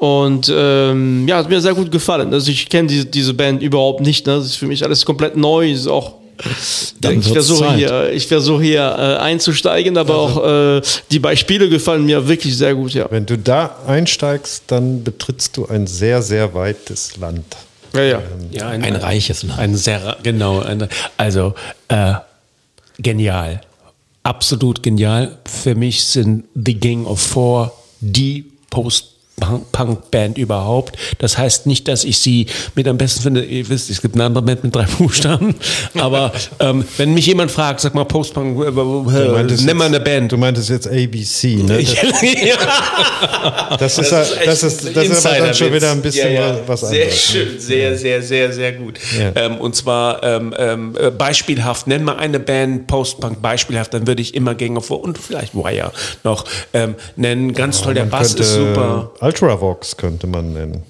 Und 0.01 0.51
ähm, 0.51 1.29
ja, 1.29 1.37
hat 1.37 1.51
mir 1.51 1.61
sehr 1.61 1.75
gut 1.75 1.93
gefallen. 1.93 2.33
Also 2.33 2.51
ich 2.51 2.71
kenne 2.71 2.89
diese, 2.89 3.05
diese 3.05 3.35
Band 3.35 3.63
überhaupt 3.63 4.01
nicht. 4.01 4.27
Ne? 4.27 4.37
Das 4.37 4.47
ist 4.47 4.57
für 4.57 4.67
mich 4.67 4.83
alles 4.83 5.05
komplett 5.05 5.37
neu. 5.37 5.71
Ist 5.71 5.87
auch 5.87 6.15
Dann 7.03 7.19
ich 7.19 7.29
versuche 7.29 7.75
hier, 7.75 8.11
ich 8.11 8.27
versuche 8.27 8.63
hier 8.63 8.81
äh, 8.81 9.23
einzusteigen, 9.23 9.99
aber 9.99 10.17
auch 10.17 10.79
äh, 10.79 10.81
die 11.11 11.19
Beispiele 11.19 11.69
gefallen 11.69 12.07
mir 12.07 12.27
wirklich 12.27 12.57
sehr 12.57 12.75
gut, 12.75 12.95
ja. 12.95 13.09
Wenn 13.11 13.27
du 13.27 13.37
da 13.37 13.77
einsteigst, 13.87 14.65
dann 14.69 15.05
betrittst 15.05 15.59
du 15.59 15.67
ein 15.67 15.87
sehr, 15.87 16.23
sehr 16.23 16.55
weites 16.55 17.19
Land. 17.19 17.45
Ja, 17.93 18.03
ja. 18.03 18.23
Ja, 18.53 18.69
Ein 18.69 18.97
reiches 18.97 19.43
Land. 19.43 19.61
Ein 19.61 19.77
sehr, 19.77 20.17
genau. 20.23 20.61
Ein, 20.61 20.89
also, 21.19 21.53
äh, 21.89 22.15
genial. 22.99 23.61
Absolut 24.23 24.83
genial. 24.83 25.37
Für 25.45 25.75
mich 25.75 26.05
sind 26.05 26.45
The 26.55 26.81
Gang 26.81 27.07
of 27.07 27.21
Four 27.21 27.75
die 28.01 28.47
Post-Punk-Band 29.41 30.39
überhaupt. 30.39 30.97
Das 31.19 31.37
heißt 31.39 31.67
nicht, 31.67 31.89
dass 31.89 32.05
ich 32.05 32.19
sie 32.19 32.47
mit 32.75 32.87
am 32.87 32.99
besten 32.99 33.23
finde. 33.23 33.45
Ihr 33.45 33.69
wisst, 33.69 33.91
es 33.91 34.01
gibt 34.03 34.15
eine 34.15 34.25
andere 34.25 34.45
Band 34.45 34.63
mit 34.65 34.75
drei 34.75 34.85
Buchstaben. 34.99 35.55
Aber 35.99 36.33
ähm, 36.61 36.85
wenn 36.97 37.15
mich 37.15 37.27
jemand 37.27 37.51
fragt, 37.51 37.81
sag 37.81 37.95
mal 37.95 38.05
Post-Punk, 38.05 38.59
äh, 38.65 38.69
äh, 39.41 39.57
nimm 39.65 39.77
mal 39.77 39.87
eine 39.87 40.01
Band. 40.01 40.33
Du 40.33 40.37
meintest 40.37 40.69
jetzt 40.71 40.87
ABC, 40.89 41.57
ne? 41.67 41.79
Das, 41.83 41.93
ja. 41.93 43.77
das 43.79 43.99
ist, 43.99 44.13
Das 44.13 44.31
ja- 44.31 44.45
das 44.45 44.63
ist, 44.63 44.97
das 44.97 45.05
ist 45.09 45.27
aber 45.27 45.39
dann 45.39 45.55
schon 45.55 45.73
wieder 45.73 45.91
ein 45.93 46.03
bisschen 46.03 46.33
ja, 46.33 46.49
ja. 46.55 46.59
was 46.67 46.81
Sehr 46.81 46.89
anderes. 47.05 47.15
ne? 47.35 47.41
schön, 47.41 47.61
sehr, 47.61 47.97
sehr, 47.99 48.23
sehr, 48.23 48.53
sehr 48.53 48.73
gut. 48.73 48.99
Ähm, 49.35 49.57
und 49.59 49.75
zwar 49.75 50.23
ähm, 50.23 50.55
ähm, 50.59 50.97
äh, 50.99 51.11
beispielhaft, 51.11 51.87
nenn 51.87 52.05
mal 52.05 52.17
eine 52.17 52.41
Band 52.41 52.87
Post-Punk 52.87 53.41
beispielhaft, 53.43 53.95
dann 53.95 54.07
würde 54.07 54.23
ich 54.23 54.35
immer 54.35 54.55
Gang 54.55 54.77
of 54.77 54.87
Four 54.87 55.03
und 55.03 55.19
vielleicht 55.19 55.55
Wire 55.55 55.93
noch 56.25 56.45
ähm, 56.73 56.95
nennen. 57.17 57.53
Ganz 57.55 57.81
toll, 57.83 57.95
der 57.95 58.05
Bass 58.05 58.35
ist 58.35 58.55
super. 58.55 59.13
Ultravox 59.31 59.97
könnte 59.97 60.27
man 60.27 60.53
nennen. 60.53 60.83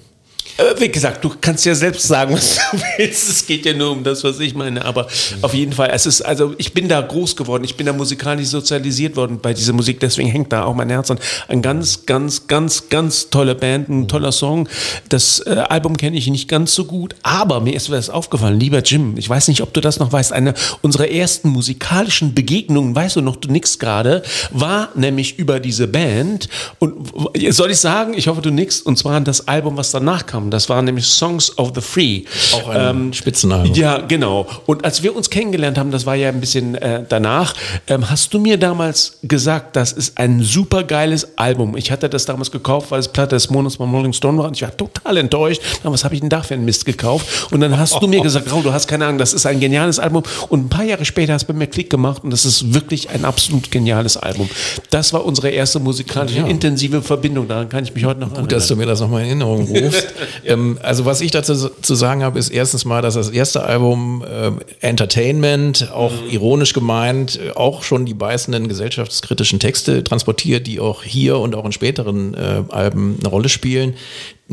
Äh, 0.61 0.79
wie 0.79 0.89
gesagt, 0.89 1.23
du 1.23 1.31
kannst 1.39 1.65
ja 1.65 1.75
selbst 1.75 2.07
sagen, 2.07 2.33
was 2.35 2.55
du 2.55 2.77
willst. 2.97 3.29
Es 3.29 3.45
geht 3.45 3.65
ja 3.65 3.73
nur 3.73 3.91
um 3.91 4.03
das, 4.03 4.23
was 4.23 4.39
ich 4.39 4.53
meine. 4.53 4.83
Aber 4.85 5.07
auf 5.41 5.53
jeden 5.53 5.73
Fall, 5.73 5.89
es 5.93 6.05
ist, 6.05 6.21
also 6.21 6.53
ich 6.57 6.73
bin 6.73 6.87
da 6.87 7.01
groß 7.01 7.35
geworden, 7.35 7.63
ich 7.63 7.75
bin 7.75 7.85
da 7.85 7.93
musikalisch 7.93 8.47
sozialisiert 8.47 9.15
worden 9.15 9.39
bei 9.41 9.53
dieser 9.53 9.73
Musik, 9.73 9.99
deswegen 9.99 10.29
hängt 10.29 10.51
da 10.51 10.63
auch 10.65 10.75
mein 10.75 10.89
Herz 10.89 11.09
an. 11.11 11.19
Ein 11.47 11.61
ganz, 11.61 12.05
ganz, 12.05 12.47
ganz, 12.47 12.89
ganz 12.89 13.29
tolle 13.29 13.55
Band, 13.55 13.89
ein 13.89 14.07
toller 14.07 14.31
Song. 14.31 14.67
Das 15.09 15.39
äh, 15.45 15.63
Album 15.69 15.97
kenne 15.97 16.17
ich 16.17 16.27
nicht 16.27 16.47
ganz 16.47 16.73
so 16.73 16.85
gut, 16.85 17.15
aber 17.23 17.59
mir 17.61 17.75
ist 17.75 17.89
was 17.89 18.09
aufgefallen, 18.09 18.59
lieber 18.59 18.79
Jim, 18.79 19.17
ich 19.17 19.29
weiß 19.29 19.47
nicht, 19.47 19.61
ob 19.61 19.73
du 19.73 19.81
das 19.81 19.99
noch 19.99 20.11
weißt, 20.11 20.33
eine 20.33 20.53
unserer 20.81 21.09
ersten 21.09 21.49
musikalischen 21.49 22.33
Begegnungen, 22.33 22.95
weißt 22.95 23.15
du 23.15 23.21
noch, 23.21 23.35
du 23.35 23.49
nix 23.49 23.79
gerade, 23.79 24.23
war 24.51 24.89
nämlich 24.95 25.39
über 25.39 25.59
diese 25.59 25.87
Band. 25.87 26.49
Und 26.79 27.11
soll 27.49 27.71
ich 27.71 27.79
sagen, 27.79 28.13
ich 28.15 28.27
hoffe, 28.27 28.41
du 28.41 28.51
nix, 28.51 28.81
und 28.81 28.97
zwar 28.97 29.19
das 29.21 29.47
Album, 29.47 29.77
was 29.77 29.91
danach 29.91 30.25
kam. 30.25 30.50
Das 30.51 30.69
war 30.69 30.81
nämlich 30.81 31.05
Songs 31.05 31.57
of 31.57 31.71
the 31.75 31.81
Free. 31.81 32.23
Auch 32.53 32.69
ein 32.69 33.13
Spitzenalbum. 33.13 33.73
Ja, 33.73 33.99
genau. 33.99 34.47
Und 34.65 34.85
als 34.85 35.03
wir 35.03 35.15
uns 35.15 35.29
kennengelernt 35.29 35.77
haben, 35.77 35.91
das 35.91 36.05
war 36.05 36.15
ja 36.15 36.29
ein 36.29 36.39
bisschen 36.39 36.75
äh, 36.75 37.03
danach, 37.07 37.53
ähm, 37.87 38.09
hast 38.09 38.33
du 38.33 38.39
mir 38.39 38.57
damals 38.57 39.17
gesagt, 39.23 39.75
das 39.75 39.91
ist 39.91 40.17
ein 40.17 40.41
super 40.41 40.83
geiles 40.83 41.37
Album. 41.37 41.75
Ich 41.77 41.91
hatte 41.91 42.09
das 42.09 42.25
damals 42.25 42.51
gekauft, 42.51 42.91
weil 42.91 42.99
es 42.99 43.07
Platte 43.07 43.35
des 43.35 43.49
Monats 43.49 43.77
beim 43.77 43.93
Rolling 43.93 44.13
Stone 44.13 44.37
war 44.37 44.45
und 44.45 44.55
ich 44.55 44.61
war 44.61 44.75
total 44.75 45.17
enttäuscht. 45.17 45.61
Na, 45.83 45.91
was 45.91 46.03
habe 46.03 46.15
ich 46.15 46.21
denn 46.21 46.29
da 46.29 46.41
für 46.41 46.53
einen 46.53 46.65
Mist 46.65 46.85
gekauft? 46.85 47.51
Und 47.51 47.61
dann 47.61 47.77
hast 47.77 48.01
du 48.01 48.07
mir 48.07 48.21
gesagt, 48.21 48.51
Raul, 48.51 48.63
du 48.63 48.73
hast 48.73 48.87
keine 48.87 49.05
Ahnung, 49.05 49.17
das 49.17 49.33
ist 49.33 49.45
ein 49.45 49.59
geniales 49.59 49.99
Album. 49.99 50.23
Und 50.49 50.65
ein 50.65 50.69
paar 50.69 50.85
Jahre 50.85 51.05
später 51.05 51.33
hast 51.33 51.43
du 51.43 51.53
bei 51.53 51.53
mir 51.53 51.67
Klick 51.67 51.89
gemacht 51.89 52.23
und 52.23 52.31
das 52.31 52.45
ist 52.45 52.73
wirklich 52.73 53.09
ein 53.09 53.25
absolut 53.25 53.71
geniales 53.71 54.17
Album. 54.17 54.49
Das 54.89 55.13
war 55.13 55.25
unsere 55.25 55.49
erste 55.49 55.79
musikalische, 55.79 56.39
intensive 56.39 57.01
Verbindung. 57.01 57.47
Daran 57.47 57.69
kann 57.69 57.83
ich 57.83 57.93
mich 57.93 58.05
heute 58.05 58.19
noch 58.19 58.27
erinnern. 58.27 58.43
Gut, 58.43 58.51
dass 58.51 58.67
du 58.67 58.75
mir 58.75 58.85
das 58.85 58.99
nochmal 58.99 59.23
in 59.23 59.41
Erinnerung 59.41 59.67
rufst. 59.67 60.07
ähm, 60.45 60.77
also 60.81 61.05
was 61.05 61.21
ich 61.21 61.31
dazu 61.31 61.69
zu 61.69 61.95
sagen 61.95 62.23
habe, 62.23 62.39
ist 62.39 62.49
erstens 62.49 62.85
mal, 62.85 63.01
dass 63.01 63.15
das 63.15 63.29
erste 63.29 63.63
Album 63.63 64.23
ähm, 64.29 64.59
Entertainment, 64.79 65.91
auch 65.91 66.11
ironisch 66.29 66.73
gemeint, 66.73 67.39
äh, 67.39 67.51
auch 67.51 67.83
schon 67.83 68.05
die 68.05 68.13
beißenden 68.13 68.67
gesellschaftskritischen 68.67 69.59
Texte 69.59 70.03
transportiert, 70.03 70.67
die 70.67 70.79
auch 70.79 71.03
hier 71.03 71.37
und 71.39 71.55
auch 71.55 71.65
in 71.65 71.71
späteren 71.71 72.33
äh, 72.33 72.63
Alben 72.69 73.17
eine 73.19 73.29
Rolle 73.29 73.49
spielen. 73.49 73.95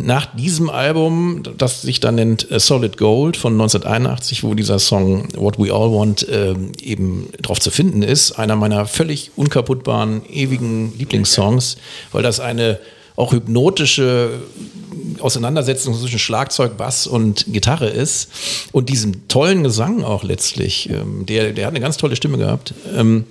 Nach 0.00 0.26
diesem 0.36 0.70
Album, 0.70 1.42
das 1.56 1.82
sich 1.82 1.98
dann 1.98 2.14
nennt 2.14 2.48
äh, 2.52 2.60
Solid 2.60 2.98
Gold 2.98 3.36
von 3.36 3.54
1981, 3.54 4.44
wo 4.44 4.54
dieser 4.54 4.78
Song 4.78 5.26
What 5.34 5.58
We 5.58 5.72
All 5.72 5.90
Want 5.90 6.24
ähm, 6.30 6.70
eben 6.80 7.28
drauf 7.42 7.58
zu 7.58 7.72
finden 7.72 8.02
ist, 8.02 8.32
einer 8.32 8.54
meiner 8.54 8.86
völlig 8.86 9.32
unkaputtbaren, 9.34 10.22
ewigen 10.30 10.96
Lieblingssongs, 10.96 11.78
weil 12.12 12.22
das 12.22 12.38
eine 12.38 12.78
auch 13.18 13.32
hypnotische 13.32 14.30
Auseinandersetzung 15.18 15.98
zwischen 15.98 16.20
Schlagzeug, 16.20 16.76
Bass 16.76 17.08
und 17.08 17.46
Gitarre 17.52 17.88
ist 17.88 18.30
und 18.70 18.88
diesem 18.88 19.26
tollen 19.26 19.64
Gesang 19.64 20.04
auch 20.04 20.22
letztlich. 20.22 20.88
Ähm, 20.88 21.26
der, 21.26 21.52
der 21.52 21.66
hat 21.66 21.72
eine 21.72 21.80
ganz 21.80 21.96
tolle 21.96 22.14
Stimme 22.14 22.38
gehabt. 22.38 22.74
Ähm, 22.96 23.24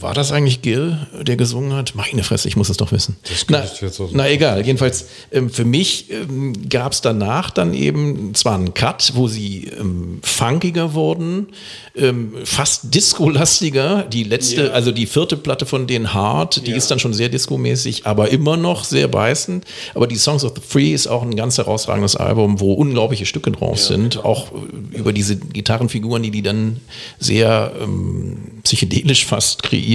war 0.00 0.14
das 0.14 0.32
eigentlich 0.32 0.62
Gil, 0.62 0.98
der 1.20 1.36
gesungen 1.36 1.72
hat? 1.72 1.94
Meine 1.94 2.22
Fresse, 2.22 2.48
ich 2.48 2.56
muss 2.56 2.68
es 2.68 2.76
doch 2.76 2.92
wissen. 2.92 3.16
na, 3.48 3.64
na 4.12 4.30
egal, 4.30 4.64
jedenfalls 4.64 5.06
ähm, 5.32 5.50
für 5.50 5.64
mich 5.64 6.10
ähm, 6.10 6.68
gab 6.68 6.92
es 6.92 7.00
danach 7.00 7.50
dann 7.50 7.74
eben 7.74 8.34
zwar 8.34 8.54
einen 8.54 8.74
Cut, 8.74 9.12
wo 9.14 9.28
sie 9.28 9.70
ähm, 9.78 10.20
funkiger 10.22 10.94
wurden, 10.94 11.48
ähm, 11.96 12.34
fast 12.44 12.94
disco-lastiger. 12.94 14.04
Die 14.04 14.24
letzte, 14.24 14.72
also 14.72 14.92
die 14.92 15.06
vierte 15.06 15.36
Platte 15.36 15.66
von 15.66 15.86
denen 15.86 16.14
Hard, 16.14 16.66
die 16.66 16.72
ist 16.72 16.90
dann 16.90 16.98
schon 16.98 17.12
sehr 17.12 17.28
disco-mäßig, 17.28 18.06
aber 18.06 18.30
immer 18.30 18.56
noch 18.56 18.84
sehr 18.84 19.08
beißend. 19.08 19.64
Aber 19.94 20.06
die 20.06 20.16
Songs 20.16 20.44
of 20.44 20.52
the 20.54 20.62
Free 20.66 20.92
ist 20.92 21.08
auch 21.08 21.22
ein 21.22 21.34
ganz 21.34 21.58
herausragendes 21.58 22.16
Album, 22.16 22.60
wo 22.60 22.72
unglaubliche 22.74 23.26
Stücke 23.26 23.50
drauf 23.50 23.80
sind, 23.80 24.24
auch 24.24 24.52
äh, 24.52 24.98
über 24.98 25.12
diese 25.12 25.36
Gitarrenfiguren, 25.36 26.22
die 26.22 26.30
die 26.30 26.42
dann 26.42 26.80
sehr 27.18 27.72
ähm, 27.80 28.60
psychedelisch 28.62 29.26
fast 29.26 29.62
kreieren. 29.62 29.87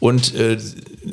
Und 0.00 0.34
äh, 0.34 0.58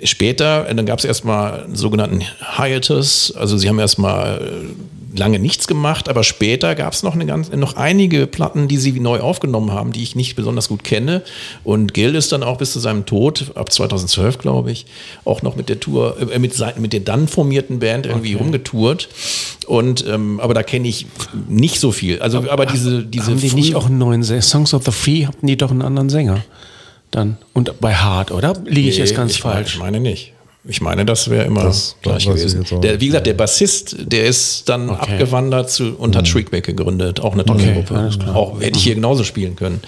später, 0.03 0.67
äh, 0.67 0.75
dann 0.75 0.85
gab 0.85 0.99
es 0.99 1.05
erstmal 1.05 1.63
einen 1.63 1.75
sogenannten 1.75 2.21
Hiatus, 2.57 3.33
also 3.35 3.57
sie 3.57 3.67
haben 3.67 3.79
erstmal 3.79 4.37
äh, 4.37 5.17
lange 5.17 5.39
nichts 5.39 5.67
gemacht, 5.67 6.09
aber 6.09 6.23
später 6.23 6.75
gab 6.75 6.93
es 6.93 7.01
noch, 7.01 7.15
eine 7.15 7.25
ganz, 7.25 7.49
noch 7.51 7.77
einige 7.77 8.27
Platten, 8.27 8.67
die 8.67 8.77
sie 8.77 8.99
neu 8.99 9.21
aufgenommen 9.21 9.71
haben, 9.71 9.91
die 9.91 10.03
ich 10.03 10.15
nicht 10.15 10.35
besonders 10.35 10.67
gut 10.67 10.83
kenne. 10.83 11.23
Und 11.63 11.93
Gil 11.93 12.15
ist 12.15 12.31
dann 12.31 12.43
auch 12.43 12.57
bis 12.57 12.73
zu 12.73 12.79
seinem 12.79 13.05
Tod, 13.05 13.51
ab 13.55 13.71
2012 13.71 14.37
glaube 14.37 14.71
ich, 14.71 14.85
auch 15.23 15.41
noch 15.41 15.55
mit 15.55 15.69
der 15.69 15.79
Tour, 15.79 16.17
äh, 16.31 16.37
mit, 16.37 16.53
mit 16.77 16.93
der 16.93 16.99
dann 16.99 17.27
formierten 17.27 17.79
Band 17.79 18.05
irgendwie 18.05 18.33
rumgetourt. 18.33 19.09
Und 19.65 20.05
ähm, 20.07 20.39
aber 20.39 20.53
da 20.53 20.61
kenne 20.61 20.87
ich 20.87 21.07
nicht 21.47 21.79
so 21.79 21.91
viel. 21.91 22.21
Also 22.21 22.49
aber 22.49 22.67
diese 22.67 23.03
diese 23.03 23.31
haben 23.31 23.39
die 23.39 23.53
nicht 23.53 23.75
auch 23.75 23.87
einen 23.87 23.97
neuen 23.97 24.21
Sänger? 24.21 24.43
Songs 24.43 24.73
of 24.75 24.83
the 24.85 24.91
Free 24.91 25.25
hatten 25.25 25.47
die 25.47 25.57
doch 25.57 25.71
einen 25.71 25.81
anderen 25.81 26.09
Sänger. 26.09 26.43
Dann. 27.15 27.37
Und 27.53 27.79
bei 27.79 27.95
Hard, 27.95 28.31
oder? 28.31 28.53
Liege 28.65 28.89
ich 28.89 28.95
Nee, 28.97 29.03
jetzt 29.03 29.15
ganz 29.15 29.31
ich 29.31 29.43
meine- 29.45 29.55
falsch? 29.55 29.75
Ich 29.75 29.79
meine 29.79 30.01
nicht. 30.01 30.33
Ich 30.67 30.81
meine, 30.81 31.05
das 31.05 31.29
wäre 31.29 31.45
immer 31.45 31.63
Das- 31.63 31.95
gleich 32.01 32.25
das 32.25 32.35
gewesen. 32.41 32.81
Der, 32.81 32.99
wie 32.99 33.05
gesagt, 33.07 33.27
der 33.27 33.35
Bassist, 33.35 33.95
der 33.99 34.25
ist 34.25 34.67
dann 34.67 34.89
Okay. 34.89 34.99
abgewandert 35.13 35.69
zu, 35.69 35.93
und 35.95 36.15
hat 36.15 36.27
Shriekback 36.27 36.65
gegründet, 36.65 37.19
auch 37.19 37.33
eine 37.33 37.45
tolle 37.45 37.61
Okay, 37.63 37.73
Gruppe. 37.85 38.09
Auch 38.33 38.59
hätte 38.59 38.77
ich 38.79 38.83
hier 38.83 38.95
genauso 38.95 39.23
spielen 39.23 39.55
können. 39.55 39.81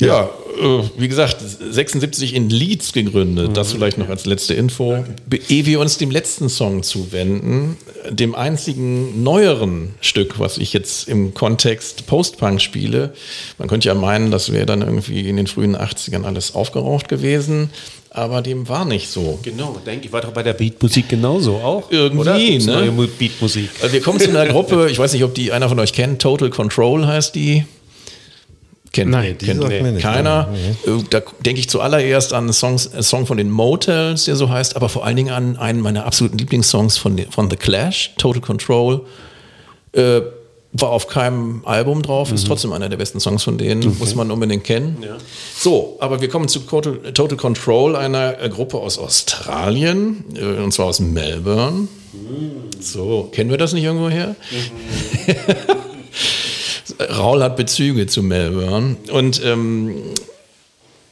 Ja, 0.00 0.24
äh, 0.60 0.82
wie 0.98 1.06
gesagt, 1.08 1.36
76 1.70 2.34
in 2.34 2.50
Leeds 2.50 2.92
gegründet. 2.92 3.56
Das 3.56 3.72
vielleicht 3.72 3.98
noch 3.98 4.08
als 4.08 4.26
letzte 4.26 4.54
Info. 4.54 5.04
Be- 5.26 5.38
Ehe 5.48 5.64
wir 5.66 5.78
uns 5.78 5.96
dem 5.98 6.10
letzten 6.10 6.48
Song 6.48 6.82
zuwenden, 6.82 7.76
dem 8.10 8.34
einzigen 8.34 9.22
neueren 9.22 9.94
Stück, 10.00 10.40
was 10.40 10.58
ich 10.58 10.72
jetzt 10.72 11.08
im 11.08 11.34
Kontext 11.34 12.06
Post-Punk 12.06 12.60
spiele. 12.60 13.12
Man 13.58 13.68
könnte 13.68 13.86
ja 13.88 13.94
meinen, 13.94 14.30
das 14.32 14.50
wäre 14.52 14.66
dann 14.66 14.82
irgendwie 14.82 15.28
in 15.28 15.36
den 15.36 15.46
frühen 15.46 15.76
80ern 15.76 16.24
alles 16.24 16.54
aufgeraucht 16.56 17.08
gewesen. 17.08 17.70
Aber 18.16 18.42
dem 18.42 18.68
war 18.68 18.84
nicht 18.84 19.08
so. 19.08 19.40
Genau, 19.42 19.76
denke 19.84 20.06
ich, 20.06 20.12
war 20.12 20.20
doch 20.20 20.30
bei 20.30 20.44
der 20.44 20.52
Beatmusik 20.52 21.08
genauso 21.08 21.56
auch. 21.56 21.90
Irgendwie, 21.90 22.20
oder? 22.20 22.38
Ne? 22.38 22.58
Neue 22.60 22.92
Mu- 22.92 23.08
Beatmusik. 23.18 23.70
Also 23.82 23.92
wir 23.92 24.00
kommen 24.02 24.20
zu 24.20 24.28
einer 24.30 24.46
Gruppe, 24.46 24.88
ich 24.88 24.98
weiß 25.00 25.12
nicht, 25.14 25.24
ob 25.24 25.34
die 25.34 25.50
einer 25.50 25.68
von 25.68 25.80
euch 25.80 25.92
kennt, 25.92 26.22
Total 26.22 26.48
Control 26.48 27.06
heißt 27.08 27.34
die. 27.34 27.64
Kennt, 28.92 29.10
Nein, 29.10 29.36
die 29.40 29.46
kennt 29.46 29.60
sagt 29.62 29.82
nicht. 29.82 30.00
keiner. 30.02 30.48
Äh, 30.86 30.90
Da 31.10 31.22
denke 31.44 31.58
ich 31.58 31.68
zuallererst 31.68 32.32
an 32.32 32.44
einen 32.44 32.52
Songs, 32.52 32.92
einen 32.92 33.02
Song 33.02 33.26
von 33.26 33.36
den 33.36 33.50
Motels, 33.50 34.26
der 34.26 34.36
so 34.36 34.48
heißt, 34.48 34.76
aber 34.76 34.88
vor 34.88 35.04
allen 35.04 35.16
Dingen 35.16 35.32
an 35.34 35.56
einen 35.56 35.80
meiner 35.80 36.06
absoluten 36.06 36.38
Lieblingssongs 36.38 36.96
von, 36.96 37.18
von 37.30 37.50
The 37.50 37.56
Clash, 37.56 38.12
Total 38.16 38.40
Control. 38.40 39.00
Äh, 39.90 40.20
war 40.76 40.90
auf 40.90 41.06
keinem 41.06 41.62
Album 41.64 42.02
drauf, 42.02 42.32
ist 42.32 42.46
trotzdem 42.48 42.72
einer 42.72 42.88
der 42.88 42.96
besten 42.96 43.20
Songs 43.20 43.44
von 43.44 43.56
denen, 43.58 43.96
muss 43.98 44.16
man 44.16 44.30
unbedingt 44.32 44.64
kennen. 44.64 44.96
So, 45.56 45.96
aber 46.00 46.20
wir 46.20 46.28
kommen 46.28 46.48
zu 46.48 46.58
Total, 46.60 47.12
Total 47.12 47.38
Control, 47.38 47.94
einer 47.94 48.42
äh, 48.42 48.48
Gruppe 48.48 48.78
aus 48.78 48.98
Australien, 48.98 50.24
äh, 50.34 50.62
und 50.62 50.72
zwar 50.72 50.86
aus 50.86 50.98
Melbourne. 50.98 51.86
So, 52.80 53.28
kennen 53.32 53.50
wir 53.50 53.58
das 53.58 53.72
nicht 53.72 53.84
irgendwo 53.84 54.08
her? 54.08 54.34
Raul 57.16 57.42
hat 57.42 57.56
Bezüge 57.56 58.06
zu 58.06 58.22
Melbourne 58.22 58.96
und 59.12 59.42
ähm, 59.44 59.94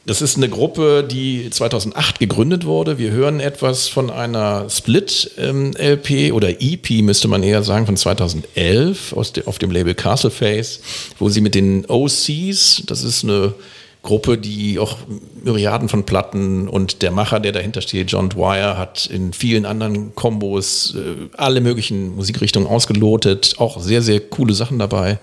Das 0.04 0.20
ist 0.20 0.36
eine 0.36 0.48
Gruppe, 0.48 1.04
die 1.08 1.48
2008 1.48 2.18
gegründet 2.18 2.66
wurde. 2.66 2.98
Wir 2.98 3.12
hören 3.12 3.38
etwas 3.38 3.86
von 3.86 4.10
einer 4.10 4.68
Split-LP 4.68 6.32
oder 6.32 6.60
EP, 6.60 6.90
müsste 7.02 7.28
man 7.28 7.44
eher 7.44 7.62
sagen, 7.62 7.86
von 7.86 7.96
2011 7.96 9.12
aus 9.12 9.32
de, 9.32 9.46
auf 9.46 9.60
dem 9.60 9.70
Label 9.70 9.94
Castleface, 9.94 10.80
wo 11.20 11.28
sie 11.28 11.40
mit 11.40 11.54
den 11.54 11.86
OCs, 11.86 12.82
das 12.86 13.04
ist 13.04 13.22
eine 13.22 13.54
Gruppe, 14.02 14.38
die 14.38 14.80
auch 14.80 14.96
Myriaden 15.44 15.88
von 15.88 16.04
Platten 16.04 16.66
und 16.66 17.02
der 17.02 17.12
Macher, 17.12 17.38
der 17.38 17.52
dahinter 17.52 17.80
steht, 17.80 18.10
John 18.10 18.28
Dwyer, 18.28 18.76
hat 18.76 19.06
in 19.06 19.32
vielen 19.32 19.64
anderen 19.64 20.16
Kombos 20.16 20.96
äh, 20.96 21.28
alle 21.36 21.60
möglichen 21.60 22.16
Musikrichtungen 22.16 22.66
ausgelotet, 22.66 23.54
auch 23.58 23.80
sehr, 23.80 24.02
sehr 24.02 24.18
coole 24.18 24.54
Sachen 24.54 24.80
dabei. 24.80 25.20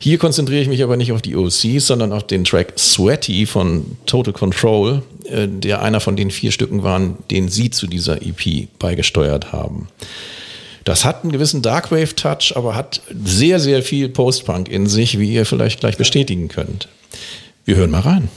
Hier 0.00 0.18
konzentriere 0.18 0.62
ich 0.62 0.68
mich 0.68 0.82
aber 0.82 0.96
nicht 0.96 1.12
auf 1.12 1.22
die 1.22 1.34
OCs, 1.34 1.86
sondern 1.86 2.12
auf 2.12 2.26
den 2.26 2.44
Track 2.44 2.74
Sweaty 2.78 3.46
von 3.46 3.84
Total 4.06 4.32
Control, 4.32 5.02
äh, 5.24 5.48
der 5.48 5.82
einer 5.82 6.00
von 6.00 6.16
den 6.16 6.30
vier 6.30 6.52
Stücken 6.52 6.82
waren, 6.82 7.16
den 7.30 7.48
sie 7.48 7.70
zu 7.70 7.86
dieser 7.86 8.22
EP 8.22 8.68
beigesteuert 8.78 9.52
haben. 9.52 9.88
Das 10.84 11.04
hat 11.04 11.22
einen 11.22 11.32
gewissen 11.32 11.62
Darkwave-Touch, 11.62 12.54
aber 12.56 12.74
hat 12.74 13.02
sehr, 13.22 13.60
sehr 13.60 13.82
viel 13.82 14.08
Post-Punk 14.08 14.68
in 14.68 14.86
sich, 14.86 15.18
wie 15.18 15.32
ihr 15.34 15.44
vielleicht 15.44 15.80
gleich 15.80 15.98
bestätigen 15.98 16.48
könnt. 16.48 16.88
Wir 17.64 17.76
hören 17.76 17.90
mal 17.90 18.00
rein. 18.00 18.28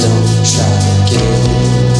Don't 0.00 0.26
try 0.44 0.78
to 0.78 1.10
get 1.10 1.88
it. 1.88 1.93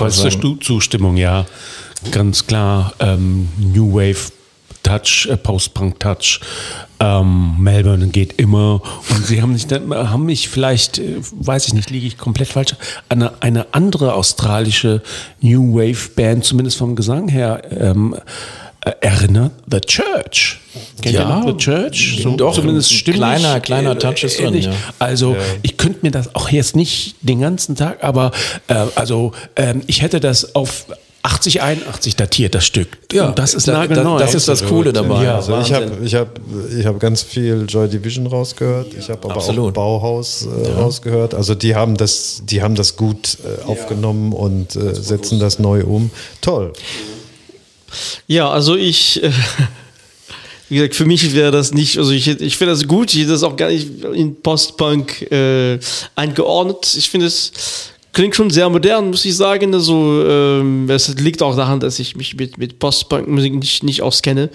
Vollste 0.00 0.30
Stu 0.30 0.54
Zustimmung, 0.56 1.18
ja. 1.18 1.44
Ganz 2.10 2.46
klar. 2.46 2.94
Ähm, 3.00 3.48
New 3.58 3.92
Wave 3.92 4.32
Touch, 4.82 5.28
äh, 5.30 5.36
Post-Punk 5.36 6.00
Touch. 6.00 6.40
Ähm, 6.98 7.56
Melbourne 7.58 8.08
geht 8.08 8.32
immer. 8.40 8.80
Und 9.10 9.26
sie 9.26 9.42
haben, 9.42 9.54
dann, 9.68 10.10
haben 10.10 10.24
mich 10.24 10.48
vielleicht, 10.48 10.98
äh, 10.98 11.16
weiß 11.32 11.66
ich 11.66 11.74
nicht, 11.74 11.90
liege 11.90 12.06
ich 12.06 12.16
komplett 12.16 12.48
falsch, 12.48 12.76
eine, 13.10 13.42
eine 13.42 13.74
andere 13.74 14.14
australische 14.14 15.02
New 15.42 15.74
Wave 15.74 16.10
Band, 16.16 16.46
zumindest 16.46 16.78
vom 16.78 16.96
Gesang 16.96 17.28
her, 17.28 17.62
ähm, 17.70 18.14
äh, 18.14 18.20
erinnert. 18.80 19.52
The 19.70 19.80
Church. 19.80 20.58
Kennt 21.02 21.14
ihr 21.14 21.20
Ja, 21.20 21.42
The 21.46 21.56
Church? 21.56 22.20
So, 22.22 22.36
doch, 22.36 22.54
zumindest 22.54 22.90
ein 22.90 22.94
stimmig. 22.96 23.20
kleiner- 23.20 23.60
kleiner 23.60 23.98
Touch 23.98 24.24
ist 24.24 24.38
drin, 24.40 24.54
ja. 24.54 24.72
Also 24.98 25.36
ich 25.62 25.76
könnte 25.76 25.98
mir 26.02 26.10
das 26.10 26.34
auch 26.34 26.48
jetzt 26.48 26.76
nicht 26.76 27.16
den 27.20 27.40
ganzen 27.40 27.76
Tag, 27.76 28.02
aber 28.02 28.30
äh, 28.68 28.74
also 28.94 29.32
ähm, 29.56 29.82
ich 29.86 30.02
hätte 30.02 30.20
das 30.20 30.54
auf 30.54 30.86
80, 31.22 31.60
81 31.60 32.16
datiert, 32.16 32.54
das 32.54 32.64
Stück. 32.64 32.96
Und 33.12 33.38
das 33.38 33.52
ist 33.52 33.68
da- 33.68 33.74
nagelneu. 33.74 34.18
das 34.18 34.34
ist 34.34 34.48
das 34.48 34.64
Coole 34.64 34.90
dabei. 34.94 35.24
Ja, 35.24 35.36
Also 35.36 35.58
ich 35.60 35.70
habe 35.74 35.90
ich 36.02 36.14
hab, 36.14 36.40
ich 36.78 36.86
hab 36.86 36.98
ganz 36.98 37.20
viel 37.22 37.66
Joy 37.68 37.88
Division 37.88 38.26
rausgehört. 38.26 38.94
Ich 38.98 39.10
habe 39.10 39.24
aber 39.24 39.34
Absolut. 39.36 39.68
auch 39.72 40.00
Bauhaus 40.00 40.46
äh, 40.46 40.70
rausgehört. 40.70 41.34
Also 41.34 41.54
die 41.54 41.74
haben 41.74 41.98
das, 41.98 42.40
die 42.44 42.62
haben 42.62 42.74
das 42.74 42.96
gut 42.96 43.36
äh, 43.44 43.64
aufgenommen 43.66 44.32
und 44.32 44.74
äh, 44.76 44.94
setzen 44.94 45.38
das 45.40 45.58
neu 45.58 45.84
um. 45.84 46.10
Toll. 46.40 46.72
Ja, 48.26 48.50
also 48.50 48.76
ich, 48.76 49.22
äh, 49.22 49.30
wie 50.68 50.76
gesagt, 50.76 50.94
für 50.94 51.06
mich 51.06 51.34
wäre 51.34 51.50
das 51.50 51.72
nicht, 51.72 51.98
also 51.98 52.12
ich, 52.12 52.28
ich 52.28 52.56
finde 52.56 52.72
das 52.72 52.86
gut, 52.86 53.12
ich 53.12 53.20
hätte 53.20 53.30
das 53.32 53.42
auch 53.42 53.56
gar 53.56 53.70
nicht 53.70 53.88
in 54.14 54.40
Post-Punk 54.40 55.30
äh, 55.30 55.78
eingeordnet. 56.14 56.94
Ich 56.96 57.10
finde 57.10 57.26
es 57.26 57.52
klingt 58.12 58.34
schon 58.34 58.50
sehr 58.50 58.68
modern, 58.68 59.10
muss 59.10 59.24
ich 59.24 59.36
sagen. 59.36 59.74
Also 59.74 60.24
ähm, 60.26 60.88
es 60.88 61.14
liegt 61.16 61.42
auch 61.42 61.56
daran, 61.56 61.80
dass 61.80 61.98
ich 61.98 62.16
mich 62.16 62.36
mit, 62.36 62.58
mit 62.58 62.78
Post-Punk-Musik 62.78 63.54
nicht, 63.54 63.82
nicht 63.82 64.02
auskenne. 64.02 64.50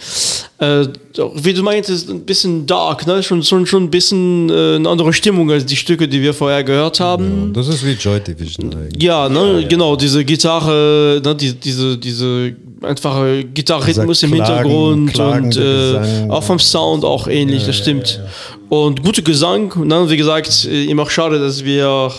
Äh, 0.57 0.87
wie 1.35 1.53
du 1.53 1.63
meintest, 1.63 2.09
ein 2.09 2.25
bisschen 2.25 2.65
dark, 2.65 3.07
ne? 3.07 3.23
schon, 3.23 3.43
schon, 3.43 3.65
schon 3.65 3.83
ein 3.83 3.89
bisschen 3.89 4.49
äh, 4.49 4.75
eine 4.75 4.89
andere 4.89 5.13
Stimmung 5.13 5.49
als 5.51 5.65
die 5.65 5.75
Stücke, 5.75 6.07
die 6.07 6.21
wir 6.21 6.33
vorher 6.33 6.63
gehört 6.63 6.99
haben. 6.99 7.53
Das 7.53 7.67
ist 7.67 7.85
wie 7.85 7.93
Joy 7.93 8.19
Division 8.19 8.73
eigentlich. 8.73 9.01
Ja, 9.01 9.29
ne, 9.29 9.65
genau, 9.67 9.95
diese 9.95 10.23
Gitarre, 10.25 11.21
ne, 11.23 11.35
die, 11.35 11.53
diese, 11.53 11.97
diese 11.97 12.55
einfache 12.85 13.43
Gitarrhythmus 13.43 14.23
im 14.23 14.31
Dieser 14.31 14.45
Klagen- 14.45 14.69
Hintergrund 14.69 15.17
und 15.19 15.57
äh, 15.57 16.29
auch 16.29 16.43
vom 16.43 16.59
Sound 16.59 17.03
auch 17.03 17.27
ähnlich, 17.27 17.65
das 17.65 17.75
stimmt. 17.77 18.21
Und 18.69 19.03
gute 19.03 19.21
Gesang, 19.23 19.73
ne, 19.87 20.09
wie 20.09 20.17
gesagt, 20.17 20.65
äh, 20.69 20.85
immer 20.85 21.09
schade, 21.09 21.39
dass 21.39 21.63
wir 21.63 22.11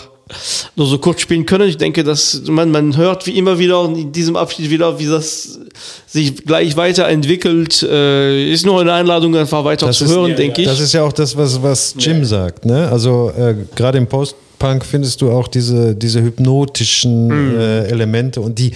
nur 0.75 0.87
so 0.87 0.97
kurz 0.97 1.21
spielen 1.21 1.45
können. 1.45 1.69
Ich 1.69 1.77
denke, 1.77 2.03
dass 2.03 2.41
man, 2.47 2.69
man 2.69 2.97
hört 2.97 3.25
wie 3.27 3.37
immer 3.37 3.59
wieder 3.59 3.85
in 3.85 4.11
diesem 4.11 4.35
Abschnitt 4.35 4.69
wieder, 4.69 4.99
wie 4.99 5.05
das 5.05 5.57
sich 6.05 6.35
gleich 6.45 6.75
weiterentwickelt. 6.75 7.81
Äh, 7.83 8.51
ist 8.51 8.65
nur 8.65 8.81
eine 8.81 8.91
Einladung, 8.91 9.35
einfach 9.37 9.63
weiter 9.63 9.89
zu 9.91 10.03
ist, 10.03 10.11
hören, 10.11 10.35
denke 10.35 10.61
ich. 10.63 10.67
Das 10.67 10.81
ist 10.81 10.93
ja 10.93 11.03
auch 11.03 11.13
das, 11.13 11.37
was, 11.37 11.63
was 11.63 11.95
Jim 11.97 12.25
sagt. 12.25 12.65
Ne? 12.65 12.89
Also 12.91 13.31
äh, 13.37 13.55
gerade 13.75 13.97
im 13.99 14.07
Post-Punk 14.07 14.83
findest 14.85 15.21
du 15.21 15.31
auch 15.31 15.47
diese, 15.47 15.95
diese 15.95 16.21
hypnotischen 16.21 17.27
Mhm. 17.27 17.59
äh, 17.59 17.83
Elemente 17.85 18.41
und 18.41 18.59
die, 18.59 18.71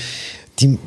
die 0.60 0.78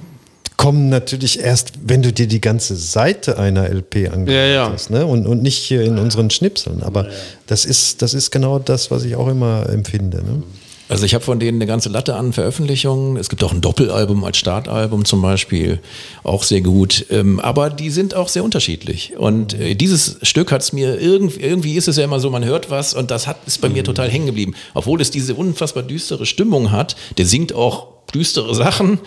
kommen 0.57 0.89
natürlich 0.89 1.41
erst, 1.41 1.73
wenn 1.85 2.03
du 2.03 2.13
dir 2.13 2.27
die 2.27 2.41
ganze 2.41 2.77
Seite 2.77 3.39
einer 3.39 3.69
LP 3.69 4.11
angehört 4.13 4.29
Ja, 4.29 4.47
ja. 4.47 4.73
hast. 4.73 4.91
Ne? 4.91 5.05
Und, 5.07 5.27
und 5.27 5.43
nicht 5.43 5.59
hier 5.59 5.83
in 5.83 5.99
unseren 5.99 6.31
Schnipseln. 6.31 6.83
Aber 6.83 7.09
das, 7.47 7.65
ist, 7.65 8.03
das 8.03 8.15
ist 8.15 8.31
genau 8.31 8.59
das, 8.59 8.91
was 8.91 9.05
ich 9.05 9.17
auch 9.17 9.29
immer 9.29 9.69
empfinde. 9.69 10.19
Ne? 10.19 10.43
Also 10.89 11.07
ich 11.07 11.15
habe 11.15 11.25
von 11.25 11.41
denen 11.41 11.59
eine 11.59 11.67
ganze 11.67 11.89
Latte 11.89 12.15
an 12.15 12.33
Veröffentlichungen. 12.33 13.17
Es 13.17 13.31
gibt 13.31 13.43
auch 13.43 13.53
ein 13.53 13.63
Doppelalbum 13.63 14.23
als 14.23 14.37
Startalbum 14.37 15.05
zum 15.07 15.23
Beispiel, 15.23 15.81
auch 16.23 16.43
sehr 16.43 16.61
gut. 16.61 17.07
Ähm, 17.11 17.41
aber 17.41 17.71
die 17.71 17.91
sind 17.91 18.15
auch 18.15 18.29
sehr 18.29 18.45
unterschiedlich. 18.45 19.15
Und 19.17 19.59
äh, 19.59 19.75
dieses 19.75 20.19
Stück 20.23 20.53
hat 20.53 20.61
es 20.61 20.73
mir 20.75 21.01
irgendwie, 21.01 21.41
irgendwie 21.41 21.75
ist 21.77 21.89
es 21.89 21.97
ja 21.97 22.05
immer 22.05 22.21
so, 22.21 22.29
man 22.31 22.45
hört 22.45 22.71
was 22.71 22.93
und 22.93 23.11
das 23.11 23.27
hat 23.27 23.39
ist 23.47 23.61
bei 23.63 23.71
mir 23.71 23.83
total 23.83 24.11
hängen 24.11 24.27
geblieben. 24.27 24.55
Obwohl 24.75 25.01
es 25.01 25.11
diese 25.11 25.35
unfassbar 25.35 25.83
düstere 25.83 26.27
Stimmung 26.27 26.71
hat. 26.71 26.97
Der 27.17 27.25
singt 27.25 27.55
auch 27.55 27.89
düstere 28.15 28.55
Sachen 28.55 28.99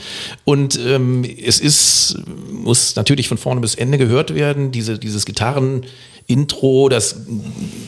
und 0.43 0.79
ähm, 0.85 1.23
es 1.23 1.59
ist 1.59 2.17
muss 2.51 2.95
natürlich 2.95 3.27
von 3.27 3.37
vorne 3.37 3.61
bis 3.61 3.75
Ende 3.75 3.97
gehört 3.97 4.35
werden. 4.35 4.71
Diese 4.71 4.99
dieses 4.99 5.25
Gitarren 5.25 5.85
Intro, 6.29 6.89
das 6.89 7.21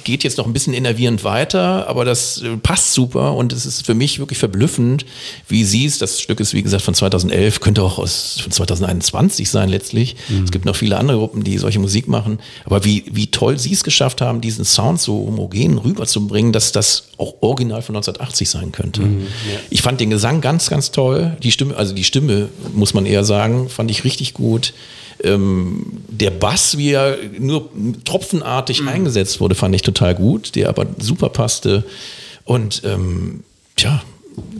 geht 0.05 0.23
jetzt 0.23 0.37
noch 0.37 0.45
ein 0.45 0.53
bisschen 0.53 0.73
innervierend 0.73 1.25
weiter, 1.25 1.89
aber 1.89 2.05
das 2.05 2.41
äh, 2.41 2.55
passt 2.55 2.93
super 2.93 3.35
und 3.35 3.51
es 3.51 3.65
ist 3.65 3.85
für 3.85 3.93
mich 3.93 4.17
wirklich 4.19 4.39
verblüffend, 4.39 5.05
wie 5.49 5.65
sie 5.65 5.85
es, 5.85 5.97
das 5.97 6.21
Stück 6.21 6.39
ist 6.39 6.53
wie 6.53 6.63
gesagt 6.63 6.83
von 6.83 6.93
2011, 6.93 7.59
könnte 7.59 7.83
auch 7.83 7.99
aus 7.99 8.39
von 8.41 8.53
2021 8.53 9.49
sein 9.49 9.67
letztlich. 9.67 10.15
Es 10.45 10.51
gibt 10.51 10.63
noch 10.63 10.77
viele 10.77 10.97
andere 10.97 11.17
Gruppen, 11.17 11.43
die 11.43 11.57
solche 11.57 11.79
Musik 11.79 12.07
machen, 12.07 12.39
aber 12.63 12.85
wie, 12.85 13.03
wie 13.11 13.27
toll 13.27 13.59
sie 13.59 13.73
es 13.73 13.83
geschafft 13.83 14.21
haben, 14.21 14.39
diesen 14.39 14.63
Sound 14.63 15.01
so 15.01 15.15
homogen 15.15 15.77
rüberzubringen, 15.77 16.53
dass 16.53 16.71
das 16.71 17.09
auch 17.17 17.33
original 17.41 17.81
von 17.81 17.97
1980 17.97 18.49
sein 18.49 18.71
könnte. 18.71 19.01
Ich 19.69 19.81
fand 19.81 19.99
den 19.99 20.11
Gesang 20.11 20.39
ganz, 20.39 20.69
ganz 20.69 20.91
toll. 20.91 21.08
Die 21.43 21.51
Stimme, 21.51 21.75
also 21.75 21.93
die 21.93 22.03
Stimme, 22.03 22.49
muss 22.73 22.93
man 22.93 23.05
eher 23.05 23.23
sagen, 23.23 23.69
fand 23.69 23.91
ich 23.91 24.03
richtig 24.03 24.33
gut. 24.33 24.73
ähm, 25.23 25.85
der 26.07 26.31
Bass, 26.31 26.77
wie 26.77 26.91
er 26.91 27.17
nur 27.37 27.69
tropfenartig 28.05 28.87
eingesetzt 28.87 29.39
wurde, 29.39 29.55
fand 29.55 29.75
ich 29.75 29.81
total 29.81 30.15
gut, 30.15 30.55
der 30.55 30.69
aber 30.69 30.85
super 30.97 31.29
passte. 31.29 31.83
Und 32.45 32.81
ähm, 32.85 33.43
tja, 33.75 34.01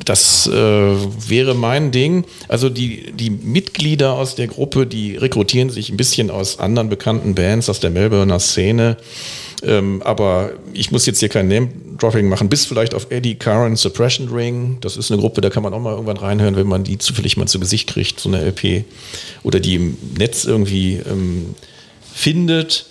das 0.06 0.48
äh, 0.48 0.52
wäre 0.52 1.56
mein 1.56 1.92
Ding. 1.92 2.26
Also 2.48 2.70
die, 2.70 3.12
die 3.14 3.30
Mitglieder 3.30 4.14
aus 4.14 4.36
der 4.36 4.48
Gruppe, 4.48 4.86
die 4.86 5.16
rekrutieren 5.16 5.70
sich 5.70 5.90
ein 5.90 5.98
bisschen 5.98 6.30
aus 6.30 6.60
anderen 6.60 6.90
bekannten 6.90 7.36
Bands 7.36 7.70
aus 7.70 7.80
der 7.80 7.90
Melbourner 7.90 8.40
Szene. 8.40 8.98
Ähm, 9.62 10.02
aber 10.04 10.52
ich 10.74 10.92
muss 10.92 11.06
jetzt 11.06 11.20
hier 11.20 11.30
kein 11.30 11.48
Name-Dropping 11.48 12.30
machen, 12.30 12.50
bis 12.50 12.66
vielleicht 12.66 12.94
auf 12.94 13.08
Eddie 13.10 13.36
Curran 13.36 13.76
Suppression 13.76 14.30
Ring. 14.30 14.78
Das 14.82 14.96
ist 14.96 15.12
eine 15.12 15.20
Gruppe, 15.20 15.42
da 15.42 15.50
kann 15.50 15.64
man 15.64 15.74
auch 15.74 15.82
mal 15.82 15.92
irgendwann 15.92 16.18
reinhören, 16.18 16.56
wenn 16.56 16.68
man 16.68 16.84
die 16.84 16.98
zufällig 16.98 17.36
mal 17.36 17.48
zu 17.48 17.60
Gesicht 17.60 17.90
kriegt, 17.90 18.20
so 18.20 18.30
eine 18.30 18.42
LP. 18.42 18.86
Oder 19.44 19.60
die 19.60 19.76
im 19.76 19.98
Netz 20.18 20.46
irgendwie 20.46 21.02
ähm, 21.10 21.56
findet. 22.14 22.86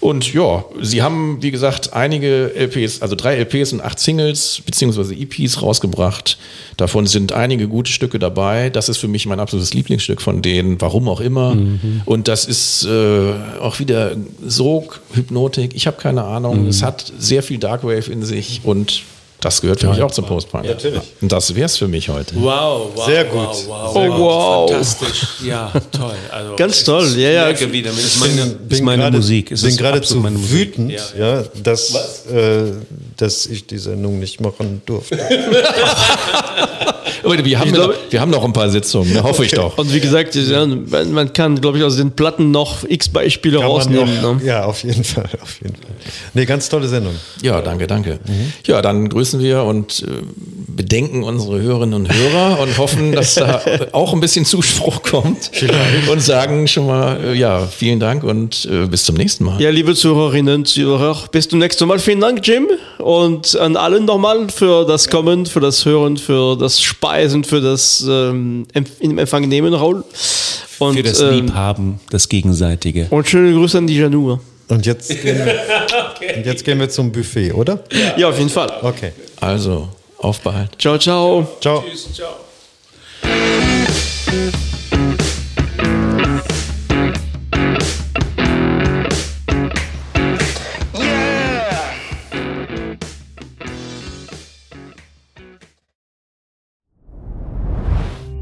Und 0.00 0.32
ja, 0.32 0.64
sie 0.80 1.02
haben, 1.02 1.38
wie 1.42 1.50
gesagt, 1.50 1.92
einige 1.92 2.52
LPs, 2.54 3.02
also 3.02 3.16
drei 3.16 3.36
LPs 3.36 3.72
und 3.72 3.80
acht 3.80 3.98
Singles 3.98 4.62
beziehungsweise 4.64 5.14
EPs 5.14 5.60
rausgebracht. 5.60 6.38
Davon 6.76 7.06
sind 7.06 7.32
einige 7.32 7.66
gute 7.66 7.90
Stücke 7.90 8.20
dabei. 8.20 8.70
Das 8.70 8.88
ist 8.88 8.98
für 8.98 9.08
mich 9.08 9.26
mein 9.26 9.40
absolutes 9.40 9.74
Lieblingsstück 9.74 10.22
von 10.22 10.40
denen, 10.40 10.80
warum 10.80 11.08
auch 11.08 11.20
immer. 11.20 11.56
Und 12.04 12.28
das 12.28 12.44
ist 12.44 12.84
äh, 12.84 13.32
auch 13.60 13.80
wieder 13.80 14.16
Sog, 14.46 15.00
Hypnotik, 15.14 15.74
ich 15.74 15.88
habe 15.88 15.96
keine 15.96 16.22
Ahnung. 16.22 16.68
Es 16.68 16.82
hat 16.82 17.12
sehr 17.18 17.42
viel 17.42 17.58
Darkwave 17.58 18.10
in 18.12 18.22
sich 18.22 18.60
und 18.62 19.02
das 19.40 19.60
gehört 19.60 19.80
für 19.80 19.88
mich 19.88 20.02
auch 20.02 20.10
zum 20.10 20.26
Postpunk. 20.26 20.64
Ja, 20.64 20.72
natürlich. 20.72 21.00
Und 21.20 21.30
das 21.30 21.54
wär's 21.54 21.76
für 21.76 21.86
mich 21.88 22.08
heute. 22.08 22.34
Wow, 22.36 22.90
wow, 22.94 23.06
Sehr 23.06 23.24
gut. 23.24 23.40
Wow, 23.40 23.66
wow, 23.66 23.96
Oh, 23.96 24.18
wow. 24.18 24.70
Fantastisch. 24.70 25.26
Ja, 25.44 25.70
toll. 25.92 26.14
Also, 26.32 26.56
Ganz 26.56 26.82
toll, 26.84 27.08
ja, 27.16 27.30
ja. 27.30 27.50
Ich 27.50 27.72
wieder, 27.72 27.90
ist 27.90 28.18
meine, 28.20 28.36
das 28.68 28.78
ist 28.78 28.82
meine 28.84 29.02
gerade- 29.04 29.16
Musik. 29.16 29.52
Es 29.52 29.62
bin 29.62 29.76
geradezu 29.76 30.24
wütend, 30.50 30.92
ja, 31.18 31.44
dass, 31.62 32.26
äh, 32.26 32.72
dass 33.16 33.46
ich 33.46 33.66
die 33.66 33.78
Sendung 33.78 34.18
nicht 34.18 34.40
machen 34.40 34.82
durfte. 34.86 35.18
Aber 37.24 37.44
wir 37.44 37.58
haben, 37.58 37.68
Ich 37.68 37.74
ja 37.74 37.78
glaube- 37.82 37.94
noch, 37.94 38.12
wir 38.12 38.20
haben 38.20 38.30
noch 38.30 38.44
ein 38.44 38.52
paar 38.52 38.70
Sitzungen, 38.70 39.12
ne, 39.12 39.22
hoffe 39.22 39.44
ich 39.44 39.50
doch. 39.52 39.76
Und 39.76 39.92
wie 39.92 40.00
gesagt, 40.00 40.34
ja, 40.34 40.64
man, 40.66 41.32
kann, 41.32 41.60
glaube 41.60 41.78
ich, 41.78 41.84
aus 41.84 41.96
den 41.96 42.12
Platten 42.12 42.50
noch 42.50 42.84
x 42.88 43.08
Beispiele 43.08 43.58
Kann 43.58 43.66
rausnehmen. 43.66 44.22
noch- 44.22 44.36
ne? 44.40 44.44
Ja, 44.46 44.64
auf 44.64 44.82
jeden 44.84 45.04
Fall, 45.04 45.28
auf 45.42 45.60
jeden 45.60 45.74
Fall. 45.74 45.90
Nee, 46.34 46.44
ganz 46.46 46.68
tolle 46.68 46.86
Sendung. 46.88 47.14
Ja, 47.42 47.60
danke, 47.60 47.86
danke. 47.86 48.18
Ja, 48.66 48.80
dann 48.82 49.08
grüßen 49.28 49.40
wir 49.40 49.64
und 49.64 50.04
äh, 50.08 50.22
bedenken 50.68 51.22
unsere 51.22 51.60
Hörerinnen 51.60 51.94
und 51.94 52.12
Hörer 52.12 52.60
und 52.60 52.78
hoffen, 52.78 53.12
dass 53.12 53.34
da 53.34 53.60
auch 53.92 54.14
ein 54.14 54.20
bisschen 54.20 54.44
Zuspruch 54.44 55.02
kommt. 55.02 55.50
Und 56.10 56.22
sagen 56.22 56.66
schon 56.66 56.86
mal, 56.86 57.18
äh, 57.22 57.34
ja, 57.34 57.66
vielen 57.66 58.00
Dank 58.00 58.24
und 58.24 58.66
äh, 58.70 58.86
bis 58.86 59.04
zum 59.04 59.16
nächsten 59.16 59.44
Mal. 59.44 59.60
Ja, 59.60 59.68
liebe 59.70 59.94
Zuhörerinnen 59.94 60.60
und 60.60 60.68
Zuhörer, 60.68 61.24
bis 61.30 61.48
zum 61.48 61.58
nächsten 61.58 61.86
Mal. 61.86 61.98
Vielen 61.98 62.20
Dank, 62.20 62.46
Jim. 62.46 62.68
Und 62.98 63.54
an 63.58 63.76
allen 63.76 64.06
nochmal 64.06 64.48
für 64.48 64.86
das 64.86 65.10
Kommen, 65.10 65.44
für 65.44 65.60
das 65.60 65.84
Hören, 65.84 66.16
für 66.16 66.56
das 66.56 66.80
Speisen, 66.80 67.44
für 67.44 67.60
das 67.60 68.04
ähm, 68.08 68.66
Empfang 68.72 69.46
nehmen, 69.48 69.74
Raul. 69.74 70.04
Und, 70.78 70.94
Für 70.94 71.02
das 71.02 71.20
ähm, 71.20 71.34
Liebhaben, 71.34 72.00
das 72.10 72.28
Gegenseitige. 72.28 73.08
Und 73.10 73.28
schöne 73.28 73.52
Grüße 73.52 73.76
an 73.78 73.88
die 73.88 73.96
Janur. 73.96 74.40
Und 74.68 74.86
jetzt 74.86 75.08
gehen 75.22 75.44
wir, 75.44 76.36
und 76.36 76.46
jetzt 76.46 76.64
gehen 76.64 76.78
wir 76.78 76.88
zum 76.88 77.10
Buffet, 77.10 77.52
oder? 77.52 77.80
Ja, 78.16 78.28
auf 78.28 78.38
jeden 78.38 78.50
Fall. 78.50 78.70
Okay. 78.82 79.12
Also, 79.40 79.88
aufbehalten. 80.18 80.78
Ciao, 80.78 80.98
ciao. 80.98 81.46
Ciao. 81.60 81.84